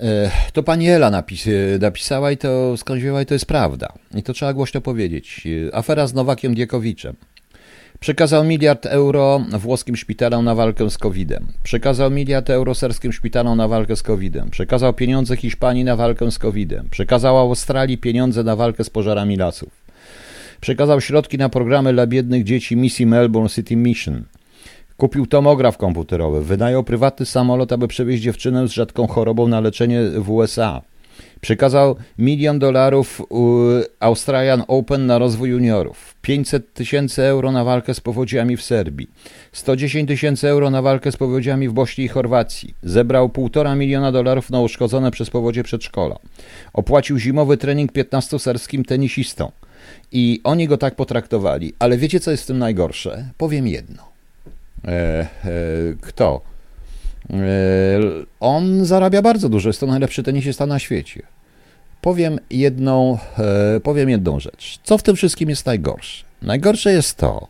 e, 0.00 0.30
to 0.52 0.62
pani 0.62 0.88
Ela 0.88 1.10
napis, 1.10 1.48
napisała 1.80 2.32
i 2.32 2.36
to 2.36 2.76
skąd 2.76 3.00
wzięła 3.00 3.22
i 3.22 3.26
to 3.26 3.34
jest 3.34 3.46
prawda. 3.46 3.92
I 4.14 4.22
to 4.22 4.32
trzeba 4.32 4.52
głośno 4.52 4.80
powiedzieć. 4.80 5.48
Afera 5.72 6.06
z 6.06 6.14
Nowakiem 6.14 6.54
Diekowiczem. 6.54 7.16
Przekazał 8.00 8.44
miliard 8.44 8.86
euro 8.86 9.40
włoskim 9.58 9.96
szpitalom 9.96 10.44
na 10.44 10.54
walkę 10.54 10.90
z 10.90 10.98
COVID-em. 10.98 11.46
Przekazał 11.62 12.10
miliard 12.10 12.50
euro 12.50 12.74
serskim 12.74 13.12
szpitalom 13.12 13.56
na 13.56 13.68
walkę 13.68 13.96
z 13.96 14.02
COVID-em. 14.02 14.50
Przekazał 14.50 14.94
pieniądze 14.94 15.36
Hiszpanii 15.36 15.84
na 15.84 15.96
walkę 15.96 16.30
z 16.30 16.38
COVID-em. 16.38 16.88
Przekazał 16.90 17.38
Australii 17.38 17.98
pieniądze 17.98 18.42
na 18.42 18.56
walkę 18.56 18.84
z 18.84 18.90
pożarami 18.90 19.36
lasów. 19.36 19.83
Przekazał 20.64 21.00
środki 21.00 21.38
na 21.38 21.48
programy 21.48 21.92
dla 21.92 22.06
biednych 22.06 22.44
dzieci 22.44 22.76
misji 22.76 23.06
Melbourne 23.06 23.48
City 23.48 23.76
Mission. 23.76 24.24
Kupił 24.96 25.26
tomograf 25.26 25.76
komputerowy. 25.76 26.44
Wynajął 26.44 26.84
prywatny 26.84 27.26
samolot, 27.26 27.72
aby 27.72 27.88
przewieźć 27.88 28.22
dziewczynę 28.22 28.68
z 28.68 28.70
rzadką 28.70 29.06
chorobą 29.06 29.48
na 29.48 29.60
leczenie 29.60 30.00
w 30.18 30.30
USA. 30.30 30.82
Przekazał 31.40 31.96
milion 32.18 32.58
dolarów 32.58 33.22
Australian 34.00 34.62
Open 34.68 35.06
na 35.06 35.18
rozwój 35.18 35.50
juniorów, 35.50 36.14
500 36.22 36.72
tysięcy 36.72 37.22
euro 37.22 37.52
na 37.52 37.64
walkę 37.64 37.94
z 37.94 38.00
powodziami 38.00 38.56
w 38.56 38.62
Serbii, 38.62 39.10
110 39.52 40.08
tysięcy 40.08 40.48
euro 40.48 40.70
na 40.70 40.82
walkę 40.82 41.12
z 41.12 41.16
powodziami 41.16 41.68
w 41.68 41.72
Bośni 41.72 42.04
i 42.04 42.08
Chorwacji, 42.08 42.74
zebrał 42.82 43.28
1,5 43.28 43.76
miliona 43.76 44.12
dolarów 44.12 44.50
na 44.50 44.60
uszkodzone 44.60 45.10
przez 45.10 45.30
powodzie 45.30 45.62
przedszkola, 45.62 46.18
opłacił 46.72 47.18
zimowy 47.18 47.56
trening 47.56 47.92
15 47.92 48.38
serskim 48.38 48.84
tenisistom 48.84 49.50
i 50.12 50.40
oni 50.44 50.68
go 50.68 50.78
tak 50.78 50.94
potraktowali. 50.94 51.74
Ale 51.78 51.98
wiecie, 51.98 52.20
co 52.20 52.30
jest 52.30 52.42
w 52.42 52.46
tym 52.46 52.58
najgorsze? 52.58 53.28
Powiem 53.38 53.66
jedno. 53.66 54.02
E, 54.84 54.90
e, 54.90 55.26
kto? 56.00 56.40
E, 57.30 57.36
on 58.40 58.84
zarabia 58.84 59.22
bardzo 59.22 59.48
dużo, 59.48 59.68
jest 59.68 59.80
to 59.80 59.86
najlepszy 59.86 60.22
tenisista 60.22 60.66
na 60.66 60.78
świecie. 60.78 61.22
Powiem 62.00 62.38
jedną, 62.50 63.18
e, 63.38 63.80
powiem 63.80 64.10
jedną 64.10 64.40
rzecz. 64.40 64.78
Co 64.84 64.98
w 64.98 65.02
tym 65.02 65.16
wszystkim 65.16 65.50
jest 65.50 65.66
najgorsze? 65.66 66.24
Najgorsze 66.42 66.92
jest 66.92 67.16
to, 67.16 67.48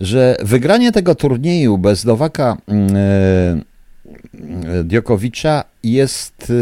że 0.00 0.36
wygranie 0.42 0.92
tego 0.92 1.14
turnieju 1.14 1.78
bez 1.78 2.04
Nowaka 2.04 2.56
mm, 2.68 2.96
e, 2.96 4.84
Diokowicza 4.84 5.64
jest 5.82 6.52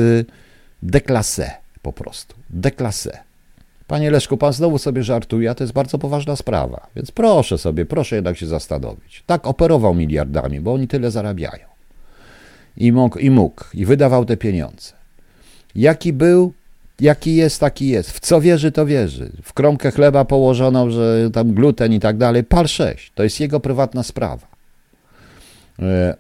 deklasé 0.83 1.51
po 1.83 1.93
prostu. 1.93 2.35
Deklasé. 2.51 3.26
Panie 3.87 4.11
Leszku, 4.11 4.37
pan 4.37 4.53
znowu 4.53 4.78
sobie 4.78 5.03
żartuje, 5.03 5.51
a 5.51 5.55
to 5.55 5.64
jest 5.64 5.74
bardzo 5.74 5.99
poważna 5.99 6.37
sprawa. 6.37 6.87
Więc 6.97 7.11
proszę 7.11 7.59
sobie, 7.59 7.87
proszę 7.87 8.16
jednak 8.16 8.39
się 8.39 8.47
zastanowić. 8.47 9.22
Tak 9.26 9.47
operował 9.47 9.95
miliardami, 9.95 10.61
bo 10.61 10.72
oni 10.72 10.89
tyle 10.89 11.11
zarabiają 11.11 11.76
i 12.76 12.93
mógł, 12.93 13.18
i 13.18 13.30
mógł, 13.30 13.64
i 13.74 13.84
wydawał 13.84 14.24
te 14.24 14.37
pieniądze. 14.37 14.93
Jaki 15.74 16.12
był, 16.12 16.53
jaki 17.01 17.37
jest, 17.37 17.61
taki 17.61 17.89
jest. 17.89 18.11
W 18.11 18.20
co 18.20 18.41
wierzy, 18.41 18.72
to 18.72 18.87
wierzy. 18.87 19.32
W 19.43 19.53
kromkę 19.53 19.91
chleba 19.91 20.24
położono, 20.24 20.91
że 20.91 21.30
tam 21.32 21.55
gluten 21.55 21.93
i 21.93 22.01
tak 22.01 22.16
dalej. 22.16 22.45
Pal 22.45 22.68
6. 22.68 23.12
To 23.14 23.22
jest 23.22 23.41
jego 23.41 23.61
prywatna 23.61 24.03
sprawa. 24.03 24.47
E, 25.78 26.14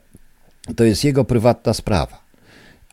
to 0.76 0.84
jest 0.84 1.04
jego 1.04 1.24
prywatna 1.24 1.74
sprawa. 1.74 2.26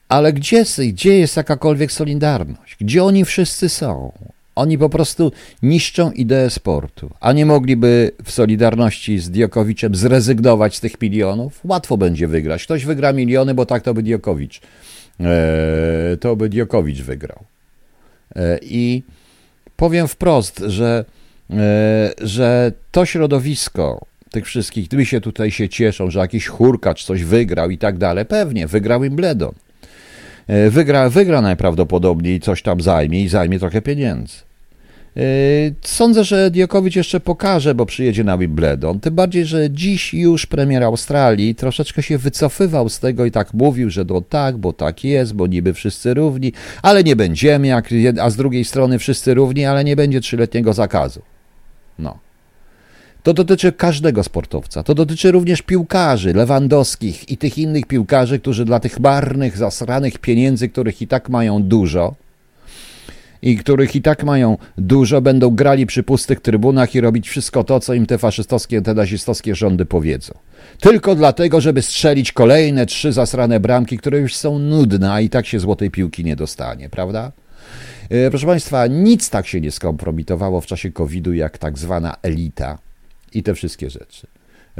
Ale 0.09 0.33
gdzie, 0.33 0.63
gdzie 0.87 1.19
jest 1.19 1.37
jakakolwiek 1.37 1.91
solidarność? 1.91 2.77
Gdzie 2.81 3.03
oni 3.03 3.25
wszyscy 3.25 3.69
są? 3.69 4.11
Oni 4.55 4.77
po 4.77 4.89
prostu 4.89 5.31
niszczą 5.61 6.11
ideę 6.11 6.49
sportu, 6.49 7.09
a 7.19 7.33
nie 7.33 7.45
mogliby 7.45 8.11
w 8.23 8.31
Solidarności 8.31 9.19
z 9.19 9.29
Diokowiczem 9.29 9.95
zrezygnować 9.95 10.75
z 10.75 10.79
tych 10.79 11.01
milionów? 11.01 11.59
Łatwo 11.63 11.97
będzie 11.97 12.27
wygrać. 12.27 12.63
Ktoś 12.63 12.85
wygra 12.85 13.13
miliony, 13.13 13.53
bo 13.53 13.65
tak 13.65 13.83
to 13.83 13.93
by 13.93 14.03
Diokowicz. 14.03 14.61
E, 15.19 16.17
to 16.19 16.35
by 16.35 16.49
Diokowicz 16.49 17.01
wygrał. 17.01 17.43
E, 18.35 18.59
I 18.61 19.03
powiem 19.75 20.07
wprost, 20.07 20.63
że, 20.67 21.05
e, 21.49 22.11
że 22.21 22.71
to 22.91 23.05
środowisko 23.05 24.05
tych 24.31 24.45
wszystkich, 24.45 24.87
gdyby 24.87 25.05
się 25.05 25.21
tutaj 25.21 25.51
się 25.51 25.69
cieszą, 25.69 26.11
że 26.11 26.19
jakiś 26.19 26.47
hurkacz 26.47 27.03
coś 27.03 27.23
wygrał 27.23 27.69
i 27.69 27.77
tak 27.77 27.97
dalej, 27.97 28.25
pewnie, 28.25 28.67
wygrał 28.67 29.03
im 29.03 29.15
Bledon. 29.15 29.53
E, 30.47 30.69
wygra, 30.69 31.09
wygra 31.09 31.41
najprawdopodobniej 31.41 32.39
coś 32.39 32.61
tam 32.61 32.81
zajmie 32.81 33.21
i 33.23 33.27
zajmie 33.27 33.59
trochę 33.59 33.81
pieniędzy. 33.81 34.37
E, 35.17 35.21
sądzę, 35.81 36.23
że 36.23 36.51
Diokowicz 36.51 36.95
jeszcze 36.95 37.19
pokaże, 37.19 37.75
bo 37.75 37.85
przyjedzie 37.85 38.23
na 38.23 38.37
Wimbledon. 38.37 38.99
Tym 38.99 39.15
bardziej, 39.15 39.45
że 39.45 39.71
dziś 39.71 40.13
już 40.13 40.45
premier 40.45 40.83
Australii 40.83 41.55
troszeczkę 41.55 42.03
się 42.03 42.17
wycofywał 42.17 42.89
z 42.89 42.99
tego 42.99 43.25
i 43.25 43.31
tak 43.31 43.53
mówił, 43.53 43.89
że 43.89 44.05
to 44.05 44.21
tak, 44.21 44.57
bo 44.57 44.73
tak 44.73 45.03
jest, 45.03 45.33
bo 45.33 45.47
niby 45.47 45.73
wszyscy 45.73 46.13
równi, 46.13 46.53
ale 46.81 47.03
nie 47.03 47.15
będziemy, 47.15 47.75
a 48.21 48.29
z 48.29 48.35
drugiej 48.35 48.65
strony 48.65 48.99
wszyscy 48.99 49.33
równi, 49.33 49.65
ale 49.65 49.83
nie 49.83 49.95
będzie 49.95 50.21
trzyletniego 50.21 50.73
zakazu. 50.73 51.21
No. 51.99 52.22
To 53.23 53.33
dotyczy 53.33 53.71
każdego 53.71 54.23
sportowca. 54.23 54.83
To 54.83 54.95
dotyczy 54.95 55.31
również 55.31 55.61
piłkarzy, 55.61 56.33
Lewandowskich 56.33 57.29
i 57.29 57.37
tych 57.37 57.57
innych 57.57 57.85
piłkarzy, 57.85 58.39
którzy 58.39 58.65
dla 58.65 58.79
tych 58.79 58.99
marnych, 58.99 59.57
zasranych 59.57 60.17
pieniędzy, 60.17 60.69
których 60.69 61.01
i 61.01 61.07
tak 61.07 61.29
mają 61.29 61.63
dużo, 61.63 62.15
i 63.41 63.57
których 63.57 63.95
i 63.95 64.01
tak 64.01 64.23
mają 64.23 64.57
dużo, 64.77 65.21
będą 65.21 65.49
grali 65.49 65.85
przy 65.85 66.03
pustych 66.03 66.41
trybunach 66.41 66.95
i 66.95 67.01
robić 67.01 67.29
wszystko 67.29 67.63
to, 67.63 67.79
co 67.79 67.93
im 67.93 68.05
te 68.05 68.17
faszystowskie, 68.17 68.81
te 68.81 68.93
nazistowskie 68.93 69.55
rządy 69.55 69.85
powiedzą. 69.85 70.33
Tylko 70.79 71.15
dlatego, 71.15 71.61
żeby 71.61 71.81
strzelić 71.81 72.31
kolejne 72.31 72.85
trzy 72.85 73.11
zasrane 73.11 73.59
bramki, 73.59 73.97
które 73.97 74.19
już 74.19 74.35
są 74.35 74.59
nudne, 74.59 75.13
a 75.13 75.21
i 75.21 75.29
tak 75.29 75.45
się 75.45 75.59
złotej 75.59 75.91
piłki 75.91 76.25
nie 76.25 76.35
dostanie, 76.35 76.89
prawda? 76.89 77.31
E, 78.09 78.29
proszę 78.29 78.45
Państwa, 78.45 78.87
nic 78.87 79.29
tak 79.29 79.47
się 79.47 79.61
nie 79.61 79.71
skompromitowało 79.71 80.61
w 80.61 80.65
czasie 80.65 80.91
COVID-u 80.91 81.33
jak 81.33 81.57
tak 81.57 81.77
zwana 81.77 82.15
elita 82.21 82.77
i 83.33 83.43
te 83.43 83.53
wszystkie 83.53 83.89
rzeczy. 83.89 84.27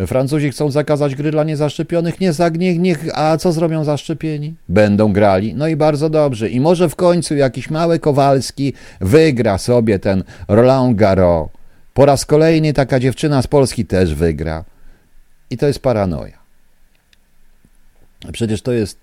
Francuzi 0.08 0.50
chcą 0.50 0.72
zakazać 0.72 1.16
gry 1.16 1.32
dla 1.32 1.44
niezaszczepionych, 1.44 2.20
nie 2.20 2.32
niech, 2.80 3.06
a 3.14 3.38
co 3.38 3.52
zrobią 3.52 3.84
zaszczepieni? 3.84 4.56
Będą 4.70 5.14
grali, 5.14 5.56
no 5.56 5.68
i 5.68 5.76
bardzo 5.76 6.10
dobrze. 6.10 6.50
I 6.50 6.60
może 6.60 6.90
w 6.90 6.96
końcu 6.96 7.36
jakiś 7.36 7.70
mały 7.70 8.00
Kowalski 8.00 8.74
wygra 9.02 9.58
sobie 9.58 10.00
ten 10.00 10.24
Roland 10.48 10.98
Garros. 10.98 11.50
Po 11.94 12.06
raz 12.06 12.26
kolejny 12.26 12.74
taka 12.74 13.00
dziewczyna 13.00 13.42
z 13.42 13.48
Polski 13.48 13.86
też 13.86 14.16
wygra. 14.16 14.66
I 15.50 15.58
to 15.58 15.68
jest 15.68 15.80
paranoja. 15.80 16.44
Przecież 18.32 18.62
to 18.62 18.72
jest, 18.72 19.00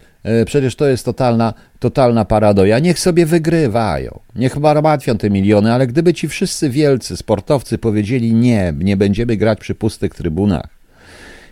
przecież 0.47 0.77
to 0.77 0.89
jest 0.89 1.05
totalna, 1.05 1.55
totalna 1.79 2.25
paradoja. 2.25 2.79
Niech 2.79 2.99
sobie 2.99 3.27
wygrywają, 3.27 4.21
niech 4.37 4.57
martwią 4.57 5.19
te 5.19 5.31
miliony, 5.31 5.73
ale 5.73 5.87
gdyby 5.87 6.15
ci 6.15 6.29
wszyscy 6.29 6.71
wielcy 6.71 7.17
sportowcy 7.17 7.79
powiedzieli 7.79 8.35
nie, 8.35 8.75
nie 8.79 8.97
będziemy 8.97 9.37
grać 9.37 9.59
przy 9.59 9.75
pustych 9.75 10.15
trybunach, 10.15 10.69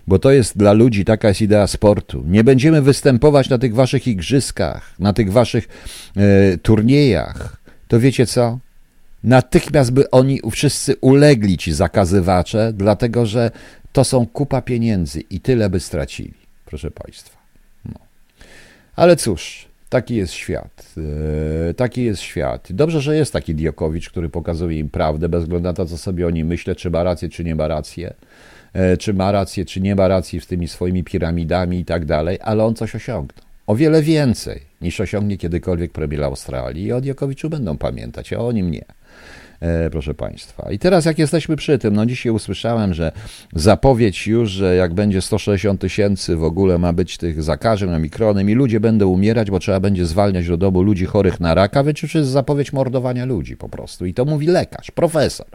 bo 0.06 0.18
to 0.18 0.30
jest 0.30 0.58
dla 0.58 0.72
ludzi 0.72 1.04
taka 1.04 1.28
jest 1.28 1.40
idea 1.40 1.66
sportu. 1.66 2.24
Nie 2.26 2.44
będziemy 2.44 2.82
występować 2.82 3.48
na 3.48 3.58
tych 3.58 3.74
waszych 3.74 4.06
igrzyskach, 4.06 4.94
na 4.98 5.12
tych 5.12 5.32
waszych 5.32 5.68
e, 6.16 6.58
turniejach. 6.58 7.56
To 7.88 8.00
wiecie 8.00 8.26
co? 8.26 8.58
Natychmiast 9.24 9.92
by 9.92 10.10
oni 10.10 10.40
wszyscy 10.50 10.96
ulegli 11.00 11.58
ci 11.58 11.72
zakazywacze, 11.72 12.72
dlatego 12.72 13.26
że 13.26 13.50
to 13.92 14.04
są 14.04 14.26
kupa 14.26 14.62
pieniędzy 14.62 15.20
i 15.20 15.40
tyle 15.40 15.70
by 15.70 15.80
stracili, 15.80 16.34
proszę 16.64 16.90
Państwa. 16.90 17.37
Ale 18.96 19.16
cóż, 19.16 19.68
taki 19.88 20.16
jest 20.16 20.32
świat. 20.32 20.94
E, 21.70 21.74
taki 21.74 22.04
jest 22.04 22.20
świat. 22.20 22.68
Dobrze, 22.70 23.00
że 23.00 23.16
jest 23.16 23.32
taki 23.32 23.54
Diokowicz, 23.54 24.10
który 24.10 24.28
pokazuje 24.28 24.78
im 24.78 24.90
prawdę, 24.90 25.28
bez 25.28 25.42
względu 25.42 25.68
na 25.68 25.72
to, 25.72 25.86
co 25.86 25.98
sobie 25.98 26.26
o 26.26 26.30
nim 26.30 26.46
myślę, 26.46 26.74
czy 26.74 26.90
ma 26.90 27.02
rację, 27.02 27.28
czy 27.28 27.44
nie 27.44 27.54
ma 27.54 27.68
rację, 27.68 28.14
e, 28.72 28.96
czy 28.96 29.14
ma 29.14 29.32
rację, 29.32 29.64
czy 29.64 29.80
nie 29.80 29.94
ma 29.94 30.08
racji 30.08 30.40
z 30.40 30.46
tymi 30.46 30.68
swoimi 30.68 31.04
piramidami 31.04 31.78
i 31.78 31.84
tak 31.84 32.04
dalej, 32.04 32.38
ale 32.42 32.64
on 32.64 32.74
coś 32.74 32.94
osiągnął. 32.94 33.48
O 33.66 33.76
wiele 33.76 34.02
więcej 34.02 34.60
niż 34.80 35.00
osiągnie 35.00 35.36
kiedykolwiek 35.36 35.92
premier 35.92 36.24
Australii 36.24 36.84
i 36.84 36.92
o 36.92 37.00
Diokowiczu 37.00 37.50
będą 37.50 37.78
pamiętać, 37.78 38.32
a 38.32 38.38
o 38.38 38.52
nim 38.52 38.70
nie. 38.70 38.84
E, 39.60 39.90
proszę 39.90 40.14
Państwa. 40.14 40.72
I 40.72 40.78
teraz 40.78 41.04
jak 41.04 41.18
jesteśmy 41.18 41.56
przy 41.56 41.78
tym, 41.78 41.96
no 41.96 42.06
dzisiaj 42.06 42.32
usłyszałem, 42.32 42.94
że 42.94 43.12
zapowiedź 43.54 44.26
już, 44.26 44.50
że 44.50 44.76
jak 44.76 44.94
będzie 44.94 45.22
160 45.22 45.80
tysięcy 45.80 46.36
w 46.36 46.44
ogóle 46.44 46.78
ma 46.78 46.92
być 46.92 47.16
tych 47.16 47.42
zakażeń 47.42 47.94
omikronem 47.94 48.50
i 48.50 48.54
ludzie 48.54 48.80
będą 48.80 49.08
umierać, 49.08 49.50
bo 49.50 49.58
trzeba 49.58 49.80
będzie 49.80 50.06
zwalniać 50.06 50.48
do 50.48 50.56
domu 50.56 50.82
ludzi 50.82 51.06
chorych 51.06 51.40
na 51.40 51.54
raka, 51.54 51.84
więc 51.84 52.02
już 52.02 52.14
jest 52.14 52.30
zapowiedź 52.30 52.72
mordowania 52.72 53.24
ludzi 53.24 53.56
po 53.56 53.68
prostu. 53.68 54.06
I 54.06 54.14
to 54.14 54.24
mówi 54.24 54.46
lekarz, 54.46 54.90
profesor. 54.90 55.46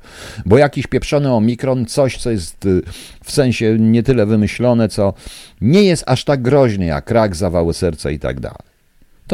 Bo 0.46 0.58
jakiś 0.58 0.88
pieprzony 0.88 1.32
omikron, 1.32 1.86
coś, 1.86 2.18
co 2.18 2.32
jest 2.32 2.66
y, 2.66 2.82
w 3.24 3.32
sensie 3.32 3.78
nie 3.80 4.04
tyle 4.04 4.26
wymyślone, 4.26 4.90
co 4.90 5.14
nie 5.62 5.84
jest 5.84 6.04
aż 6.08 6.24
tak 6.24 6.42
groźny 6.42 6.86
jak 6.86 7.12
rak, 7.12 7.36
zawały 7.36 7.74
serca 7.74 8.12
i 8.12 8.20
tak 8.20 8.40
dalej. 8.40 8.73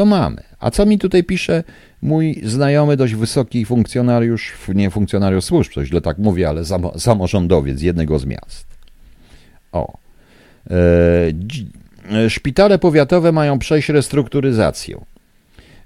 To 0.00 0.06
mamy. 0.06 0.42
A 0.58 0.70
co 0.70 0.86
mi 0.86 0.98
tutaj 0.98 1.24
pisze 1.24 1.64
mój 2.02 2.40
znajomy, 2.44 2.96
dość 2.96 3.14
wysoki 3.14 3.64
funkcjonariusz, 3.64 4.52
nie 4.74 4.90
funkcjonariusz 4.90 5.44
służb, 5.44 5.72
coś 5.72 5.88
źle 5.88 6.00
tak 6.00 6.18
mówię, 6.18 6.48
ale 6.48 6.62
samorządowiec 6.98 7.82
jednego 7.82 8.18
z 8.18 8.26
miast. 8.26 8.66
O. 9.72 9.98
E, 10.70 10.76
e, 12.16 12.30
szpitale 12.30 12.78
powiatowe 12.78 13.32
mają 13.32 13.58
przejść 13.58 13.88
restrukturyzację. 13.88 15.00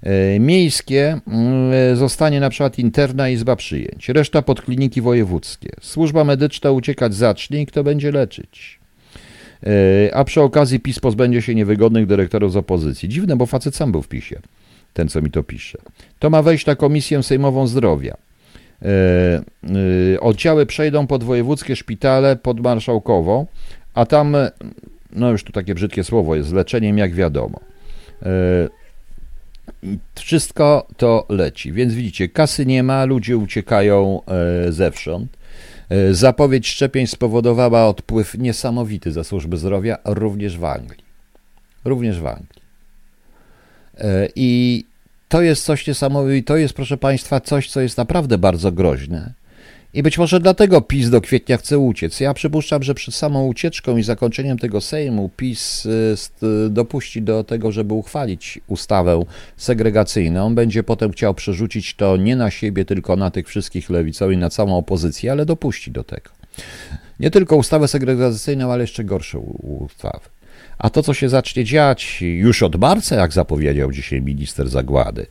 E, 0.03 0.39
miejskie 0.39 1.19
mm, 1.27 1.95
zostanie 1.95 2.39
na 2.39 2.49
przykład 2.49 2.79
interna 2.79 3.29
izba 3.29 3.55
przyjęć, 3.55 4.09
reszta 4.09 4.41
pod 4.41 4.61
kliniki 4.61 5.01
wojewódzkie. 5.01 5.69
Służba 5.81 6.23
medyczna 6.23 6.71
uciekać 6.71 7.15
zacznie 7.15 7.61
i 7.61 7.65
kto 7.65 7.83
będzie 7.83 8.11
leczyć. 8.11 8.84
A 10.13 10.23
przy 10.23 10.41
okazji 10.41 10.79
PiS 10.79 10.99
pozbędzie 10.99 11.41
się 11.41 11.55
niewygodnych 11.55 12.05
dyrektorów 12.05 12.51
z 12.51 12.57
opozycji. 12.57 13.09
Dziwne, 13.09 13.35
bo 13.35 13.45
facet 13.45 13.75
sam 13.75 13.91
był 13.91 14.01
w 14.01 14.07
PiSie 14.07 14.41
ten 14.95 15.07
co 15.07 15.21
mi 15.21 15.31
to 15.31 15.43
pisze. 15.43 15.77
To 16.19 16.29
ma 16.29 16.41
wejść 16.41 16.65
na 16.65 16.75
Komisję 16.75 17.23
Sejmową 17.23 17.67
Zdrowia. 17.67 18.17
E, 18.81 18.87
e, 20.15 20.19
oddziały 20.19 20.65
przejdą 20.65 21.07
pod 21.07 21.23
wojewódzkie 21.23 21.75
szpitale, 21.75 22.35
pod 22.35 22.59
marszałkową, 22.59 23.45
a 23.93 24.05
tam, 24.05 24.37
no 25.11 25.31
już 25.31 25.43
tu 25.43 25.51
takie 25.51 25.75
brzydkie 25.75 26.03
słowo 26.03 26.35
jest, 26.35 26.53
leczeniem 26.53 26.97
jak 26.97 27.13
wiadomo. 27.13 27.59
E, 28.23 28.29
wszystko 30.15 30.87
to 30.97 31.25
leci, 31.29 31.71
więc 31.71 31.93
widzicie, 31.93 32.29
kasy 32.29 32.65
nie 32.65 32.83
ma, 32.83 33.05
ludzie 33.05 33.37
uciekają 33.37 34.21
zewsząd. 34.69 35.37
Zapowiedź 36.11 36.67
szczepień 36.67 37.07
spowodowała 37.07 37.87
odpływ 37.87 38.37
niesamowity 38.37 39.11
za 39.11 39.23
służby 39.23 39.57
zdrowia, 39.57 39.97
również 40.05 40.57
w 40.57 40.65
Anglii. 40.65 41.03
Również 41.85 42.19
w 42.19 42.27
Anglii. 42.27 42.61
E, 43.97 44.27
I 44.35 44.83
to 45.29 45.41
jest 45.41 45.63
coś 45.63 45.87
niesamowitego, 45.87 46.47
to 46.47 46.57
jest, 46.57 46.73
proszę 46.73 46.97
Państwa, 46.97 47.39
coś, 47.39 47.69
co 47.69 47.81
jest 47.81 47.97
naprawdę 47.97 48.37
bardzo 48.37 48.71
groźne. 48.71 49.33
I 49.95 50.03
być 50.03 50.17
może 50.17 50.39
dlatego 50.39 50.81
PiS 50.81 51.09
do 51.09 51.21
kwietnia 51.21 51.57
chce 51.57 51.79
uciec. 51.79 52.19
Ja 52.19 52.33
przypuszczam, 52.33 52.83
że 52.83 52.93
przed 52.93 53.15
samą 53.15 53.45
ucieczką 53.45 53.97
i 53.97 54.03
zakończeniem 54.03 54.57
tego 54.57 54.81
Sejmu 54.81 55.29
PiS 55.37 55.87
e, 56.65 56.69
dopuści 56.69 57.21
do 57.21 57.43
tego, 57.43 57.71
żeby 57.71 57.93
uchwalić 57.93 58.59
ustawę 58.67 59.23
segregacyjną. 59.57 60.55
Będzie 60.55 60.83
potem 60.83 61.11
chciał 61.11 61.33
przerzucić 61.33 61.95
to 61.95 62.17
nie 62.17 62.35
na 62.35 62.51
siebie, 62.51 62.85
tylko 62.85 63.15
na 63.15 63.31
tych 63.31 63.47
wszystkich 63.47 63.89
lewicowych, 63.89 64.37
na 64.37 64.49
całą 64.49 64.77
opozycję, 64.77 65.31
ale 65.31 65.45
dopuści 65.45 65.91
do 65.91 66.03
tego. 66.03 66.29
Nie 67.19 67.31
tylko 67.31 67.55
ustawę 67.55 67.87
segregacyjną, 67.87 68.71
ale 68.71 68.83
jeszcze 68.83 69.03
gorszą 69.03 69.39
ustawę. 69.39 70.34
A 70.77 70.89
to, 70.89 71.03
co 71.03 71.13
się 71.13 71.29
zacznie 71.29 71.63
dziać 71.63 72.21
już 72.21 72.63
od 72.63 72.75
marca, 72.75 73.15
jak 73.15 73.33
zapowiedział 73.33 73.91
dzisiaj 73.91 74.21
minister 74.21 74.69
Zagłady, 74.69 75.25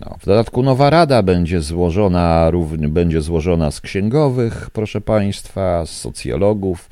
no, 0.00 0.16
w 0.20 0.26
dodatku 0.26 0.62
nowa 0.62 0.90
rada 0.90 1.22
będzie 1.22 1.62
złożona, 1.62 2.50
równie, 2.50 2.88
będzie 2.88 3.22
złożona 3.22 3.70
z 3.70 3.80
księgowych, 3.80 4.70
proszę 4.72 5.00
Państwa, 5.00 5.86
z 5.86 5.90
socjologów, 5.90 6.88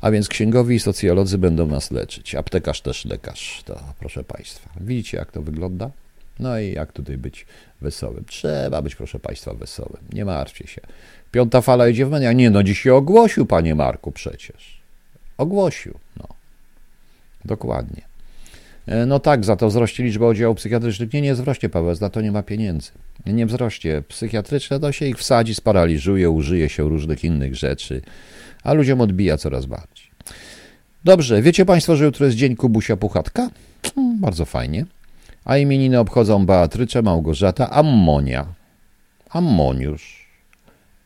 a 0.00 0.10
więc 0.10 0.28
księgowi 0.28 0.74
i 0.74 0.80
socjolodzy 0.80 1.38
będą 1.38 1.66
nas 1.66 1.90
leczyć. 1.90 2.34
Aptekarz 2.34 2.80
też 2.80 3.04
lekarz, 3.04 3.62
to 3.64 3.80
proszę 3.98 4.24
Państwa. 4.24 4.70
Widzicie, 4.80 5.18
jak 5.18 5.32
to 5.32 5.42
wygląda? 5.42 5.90
No 6.38 6.58
i 6.58 6.72
jak 6.72 6.92
tutaj 6.92 7.18
być 7.18 7.46
wesołym? 7.80 8.24
Trzeba 8.24 8.82
być, 8.82 8.94
proszę 8.94 9.18
Państwa, 9.18 9.54
wesołym. 9.54 10.02
Nie 10.12 10.24
martwcie 10.24 10.66
się. 10.66 10.80
Piąta 11.30 11.60
fala 11.60 11.88
idzie 11.88 12.06
w 12.06 12.10
media. 12.10 12.32
Nie, 12.32 12.50
no 12.50 12.62
dzisiaj 12.62 12.92
ogłosił, 12.92 13.46
Panie 13.46 13.74
Marku, 13.74 14.12
przecież. 14.12 14.80
Ogłosił, 15.38 15.94
no. 16.16 16.35
Dokładnie. 17.46 18.02
E, 18.86 19.06
no 19.06 19.18
tak, 19.20 19.44
za 19.44 19.56
to 19.56 19.68
wzrośnie 19.68 20.04
liczba 20.04 20.26
oddziałów 20.26 20.56
psychiatrycznych. 20.56 21.12
Nie, 21.12 21.22
nie 21.22 21.34
wzrośnie, 21.34 21.68
Paweł, 21.68 21.94
za 21.94 22.10
to 22.10 22.20
nie 22.20 22.32
ma 22.32 22.42
pieniędzy. 22.42 22.90
Nie, 23.26 23.32
nie 23.32 23.46
wzrośnie. 23.46 24.02
Psychiatryczne 24.08 24.80
to 24.80 24.92
się 24.92 25.06
ich 25.06 25.18
wsadzi, 25.18 25.54
sparaliżuje, 25.54 26.30
użyje 26.30 26.68
się 26.68 26.88
różnych 26.88 27.24
innych 27.24 27.54
rzeczy, 27.54 28.02
a 28.62 28.72
ludziom 28.72 29.00
odbija 29.00 29.36
coraz 29.36 29.66
bardziej. 29.66 30.06
Dobrze, 31.04 31.42
wiecie 31.42 31.64
Państwo, 31.64 31.96
że 31.96 32.04
jutro 32.04 32.26
jest 32.26 32.38
dzień 32.38 32.56
Kubusia 32.56 32.96
Puchatka? 32.96 33.50
Hmm, 33.94 34.20
bardzo 34.20 34.44
fajnie. 34.44 34.86
A 35.44 35.56
imieniny 35.56 35.98
obchodzą 35.98 36.46
Beatrycze, 36.46 37.02
Małgorzata, 37.02 37.70
Ammonia, 37.70 38.46
Ammoniusz, 39.30 40.25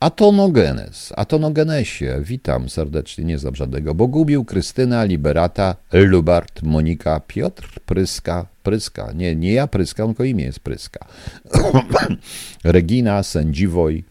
Atonogenes, 0.00 1.12
Atonogenesie, 1.16 2.20
witam 2.22 2.68
serdecznie, 2.68 3.24
nie 3.24 3.38
znam 3.38 3.54
żadnego. 3.54 3.94
Bogubił, 3.94 4.44
Krystyna, 4.44 5.04
Liberata, 5.04 5.76
Lubart, 5.92 6.62
Monika, 6.62 7.20
Piotr, 7.26 7.80
Pryska, 7.86 8.46
Pryska, 8.62 9.12
nie, 9.14 9.36
nie 9.36 9.52
ja 9.52 9.66
Pryska, 9.66 10.06
tylko 10.06 10.24
imię 10.24 10.44
jest 10.44 10.60
Pryska. 10.60 11.06
Regina, 12.64 13.22
Sędziwoj, 13.22 14.04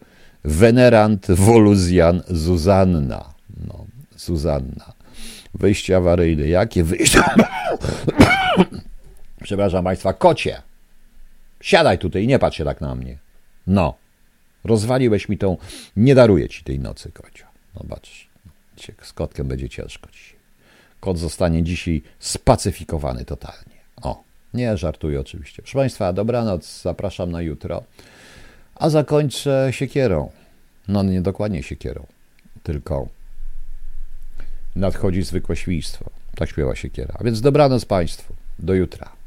Venerant, 0.44 1.26
Woluzjan, 1.30 2.22
Zuzanna. 2.28 3.34
No, 3.68 3.84
Zuzanna. 4.16 4.92
Wyjście 5.54 5.96
awaryjne. 5.96 6.48
Jakie 6.48 6.84
wyjście? 6.84 7.22
Przepraszam 9.42 9.84
Państwa, 9.84 10.12
kocie. 10.12 10.62
Siadaj 11.60 11.98
tutaj, 11.98 12.26
nie 12.26 12.38
patrz 12.38 12.58
się 12.58 12.64
tak 12.64 12.80
na 12.80 12.94
mnie. 12.94 13.18
No. 13.66 13.94
Rozwaliłeś 14.64 15.28
mi 15.28 15.38
tą, 15.38 15.56
nie 15.96 16.14
daruję 16.14 16.48
ci 16.48 16.64
tej 16.64 16.78
nocy, 16.78 17.12
kocio. 17.12 17.44
Zobacz, 17.78 18.28
z 19.02 19.12
kotkiem 19.12 19.48
będzie 19.48 19.68
ciężko 19.68 20.08
dzisiaj. 20.12 20.38
Kot 21.00 21.18
zostanie 21.18 21.62
dzisiaj 21.62 22.02
spacyfikowany 22.18 23.24
totalnie. 23.24 23.80
O, 24.02 24.22
nie 24.54 24.76
żartuję 24.76 25.20
oczywiście. 25.20 25.62
Proszę 25.62 25.78
Państwa, 25.78 26.12
dobranoc, 26.12 26.82
zapraszam 26.82 27.30
na 27.30 27.42
jutro. 27.42 27.82
A 28.74 28.90
zakończę 28.90 29.68
siekierą. 29.70 30.30
No 30.88 31.02
nie 31.02 31.20
dokładnie 31.20 31.62
siekierą, 31.62 32.06
tylko 32.62 33.08
nadchodzi 34.76 35.22
zwykłe 35.22 35.56
świństwo. 35.56 36.10
Tak 36.34 36.50
śpiewa 36.50 36.76
siekiera. 36.76 37.14
A 37.18 37.24
więc 37.24 37.40
dobranoc 37.40 37.84
Państwu. 37.84 38.34
Do 38.58 38.74
jutra. 38.74 39.19